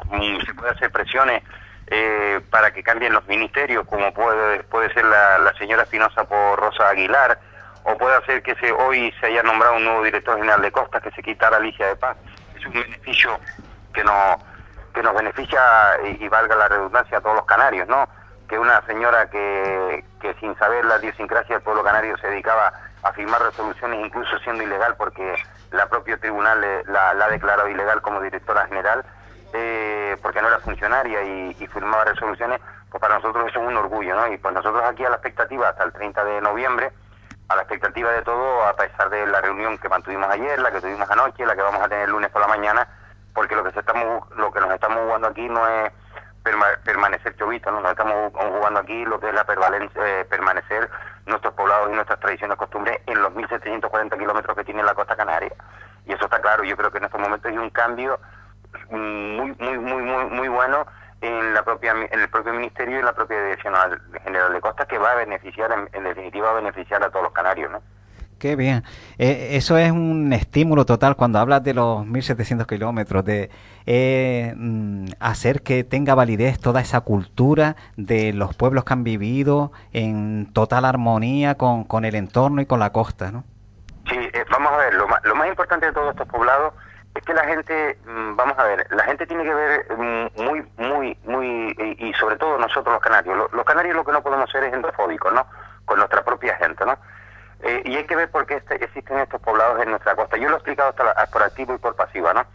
mm, 0.06 0.42
se 0.46 0.54
puede 0.54 0.72
hacer 0.72 0.92
presiones 0.92 1.44
eh, 1.88 2.42
para 2.50 2.72
que 2.72 2.84
cambien 2.84 3.14
los 3.14 3.26
ministerios, 3.28 3.86
como 3.88 4.14
puede, 4.14 4.64
puede 4.64 4.94
ser 4.94 5.06
la, 5.06 5.38
la 5.40 5.54
señora 5.54 5.84
Espinosa 5.84 6.24
por 6.26 6.60
Rosa 6.60 6.90
Aguilar, 6.90 7.40
o 7.84 7.98
puede 7.98 8.16
hacer 8.18 8.44
que 8.44 8.56
se, 8.56 8.72
hoy 8.72 9.14
se 9.20 9.28
haya 9.28 9.44
nombrado 9.44 9.76
un 9.78 9.86
nuevo 9.86 10.04
director 10.04 10.36
general 10.38 10.62
de 10.62 10.72
Costas, 10.72 11.02
que 11.02 11.12
se 11.12 11.24
quitara 11.24 11.58
Alicia 11.58 11.88
de 11.88 11.96
Paz. 11.96 12.18
Es 12.58 12.66
un 12.66 12.74
beneficio 12.74 13.40
que, 13.94 14.04
no, 14.04 14.38
que 14.94 15.02
nos 15.02 15.14
beneficia, 15.16 15.62
y, 16.06 16.24
y 16.26 16.28
valga 16.28 16.56
la 16.58 16.68
redundancia, 16.68 17.18
a 17.18 17.22
todos 17.22 17.36
los 17.38 17.46
canarios, 17.46 17.88
¿no? 17.88 18.08
Que 18.50 18.60
una 18.60 18.82
señora 18.86 19.30
que, 19.30 20.04
que 20.20 20.34
sin 20.36 20.56
saber 20.58 20.86
la 20.86 20.98
idiosincrasia 21.00 21.56
del 21.56 21.64
pueblo 21.64 21.84
canario 21.84 22.18
se 22.18 22.28
dedicaba 22.28 22.74
a 23.04 23.12
firmar 23.14 23.42
resoluciones, 23.42 24.06
incluso 24.06 24.38
siendo 24.40 24.64
ilegal, 24.64 24.96
porque 24.98 25.36
la 25.72 25.88
propio 25.88 26.20
tribunal 26.20 26.60
le- 26.62 26.84
la, 26.86 27.14
la 27.14 27.26
ha 27.26 27.30
declarado 27.30 27.68
ilegal 27.70 28.02
como 28.02 28.22
directora 28.22 28.66
general, 28.68 29.06
eh, 29.54 30.18
porque 30.22 30.42
no 30.42 30.48
era 30.48 30.60
funcionaria 30.60 31.22
y, 31.24 31.56
y 31.60 31.68
firmaba 31.68 32.06
resoluciones, 32.06 32.60
pues 32.90 33.02
para 33.02 33.16
nosotros 33.16 33.48
eso 33.50 33.62
es 33.62 33.68
un 33.68 33.78
orgullo, 33.78 34.16
¿no? 34.16 34.28
Y 34.32 34.38
pues 34.38 34.54
nosotros 34.54 34.84
aquí 34.86 35.06
a 35.06 35.10
la 35.10 35.16
expectativa 35.18 35.70
hasta 35.70 35.84
el 35.84 35.94
30 35.94 36.24
de 36.24 36.42
noviembre, 36.42 36.92
a 37.50 37.56
la 37.56 37.62
expectativa 37.62 38.12
de 38.12 38.22
todo, 38.24 38.64
a 38.68 38.76
pesar 38.76 39.10
de 39.10 39.26
la 39.28 39.40
reunión 39.42 39.78
que 39.78 39.88
mantuvimos 39.90 40.30
ayer, 40.30 40.60
la 40.60 40.72
que 40.72 40.82
tuvimos 40.82 41.10
anoche, 41.10 41.46
la 41.46 41.56
que 41.56 41.62
vamos 41.62 41.82
a 41.82 41.88
tener 41.88 42.06
el 42.06 42.12
lunes 42.12 42.30
por 42.30 42.42
la 42.42 42.48
mañana, 42.48 42.88
porque 43.34 43.56
lo 43.56 43.64
que 43.64 43.72
se 43.72 43.80
estamos, 43.80 44.30
lo 44.36 44.52
que 44.52 44.60
nos 44.60 44.72
estamos 44.72 45.00
jugando 45.00 45.28
aquí 45.28 45.48
no 45.48 45.66
es 45.68 45.92
perma- 46.52 46.78
permanecer 46.84 47.36
chovito, 47.36 47.72
¿no? 47.72 47.82
Nos 47.82 47.92
estamos 47.92 48.32
ju- 48.34 48.52
jugando 48.58 48.80
aquí 48.80 49.06
lo 49.06 49.20
que 49.20 49.28
es 49.30 49.34
la 49.34 49.46
eh, 49.96 50.26
permanecer 50.30 50.90
nuestros 51.26 51.54
poblados 51.54 51.90
y 51.92 51.96
nuestras 51.96 52.20
tradiciones, 52.20 52.58
costumbres 52.58 53.00
en 53.06 53.22
los 53.22 53.34
1.740 53.34 54.18
kilómetros 54.18 54.56
que 54.56 54.64
tiene 54.64 54.84
la 54.84 54.94
costa 54.94 55.16
canaria. 55.16 55.52
Y 56.06 56.14
eso 56.14 56.26
está 56.26 56.40
claro, 56.42 56.64
yo 56.64 56.78
creo 56.78 56.92
que 56.92 57.00
en 57.00 57.06
estos 57.06 57.20
momentos 57.20 57.52
hay 57.52 57.58
un 57.58 57.70
cambio 57.70 58.20
muy, 58.90 59.54
muy, 59.60 59.78
muy, 59.78 60.02
muy, 60.04 60.26
muy 60.26 60.48
bueno 60.48 60.86
en 61.22 61.54
la 61.54 61.64
propia 61.64 61.92
en 61.92 62.20
el 62.20 62.30
propio 62.30 62.54
ministerio 62.54 62.96
y 62.96 63.00
en 63.00 63.06
la 63.06 63.14
propia 63.14 63.42
dirección 63.44 63.74
general 64.24 64.54
de 64.54 64.62
costas 64.62 64.86
que 64.88 65.00
va 65.00 65.12
a 65.12 65.16
beneficiar 65.16 65.72
en, 65.72 65.90
en 65.94 66.04
definitiva 66.04 66.46
va 66.48 66.52
a 66.54 66.62
beneficiar 66.62 67.04
a 67.04 67.10
todos 67.10 67.24
los 67.24 67.34
canarios 67.34 67.72
no 67.72 67.82
Qué 68.40 68.56
bien. 68.56 68.84
Eh, 69.18 69.50
eso 69.54 69.80
es 69.80 69.92
un 69.92 70.32
estímulo 70.32 70.86
total 70.86 71.16
cuando 71.16 71.40
hablas 71.40 71.64
de 71.64 71.74
los 71.74 72.06
1.700 72.06 72.68
kilómetros, 72.68 73.26
de 73.26 73.50
eh, 73.88 74.54
mm, 74.56 75.06
hacer 75.20 75.64
que 75.64 75.84
tenga 75.84 76.14
validez 76.14 76.60
toda 76.60 76.82
esa 76.82 77.02
cultura 77.02 77.76
de 77.96 78.34
los 78.34 78.56
pueblos 78.56 78.84
que 78.84 78.94
han 78.94 79.04
vivido 79.04 79.72
en 79.92 80.54
total 80.54 80.86
armonía 80.86 81.56
con, 81.56 82.06
el 82.06 82.14
entorno 82.14 82.62
y 82.62 82.68
con 82.68 82.80
la 82.80 82.92
costa, 82.92 83.32
¿no? 83.32 83.44
Sí, 84.08 84.16
eh, 84.18 84.46
vamos 84.52 84.72
a 84.72 84.78
ver, 84.78 84.94
lo 84.94 85.08
más, 85.08 85.20
lo 85.24 85.34
más 85.36 85.48
importante 85.48 85.88
de 85.88 85.94
todos 85.94 86.12
estos 86.12 86.28
poblados 86.28 86.74
es 87.16 87.24
que 87.24 87.34
la 87.34 87.44
gente, 87.46 87.98
mm, 88.06 88.36
vamos 88.36 88.54
a 88.60 88.64
ver, 88.66 88.86
la 88.92 89.04
gente 89.06 89.26
tiene 89.26 89.44
que 89.46 89.54
ver 89.54 89.86
mm, 89.98 90.44
muy, 90.44 90.64
muy, 90.78 91.18
muy, 91.26 91.76
y, 91.98 92.08
y 92.10 92.14
sobre 92.14 92.38
todo 92.38 92.60
nosotros 92.60 92.94
los 92.94 93.02
canarios. 93.02 93.36
Lo- 93.36 93.50
Los, 93.52 93.66
canarios 93.66 93.96
lo 93.96 94.06
que 94.06 94.12
no 94.12 94.22
podemos 94.22 94.48
ser 94.52 94.64
es 94.66 94.74
endofóbicos, 94.74 95.34
¿no? 95.34 95.44
Con 95.86 95.98
nuestra 95.98 96.24
propia 96.24 96.56
gente, 96.58 96.86
¿no? 96.86 96.96
Eh, 97.64 97.82
y 97.86 97.96
hay 97.96 98.06
que 98.06 98.16
ver 98.16 98.30
por 98.30 98.46
qué 98.46 98.56
este- 98.56 98.76
existen 98.84 99.20
estos 99.20 99.42
poblados 99.42 99.82
en 99.82 99.90
nuestra 99.90 100.16
costa. 100.16 100.38
Yo 100.38 100.48
lo 100.48 100.56
he 100.56 100.58
explicado 100.58 100.90
hasta 100.90 101.04
la- 101.04 101.26
por 101.28 101.42
activo 101.44 101.74
y 101.74 101.78
por 101.80 101.96
pasiva, 101.96 102.34
¿no? 102.34 102.46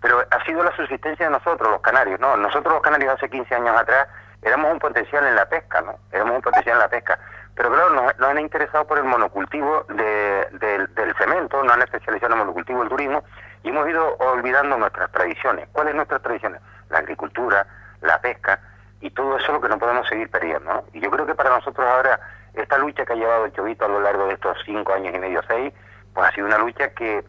Pero 0.00 0.22
ha 0.30 0.44
sido 0.44 0.62
la 0.62 0.74
subsistencia 0.76 1.26
de 1.26 1.32
nosotros, 1.32 1.70
los 1.70 1.80
canarios, 1.82 2.18
¿no? 2.20 2.36
Nosotros 2.36 2.72
los 2.72 2.82
canarios 2.82 3.14
hace 3.14 3.28
15 3.28 3.54
años 3.54 3.76
atrás 3.78 4.08
éramos 4.42 4.72
un 4.72 4.78
potencial 4.78 5.26
en 5.26 5.34
la 5.34 5.46
pesca, 5.48 5.80
¿no? 5.82 5.96
Éramos 6.12 6.36
un 6.36 6.42
potencial 6.42 6.76
en 6.76 6.80
la 6.80 6.88
pesca. 6.88 7.18
Pero 7.56 7.70
claro, 7.70 7.90
nos, 7.90 8.16
nos 8.18 8.30
han 8.30 8.38
interesado 8.38 8.86
por 8.86 8.98
el 8.98 9.04
monocultivo 9.04 9.84
de- 9.88 10.46
del- 10.52 10.94
del 10.94 11.14
cemento, 11.16 11.62
nos 11.64 11.74
han 11.74 11.82
especializado 11.82 12.32
en 12.32 12.38
el 12.38 12.44
monocultivo 12.46 12.80
del 12.80 12.88
turismo 12.88 13.24
y 13.64 13.70
hemos 13.70 13.88
ido 13.88 14.16
olvidando 14.18 14.78
nuestras 14.78 15.10
tradiciones. 15.10 15.68
¿Cuáles 15.72 15.94
nuestras 15.96 16.22
tradiciones? 16.22 16.60
La 16.90 16.98
agricultura, 17.00 17.66
la 18.00 18.20
pesca 18.20 18.60
y 19.00 19.10
todo 19.10 19.36
eso 19.36 19.46
es 19.46 19.52
lo 19.52 19.60
que 19.60 19.68
no 19.68 19.78
podemos 19.78 20.06
seguir 20.08 20.30
perdiendo, 20.30 20.72
¿no? 20.72 20.84
Y 20.92 21.00
yo 21.00 21.10
creo 21.10 21.26
que 21.26 21.34
para 21.34 21.50
nosotros 21.50 21.84
ahora 21.86 22.20
esta 22.54 22.78
lucha 22.78 23.04
que 23.04 23.12
ha 23.12 23.16
llevado 23.16 23.44
el 23.44 23.52
Chovito 23.52 23.84
a 23.84 23.88
lo 23.88 24.00
largo 24.00 24.26
de 24.26 24.34
estos 24.34 24.56
cinco 24.64 24.92
años 24.92 25.14
y 25.14 25.18
medio, 25.18 25.40
seis, 25.48 25.72
pues 26.14 26.28
ha 26.28 26.32
sido 26.32 26.46
una 26.46 26.58
lucha 26.58 26.90
que, 26.94 27.24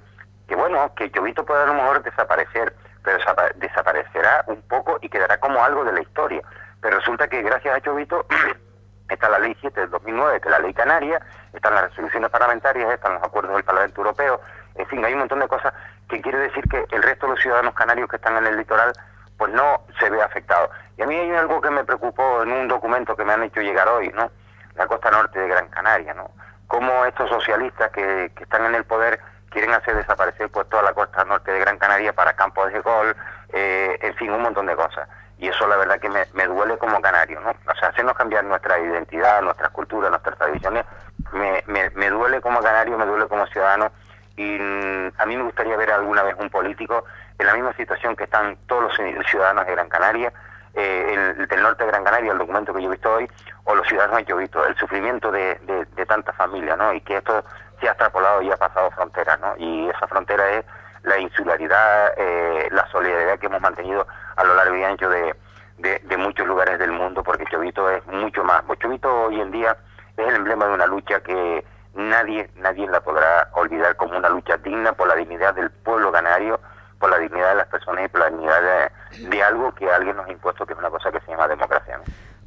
que 0.48 0.56
bueno, 0.56 0.94
que 0.96 1.06
el 1.06 1.12
Chovito 1.12 1.46
puede 1.46 1.64
a 1.64 1.68
lo 1.68 1.74
mejor 1.76 2.02
desaparecer, 2.04 2.76
pero 3.04 3.18
desapa- 3.20 3.54
desaparecerá 3.56 4.44
un 4.48 4.62
poco 4.64 4.98
y 5.02 5.10
quedará 5.10 5.38
como 5.40 5.64
algo 5.64 5.84
de 5.84 5.94
la 5.94 6.02
historia. 6.02 6.42
Pero 6.82 6.98
resulta 6.98 7.28
que 7.28 7.42
gracias 7.42 7.76
a 7.76 7.82
Chovito 7.82 8.26
está 9.10 9.30
la 9.30 9.40
ley 9.40 9.56
7 9.62 9.80
del 9.82 9.90
2009, 9.90 10.42
que 10.42 10.48
es 10.48 10.52
la 10.52 10.60
ley 10.60 10.74
canaria, 10.74 11.20
están 11.54 11.74
las 11.76 11.90
resoluciones 11.90 12.30
parlamentarias, 12.30 12.92
están 12.94 13.14
los 13.16 13.24
acuerdos 13.24 13.54
del 13.56 13.64
Parlamento 13.64 14.02
Europeo, 14.02 14.40
en 14.76 14.86
fin, 14.88 15.04
hay 15.04 15.14
un 15.14 15.20
montón 15.20 15.40
de 15.40 15.48
cosas 15.48 15.74
que 16.08 16.22
quiere 16.22 16.38
decir 16.40 16.64
que 16.70 16.86
el 16.92 17.04
resto 17.04 17.26
de 17.26 17.34
los 17.34 17.42
ciudadanos 17.42 17.74
canarios 17.74 18.08
que 18.10 18.16
están 18.16 18.38
en 18.38 18.46
el 18.48 18.58
litoral 18.58 18.94
pues 19.38 19.52
no 19.54 19.82
se 20.00 20.10
ve 20.10 20.22
afectado. 20.22 20.70
Y 20.98 21.02
a 21.02 21.06
mí 21.06 21.16
hay 21.16 21.32
algo 21.32 21.60
que 21.62 21.70
me 21.70 21.84
preocupó 21.86 22.44
en 22.44 22.52
un 22.52 22.68
documento 22.68 23.16
que 23.16 23.24
me 23.24 23.34
han 23.34 23.44
hecho 23.44 23.62
llegar 23.62 23.88
hoy, 23.88 24.10
¿no? 24.10 24.30
La 24.76 24.88
costa 24.88 25.12
norte 25.12 25.40
de 25.40 25.48
Gran 25.48 25.68
Canaria, 25.70 26.14
¿no? 26.14 26.32
Cómo 26.68 27.06
estos 27.06 27.30
socialistas 27.30 27.92
que, 27.92 28.32
que 28.36 28.44
están 28.44 28.66
en 28.66 28.76
el 28.76 28.84
poder 28.86 29.20
quieren 29.50 29.74
hacer 29.74 29.96
desaparecer 29.96 30.50
pues 30.50 30.70
toda 30.70 30.84
la 30.84 30.94
costa 30.94 31.24
norte 31.26 31.52
de 31.52 31.60
Gran 31.60 31.78
Canaria 31.78 32.14
para 32.14 32.34
campos 32.34 32.72
de 32.72 32.80
gol, 32.82 33.16
eh, 33.54 33.98
en 34.02 34.16
fin, 34.16 34.32
un 34.32 34.42
montón 34.44 34.68
de 34.68 34.76
cosas. 34.76 35.08
Y 35.40 35.48
eso 35.48 35.66
la 35.68 35.78
verdad 35.78 36.00
que 36.00 36.10
me, 36.10 36.26
me 36.34 36.46
duele 36.46 36.78
como 36.78 37.02
canario, 37.02 37.40
¿no? 37.40 37.50
O 37.52 37.76
sea, 37.80 37.90
hacernos 37.90 38.14
cambiar 38.16 38.44
nuestra 38.44 38.78
identidad, 38.78 39.42
nuestras 39.42 39.70
culturas, 39.72 40.10
nuestras 40.12 40.38
tradiciones, 40.38 40.86
me, 41.32 41.64
me, 41.68 41.90
me 41.92 42.10
duele 42.10 42.42
como 42.42 42.62
canario, 42.62 42.98
me 42.98 43.06
duele 43.06 43.28
como 43.28 43.48
ciudadano 43.48 43.92
y 44.36 44.58
mm, 44.60 45.12
a 45.18 45.26
mí 45.26 45.38
me 45.38 45.44
gustaría 45.44 45.76
ver 45.78 45.92
alguna 45.92 46.24
vez 46.24 46.36
un 46.38 46.50
político 46.50 47.06
en 47.38 47.48
la 47.48 47.54
misma 47.54 47.74
situación 47.74 48.16
que 48.16 48.26
están 48.26 48.58
todos 48.68 48.84
los 48.84 49.00
ci- 49.00 49.28
ciudadanos 49.30 49.66
de 49.66 49.72
Gran 49.72 49.90
Canaria, 49.90 50.32
eh, 50.74 51.34
el, 51.38 51.48
del 51.48 51.62
norte 51.62 51.84
de 51.84 51.92
Gran 51.92 52.04
Canaria, 52.04 52.32
el 52.32 52.38
documento 52.38 52.74
que 52.74 52.82
yo 52.82 52.88
he 52.88 52.92
visto 52.92 53.14
hoy, 53.14 53.30
o 53.66 53.76
los 53.76 53.88
ciudadanos 53.88 54.20
que 54.20 54.26
yo 54.26 54.38
he 54.38 54.42
visto, 54.42 54.66
el 54.66 54.76
sufrimiento 54.76 55.32
de, 55.32 55.56
de, 55.64 55.86
de 55.86 56.06
tantas 56.06 56.36
familias, 56.36 56.78
¿no? 56.78 56.94
Y 56.94 57.02
que 57.02 57.18
esto 57.18 57.44
se 57.80 57.88
ha 57.88 57.92
extrapolado 57.92 58.42
y 58.42 58.52
ha 58.52 58.58
pasado 58.58 58.92
fronteras, 58.92 59.40
¿no? 59.40 59.56
Y 59.58 59.90
esa 59.90 60.08
frontera 60.08 60.50
es 60.52 60.66
la 61.04 61.18
insularidad, 61.18 62.14
eh, 62.18 62.68
la 62.72 62.86
solidaridad 62.92 63.40
que 63.40 63.46
hemos 63.46 63.62
mantenido 63.62 64.06
a 64.36 64.44
lo 64.44 64.54
largo 64.56 64.76
y 64.76 64.84
ancho 64.84 65.10
de, 65.10 65.36
de, 65.78 66.00
de 66.00 66.18
muchos 66.18 66.46
lugares 66.46 66.78
del 66.78 66.92
mundo, 66.92 67.24
porque 67.24 67.46
Chovito 67.46 67.90
es 67.90 68.06
mucho 68.08 68.44
más. 68.44 68.64
Pues 68.64 68.80
Chovito 68.80 69.24
hoy 69.24 69.40
en 69.40 69.52
día 69.52 69.78
es 70.18 70.28
el 70.28 70.36
emblema 70.36 70.66
de 70.66 70.74
una 70.74 70.88
lucha 70.88 71.22
que 71.22 71.64
nadie, 71.94 72.50
nadie 72.56 72.88
la 72.88 73.00
podrá 73.02 73.50
olvidar 73.54 73.96
como 73.96 74.18
una 74.18 74.30
lucha 74.30 74.58
digna 74.58 74.94
por 74.94 75.08
la 75.08 75.16
dignidad 75.16 75.54
del 75.56 75.72
pueblo 75.72 76.12
canario, 76.12 76.60
por 77.00 77.10
la 77.10 77.18
dignidad 77.18 77.50
de 77.50 77.56
las 77.56 77.68
personas 77.68 78.06
y 78.06 78.08
por 78.10 78.22
la 78.22 78.30
dignidad 78.30 78.92
de, 79.18 79.44
algo 79.44 79.74
que 79.74 79.90
alguien 79.90 80.16
nos 80.18 80.28
ha 80.28 80.32
impuesto, 80.32 80.66
que 80.66 80.74
es 80.74 80.80
una 80.80 80.90
cosa 80.90 81.12
que 81.12 81.20
se 81.22 81.32
llama 81.32 81.48
democracia. 81.48 82.00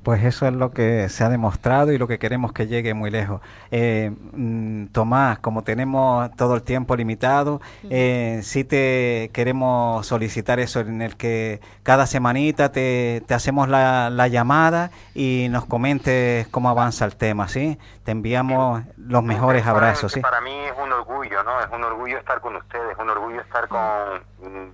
Pues 0.02 0.24
eso 0.24 0.46
es 0.46 0.52
lo 0.52 0.72
que 0.72 1.08
se 1.08 1.22
ha 1.22 1.28
demostrado 1.28 1.92
y 1.92 1.98
lo 1.98 2.08
que 2.08 2.18
queremos 2.18 2.52
que 2.52 2.66
llegue 2.66 2.92
muy 2.92 3.10
lejos. 3.10 3.40
Eh, 3.70 4.10
mm, 4.32 4.86
Tomás, 4.86 5.38
como 5.38 5.62
tenemos 5.62 6.34
todo 6.36 6.56
el 6.56 6.62
tiempo 6.62 6.96
limitado, 6.96 7.60
eh, 7.88 8.40
sí 8.42 8.64
te 8.64 9.30
queremos 9.32 10.04
solicitar 10.06 10.58
eso 10.58 10.80
en 10.80 11.02
el 11.02 11.16
que 11.16 11.60
cada 11.84 12.06
semanita 12.06 12.72
te, 12.72 13.22
te 13.26 13.34
hacemos 13.34 13.68
la, 13.68 14.10
la 14.10 14.26
llamada 14.26 14.90
y 15.14 15.46
nos 15.50 15.66
comentes 15.66 16.48
cómo 16.48 16.68
avanza 16.68 17.04
el 17.04 17.14
tema, 17.14 17.46
¿sí? 17.46 17.78
Te 18.04 18.10
enviamos 18.10 18.82
los 18.96 19.22
mejores 19.22 19.66
abrazos, 19.66 20.12
¿sí? 20.12 20.20
Para 20.20 20.40
mí 20.40 20.50
es 20.50 20.74
un 20.82 20.92
orgullo, 20.92 21.44
¿no? 21.44 21.60
Es 21.60 21.68
un 21.70 21.84
orgullo 21.84 22.18
estar 22.18 22.40
con 22.40 22.56
ustedes, 22.56 22.90
es 22.90 22.98
un 22.98 23.08
orgullo 23.08 23.40
estar 23.40 23.68
con... 23.68 23.80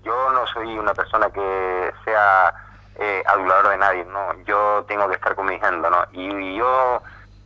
Yo 0.02 0.32
no 0.32 0.46
soy 0.46 0.78
una 0.78 0.94
persona 0.94 1.28
que 1.28 1.92
sea 2.06 2.54
eh, 2.98 3.22
adulador 3.26 3.68
de 3.68 3.78
nadie, 3.78 4.04
¿no? 4.04 4.34
Yo 4.44 4.84
tengo 4.88 5.08
que 5.08 5.14
estar 5.14 5.34
con 5.34 5.46
mi 5.46 5.54
agenda, 5.54 5.88
¿no? 5.88 6.04
Y, 6.12 6.56
yo, 6.56 7.00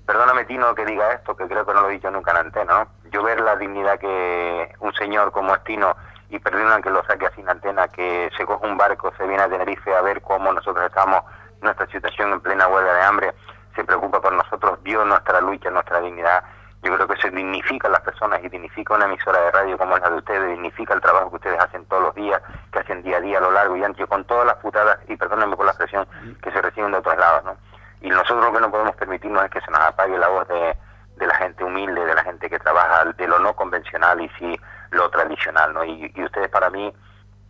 perdóname 0.06 0.46
Tino 0.46 0.74
que 0.74 0.86
diga 0.86 1.12
esto, 1.12 1.36
que 1.36 1.46
creo 1.46 1.66
que 1.66 1.74
no 1.74 1.82
lo 1.82 1.90
he 1.90 1.94
dicho 1.94 2.10
nunca 2.10 2.30
en 2.32 2.38
antena, 2.38 2.84
¿no? 2.84 3.10
Yo 3.10 3.22
ver 3.22 3.40
la 3.40 3.56
dignidad 3.56 3.98
que 3.98 4.74
un 4.80 4.92
señor 4.94 5.30
como 5.30 5.54
es 5.54 5.62
Tino 5.64 5.94
y 6.30 6.38
perdona 6.38 6.80
que 6.80 6.88
lo 6.88 7.04
saque 7.04 7.26
así 7.26 7.42
en 7.42 7.50
antena, 7.50 7.88
que 7.88 8.30
se 8.36 8.46
coge 8.46 8.66
un 8.66 8.78
barco, 8.78 9.12
se 9.18 9.26
viene 9.26 9.42
a 9.42 9.48
Tenerife 9.48 9.94
a 9.94 10.00
ver 10.00 10.22
cómo 10.22 10.50
nosotros 10.52 10.86
estamos, 10.86 11.22
nuestra 11.60 11.86
situación 11.88 12.32
en 12.32 12.40
plena 12.40 12.68
huelga 12.68 12.94
de 12.94 13.02
hambre, 13.02 13.34
se 13.76 13.84
preocupa 13.84 14.20
por 14.22 14.32
nosotros, 14.32 14.82
vio 14.82 15.04
nuestra 15.04 15.42
lucha, 15.42 15.70
nuestra 15.70 16.00
dignidad. 16.00 16.42
Yo 16.82 16.94
creo 16.94 17.06
que 17.06 17.16
se 17.16 17.30
dignifica 17.30 17.88
a 17.88 17.92
las 17.92 18.00
personas 18.00 18.40
y 18.42 18.48
dignifica 18.48 18.94
una 18.94 19.04
emisora 19.04 19.40
de 19.40 19.50
radio 19.52 19.78
como 19.78 19.96
la 19.96 20.10
de 20.10 20.16
ustedes, 20.16 20.50
dignifica 20.50 20.94
el 20.94 21.00
trabajo 21.00 21.30
que 21.30 21.36
ustedes 21.36 21.60
hacen 21.60 21.84
todos 21.86 22.02
los 22.02 22.14
días, 22.14 22.42
que 22.72 22.80
hacen 22.80 23.02
día 23.02 23.18
a 23.18 23.20
día 23.20 23.38
a 23.38 23.40
lo 23.40 23.52
largo 23.52 23.76
y 23.76 23.84
ancho, 23.84 24.06
con 24.08 24.24
todas 24.24 24.46
las 24.46 24.56
putadas, 24.56 24.98
y 25.08 25.16
perdónenme 25.16 25.56
por 25.56 25.64
la 25.64 25.72
expresión, 25.72 26.06
que 26.42 26.50
se 26.50 26.60
reciben 26.60 26.90
de 26.90 26.98
otros 26.98 27.16
lados, 27.16 27.44
¿no? 27.44 27.56
Y 28.00 28.10
nosotros 28.10 28.44
lo 28.44 28.52
que 28.52 28.60
no 28.60 28.70
podemos 28.70 28.96
permitirnos 28.96 29.44
es 29.44 29.50
que 29.50 29.60
se 29.60 29.70
nos 29.70 29.80
apague 29.80 30.18
la 30.18 30.28
voz 30.28 30.48
de, 30.48 30.76
de 31.16 31.26
la 31.26 31.34
gente 31.36 31.62
humilde, 31.62 32.04
de 32.04 32.14
la 32.14 32.24
gente 32.24 32.50
que 32.50 32.58
trabaja 32.58 33.04
de 33.04 33.28
lo 33.28 33.38
no 33.38 33.54
convencional 33.54 34.20
y 34.20 34.28
sí 34.38 34.58
lo 34.90 35.08
tradicional, 35.10 35.72
¿no? 35.72 35.84
Y, 35.84 36.12
y 36.14 36.24
ustedes 36.24 36.48
para 36.48 36.68
mí, 36.68 36.92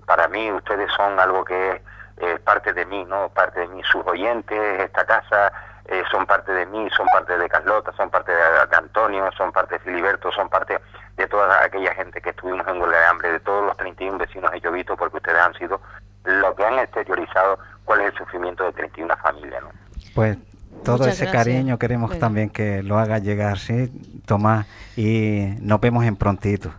para 0.06 0.28
mí, 0.28 0.52
ustedes 0.52 0.92
son 0.92 1.18
algo 1.18 1.42
que 1.44 1.70
es 1.70 1.82
eh, 2.18 2.38
parte 2.44 2.72
de 2.72 2.84
mí, 2.84 3.04
¿no? 3.04 3.30
Parte 3.30 3.60
de 3.60 3.68
mí, 3.68 3.82
sus 3.84 4.06
oyentes, 4.06 4.80
esta 4.80 5.06
casa, 5.06 5.52
eh, 5.86 6.02
son 6.10 6.26
parte 6.26 6.52
de 6.52 6.66
mí, 6.66 6.88
son 6.96 7.06
parte 7.12 7.36
de 7.36 7.48
Carlota, 7.48 7.92
son 7.96 8.08
parte 8.10 8.30
de, 8.32 8.38
de 8.38 8.76
Antonio, 8.76 9.28
son 9.36 9.52
parte 9.52 9.74
de 9.74 9.80
Filiberto, 9.80 10.30
son 10.32 10.48
parte 10.48 10.78
de 11.16 11.26
toda 11.26 11.64
aquella 11.64 11.94
gente 11.94 12.20
que 12.20 12.30
estuvimos 12.30 12.66
en 12.68 12.80
huelga 12.80 12.98
de 13.00 13.06
hambre, 13.06 13.32
de 13.32 13.40
todos 13.40 13.66
los 13.66 13.76
31 13.76 14.18
vecinos 14.18 14.50
de 14.50 14.60
Llovito, 14.60 14.96
porque 14.96 15.16
ustedes 15.18 15.38
han 15.40 15.54
sido 15.54 15.80
lo 16.24 16.54
que 16.54 16.64
han 16.64 16.78
exteriorizado 16.78 17.58
cuál 17.84 18.00
es 18.02 18.12
el 18.12 18.18
sufrimiento 18.18 18.64
de 18.64 18.72
31 18.72 19.16
familias, 19.16 19.62
¿no? 19.62 19.70
Pues 20.14 20.38
todo 20.84 20.98
Muchas 20.98 21.14
ese 21.14 21.24
gracias. 21.26 21.44
cariño 21.44 21.78
queremos 21.78 22.10
Bueno. 22.10 22.20
también 22.20 22.50
que 22.50 22.82
lo 22.82 22.98
haga 22.98 23.18
llegar, 23.18 23.58
¿sí? 23.58 23.90
Tomás, 24.26 24.66
y 24.96 25.54
nos 25.60 25.80
vemos 25.80 26.04
en 26.04 26.16
prontito. 26.16 26.72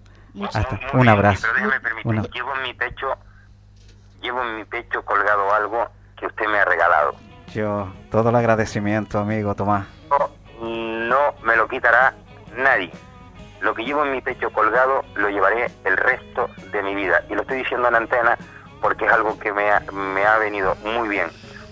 Hasta, 0.53 0.79
un 0.93 1.07
abrazo. 1.09 1.41
Pero 1.41 1.53
déjeme 1.55 1.79
permitir, 1.81 2.07
Una- 2.11 2.21
llevo 2.23 2.55
en 2.55 2.63
mi 2.63 2.73
pecho, 2.73 3.07
llevo 4.21 4.41
en 4.41 4.55
mi 4.57 4.65
pecho 4.65 5.03
colgado 5.05 5.53
algo 5.53 5.87
que 6.17 6.25
usted 6.25 6.47
me 6.47 6.57
ha 6.59 6.65
regalado. 6.65 7.15
Yo, 7.53 7.87
todo 8.09 8.29
el 8.29 8.35
agradecimiento, 8.35 9.19
amigo 9.19 9.53
Tomás. 9.53 9.85
No 10.59 11.35
me 11.43 11.55
lo 11.55 11.67
quitará 11.67 12.15
nadie. 12.57 12.91
Lo 13.61 13.75
que 13.75 13.85
llevo 13.85 14.03
en 14.03 14.11
mi 14.11 14.21
pecho 14.21 14.49
colgado 14.49 15.03
lo 15.13 15.29
llevaré 15.29 15.67
el 15.83 15.95
resto 15.95 16.49
de 16.71 16.81
mi 16.81 16.95
vida. 16.95 17.23
Y 17.29 17.35
lo 17.35 17.41
estoy 17.41 17.57
diciendo 17.57 17.87
en 17.89 17.95
antena 17.95 18.39
porque 18.81 19.05
es 19.05 19.11
algo 19.11 19.37
que 19.37 19.53
me 19.53 19.69
ha, 19.69 19.81
me 19.91 20.25
ha 20.25 20.39
venido 20.39 20.73
muy 20.83 21.07
bien. 21.09 21.27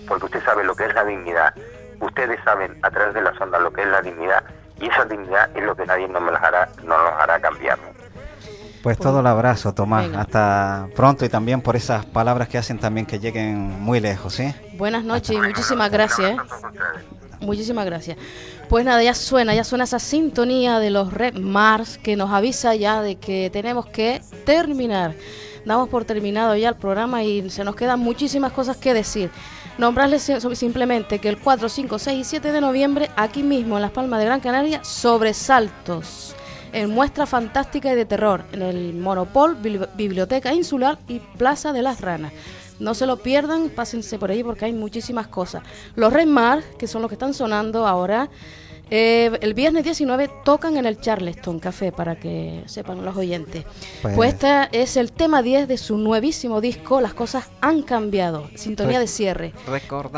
Porque 0.06 0.26
usted 0.26 0.44
sabe 0.44 0.62
lo 0.62 0.76
que 0.76 0.84
es 0.84 0.94
la 0.94 1.04
dignidad. 1.04 1.52
Ustedes 1.98 2.38
saben 2.44 2.78
a 2.82 2.90
través 2.90 3.14
de 3.14 3.22
las 3.22 3.40
ondas 3.40 3.60
lo 3.60 3.72
que 3.72 3.82
es 3.82 3.88
la 3.88 4.02
dignidad. 4.02 4.44
Y 4.78 4.88
esa 4.88 5.04
dignidad 5.04 5.50
es 5.56 5.64
lo 5.64 5.74
que 5.74 5.84
nadie 5.84 6.06
no 6.06 6.20
me 6.20 6.30
las 6.30 6.44
hará, 6.44 6.68
no 6.84 6.96
nos 6.96 7.12
hará 7.20 7.40
cambiar. 7.40 7.78
Pues 8.82 8.98
todo 8.98 9.20
el 9.20 9.26
abrazo, 9.26 9.72
Tomás. 9.72 10.06
Venga. 10.06 10.20
Hasta 10.22 10.88
pronto 10.96 11.24
y 11.24 11.28
también 11.28 11.60
por 11.60 11.76
esas 11.76 12.04
palabras 12.04 12.48
que 12.48 12.58
hacen 12.58 12.78
también 12.78 13.06
que 13.06 13.18
lleguen 13.20 13.80
muy 13.80 14.00
lejos, 14.00 14.34
¿sí? 14.34 14.52
Buenas 14.76 15.04
noches 15.04 15.36
y 15.36 15.40
muchísimas 15.40 15.90
gracias. 15.90 16.32
¿eh? 16.32 16.36
Muchísimas 17.40 17.84
gracias. 17.86 18.16
Pues 18.68 18.84
nada, 18.84 19.02
ya 19.02 19.14
suena, 19.14 19.54
ya 19.54 19.64
suena 19.64 19.84
esa 19.84 19.98
sintonía 19.98 20.78
de 20.78 20.90
los 20.90 21.12
Red 21.12 21.34
Mars 21.38 21.98
que 21.98 22.16
nos 22.16 22.30
avisa 22.30 22.74
ya 22.74 23.02
de 23.02 23.16
que 23.16 23.50
tenemos 23.52 23.86
que 23.86 24.20
terminar. 24.44 25.14
Damos 25.64 25.88
por 25.88 26.04
terminado 26.04 26.56
ya 26.56 26.68
el 26.70 26.74
programa 26.76 27.22
y 27.22 27.48
se 27.50 27.62
nos 27.64 27.76
quedan 27.76 28.00
muchísimas 28.00 28.52
cosas 28.52 28.76
que 28.76 28.94
decir. 28.94 29.30
Nombrarles 29.78 30.22
sim- 30.22 30.54
simplemente 30.56 31.18
que 31.20 31.28
el 31.28 31.38
4, 31.38 31.68
5, 31.68 31.98
6 31.98 32.18
y 32.20 32.24
7 32.24 32.50
de 32.52 32.60
noviembre, 32.60 33.10
aquí 33.16 33.42
mismo 33.44 33.76
en 33.76 33.82
Las 33.82 33.92
Palmas 33.92 34.18
de 34.18 34.26
Gran 34.26 34.40
Canaria, 34.40 34.82
sobresaltos 34.82 36.34
en 36.72 36.90
muestra 36.90 37.26
fantástica 37.26 37.92
y 37.92 37.96
de 37.96 38.04
terror 38.04 38.44
en 38.52 38.62
el 38.62 38.94
Monopol, 38.94 39.56
Bibli- 39.62 39.88
Biblioteca 39.94 40.52
Insular 40.52 40.98
y 41.08 41.18
Plaza 41.20 41.72
de 41.72 41.82
las 41.82 42.00
Ranas. 42.00 42.32
No 42.80 42.94
se 42.94 43.06
lo 43.06 43.18
pierdan, 43.18 43.68
pásense 43.68 44.18
por 44.18 44.30
ahí 44.30 44.42
porque 44.42 44.64
hay 44.64 44.72
muchísimas 44.72 45.28
cosas. 45.28 45.62
Los 45.94 46.12
Rey 46.12 46.26
Mar, 46.26 46.62
que 46.78 46.88
son 46.88 47.02
los 47.02 47.08
que 47.08 47.14
están 47.14 47.34
sonando 47.34 47.86
ahora, 47.86 48.28
Eh, 48.94 49.30
el 49.40 49.54
viernes 49.54 49.84
19 49.84 50.28
tocan 50.44 50.76
en 50.76 50.84
el 50.84 51.00
Charleston 51.00 51.58
Café, 51.60 51.92
para 51.92 52.16
que 52.16 52.62
sepan 52.66 53.02
los 53.06 53.16
oyentes. 53.16 53.64
Pues, 54.02 54.14
Pues- 54.14 54.34
este 54.34 54.68
es 54.82 54.98
el 54.98 55.12
tema 55.12 55.40
10 55.40 55.66
de 55.66 55.78
su 55.78 55.96
nuevísimo 55.96 56.60
disco, 56.60 57.00
Las 57.00 57.14
cosas 57.14 57.48
han 57.62 57.80
cambiado, 57.82 58.48
sintonía 58.54 59.00
de 59.00 59.06
cierre. 59.06 59.54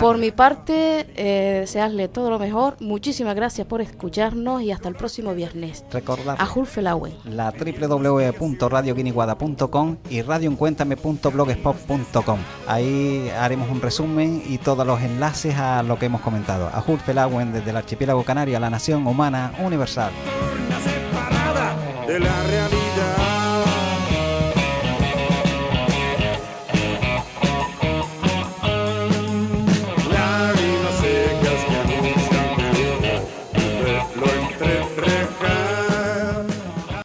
Por 0.01 0.19
mi 0.19 0.33
parte, 0.33 1.07
eh, 1.15 1.59
desearle 1.61 2.09
todo 2.09 2.31
lo 2.31 2.41
mejor. 2.41 2.75
Muchísimas 2.81 3.37
gracias 3.37 3.65
por 3.69 3.81
escucharnos 3.81 4.61
y 4.63 4.73
hasta 4.73 4.89
el 4.89 4.97
próximo 4.97 5.35
viernes. 5.35 5.85
Recordar 5.93 6.37
A 6.41 6.47
Julfelauen. 6.47 7.15
la 7.27 7.53
www.radioguiniguada.com 7.53 9.97
y 10.11 10.23
radioencuéntame.blogspot.com. 10.23 12.39
Ahí 12.67 13.31
haremos 13.39 13.71
un 13.71 13.81
resumen 13.81 14.43
y 14.47 14.59
todos 14.59 14.85
los 14.87 15.01
enlaces 15.01 15.55
a 15.57 15.83
lo 15.85 15.97
que 15.99 16.07
hemos 16.07 16.21
comentado. 16.23 16.69
A 16.73 16.83
Hulf 16.85 17.03
Felagüen 17.05 17.53
desde 17.53 17.71
el 17.71 17.77
archipiélago 17.77 18.25
canario 18.25 18.57
a 18.57 18.61
la 18.65 18.71
nación 18.71 19.07
humana 19.07 19.53
universal. 19.59 20.11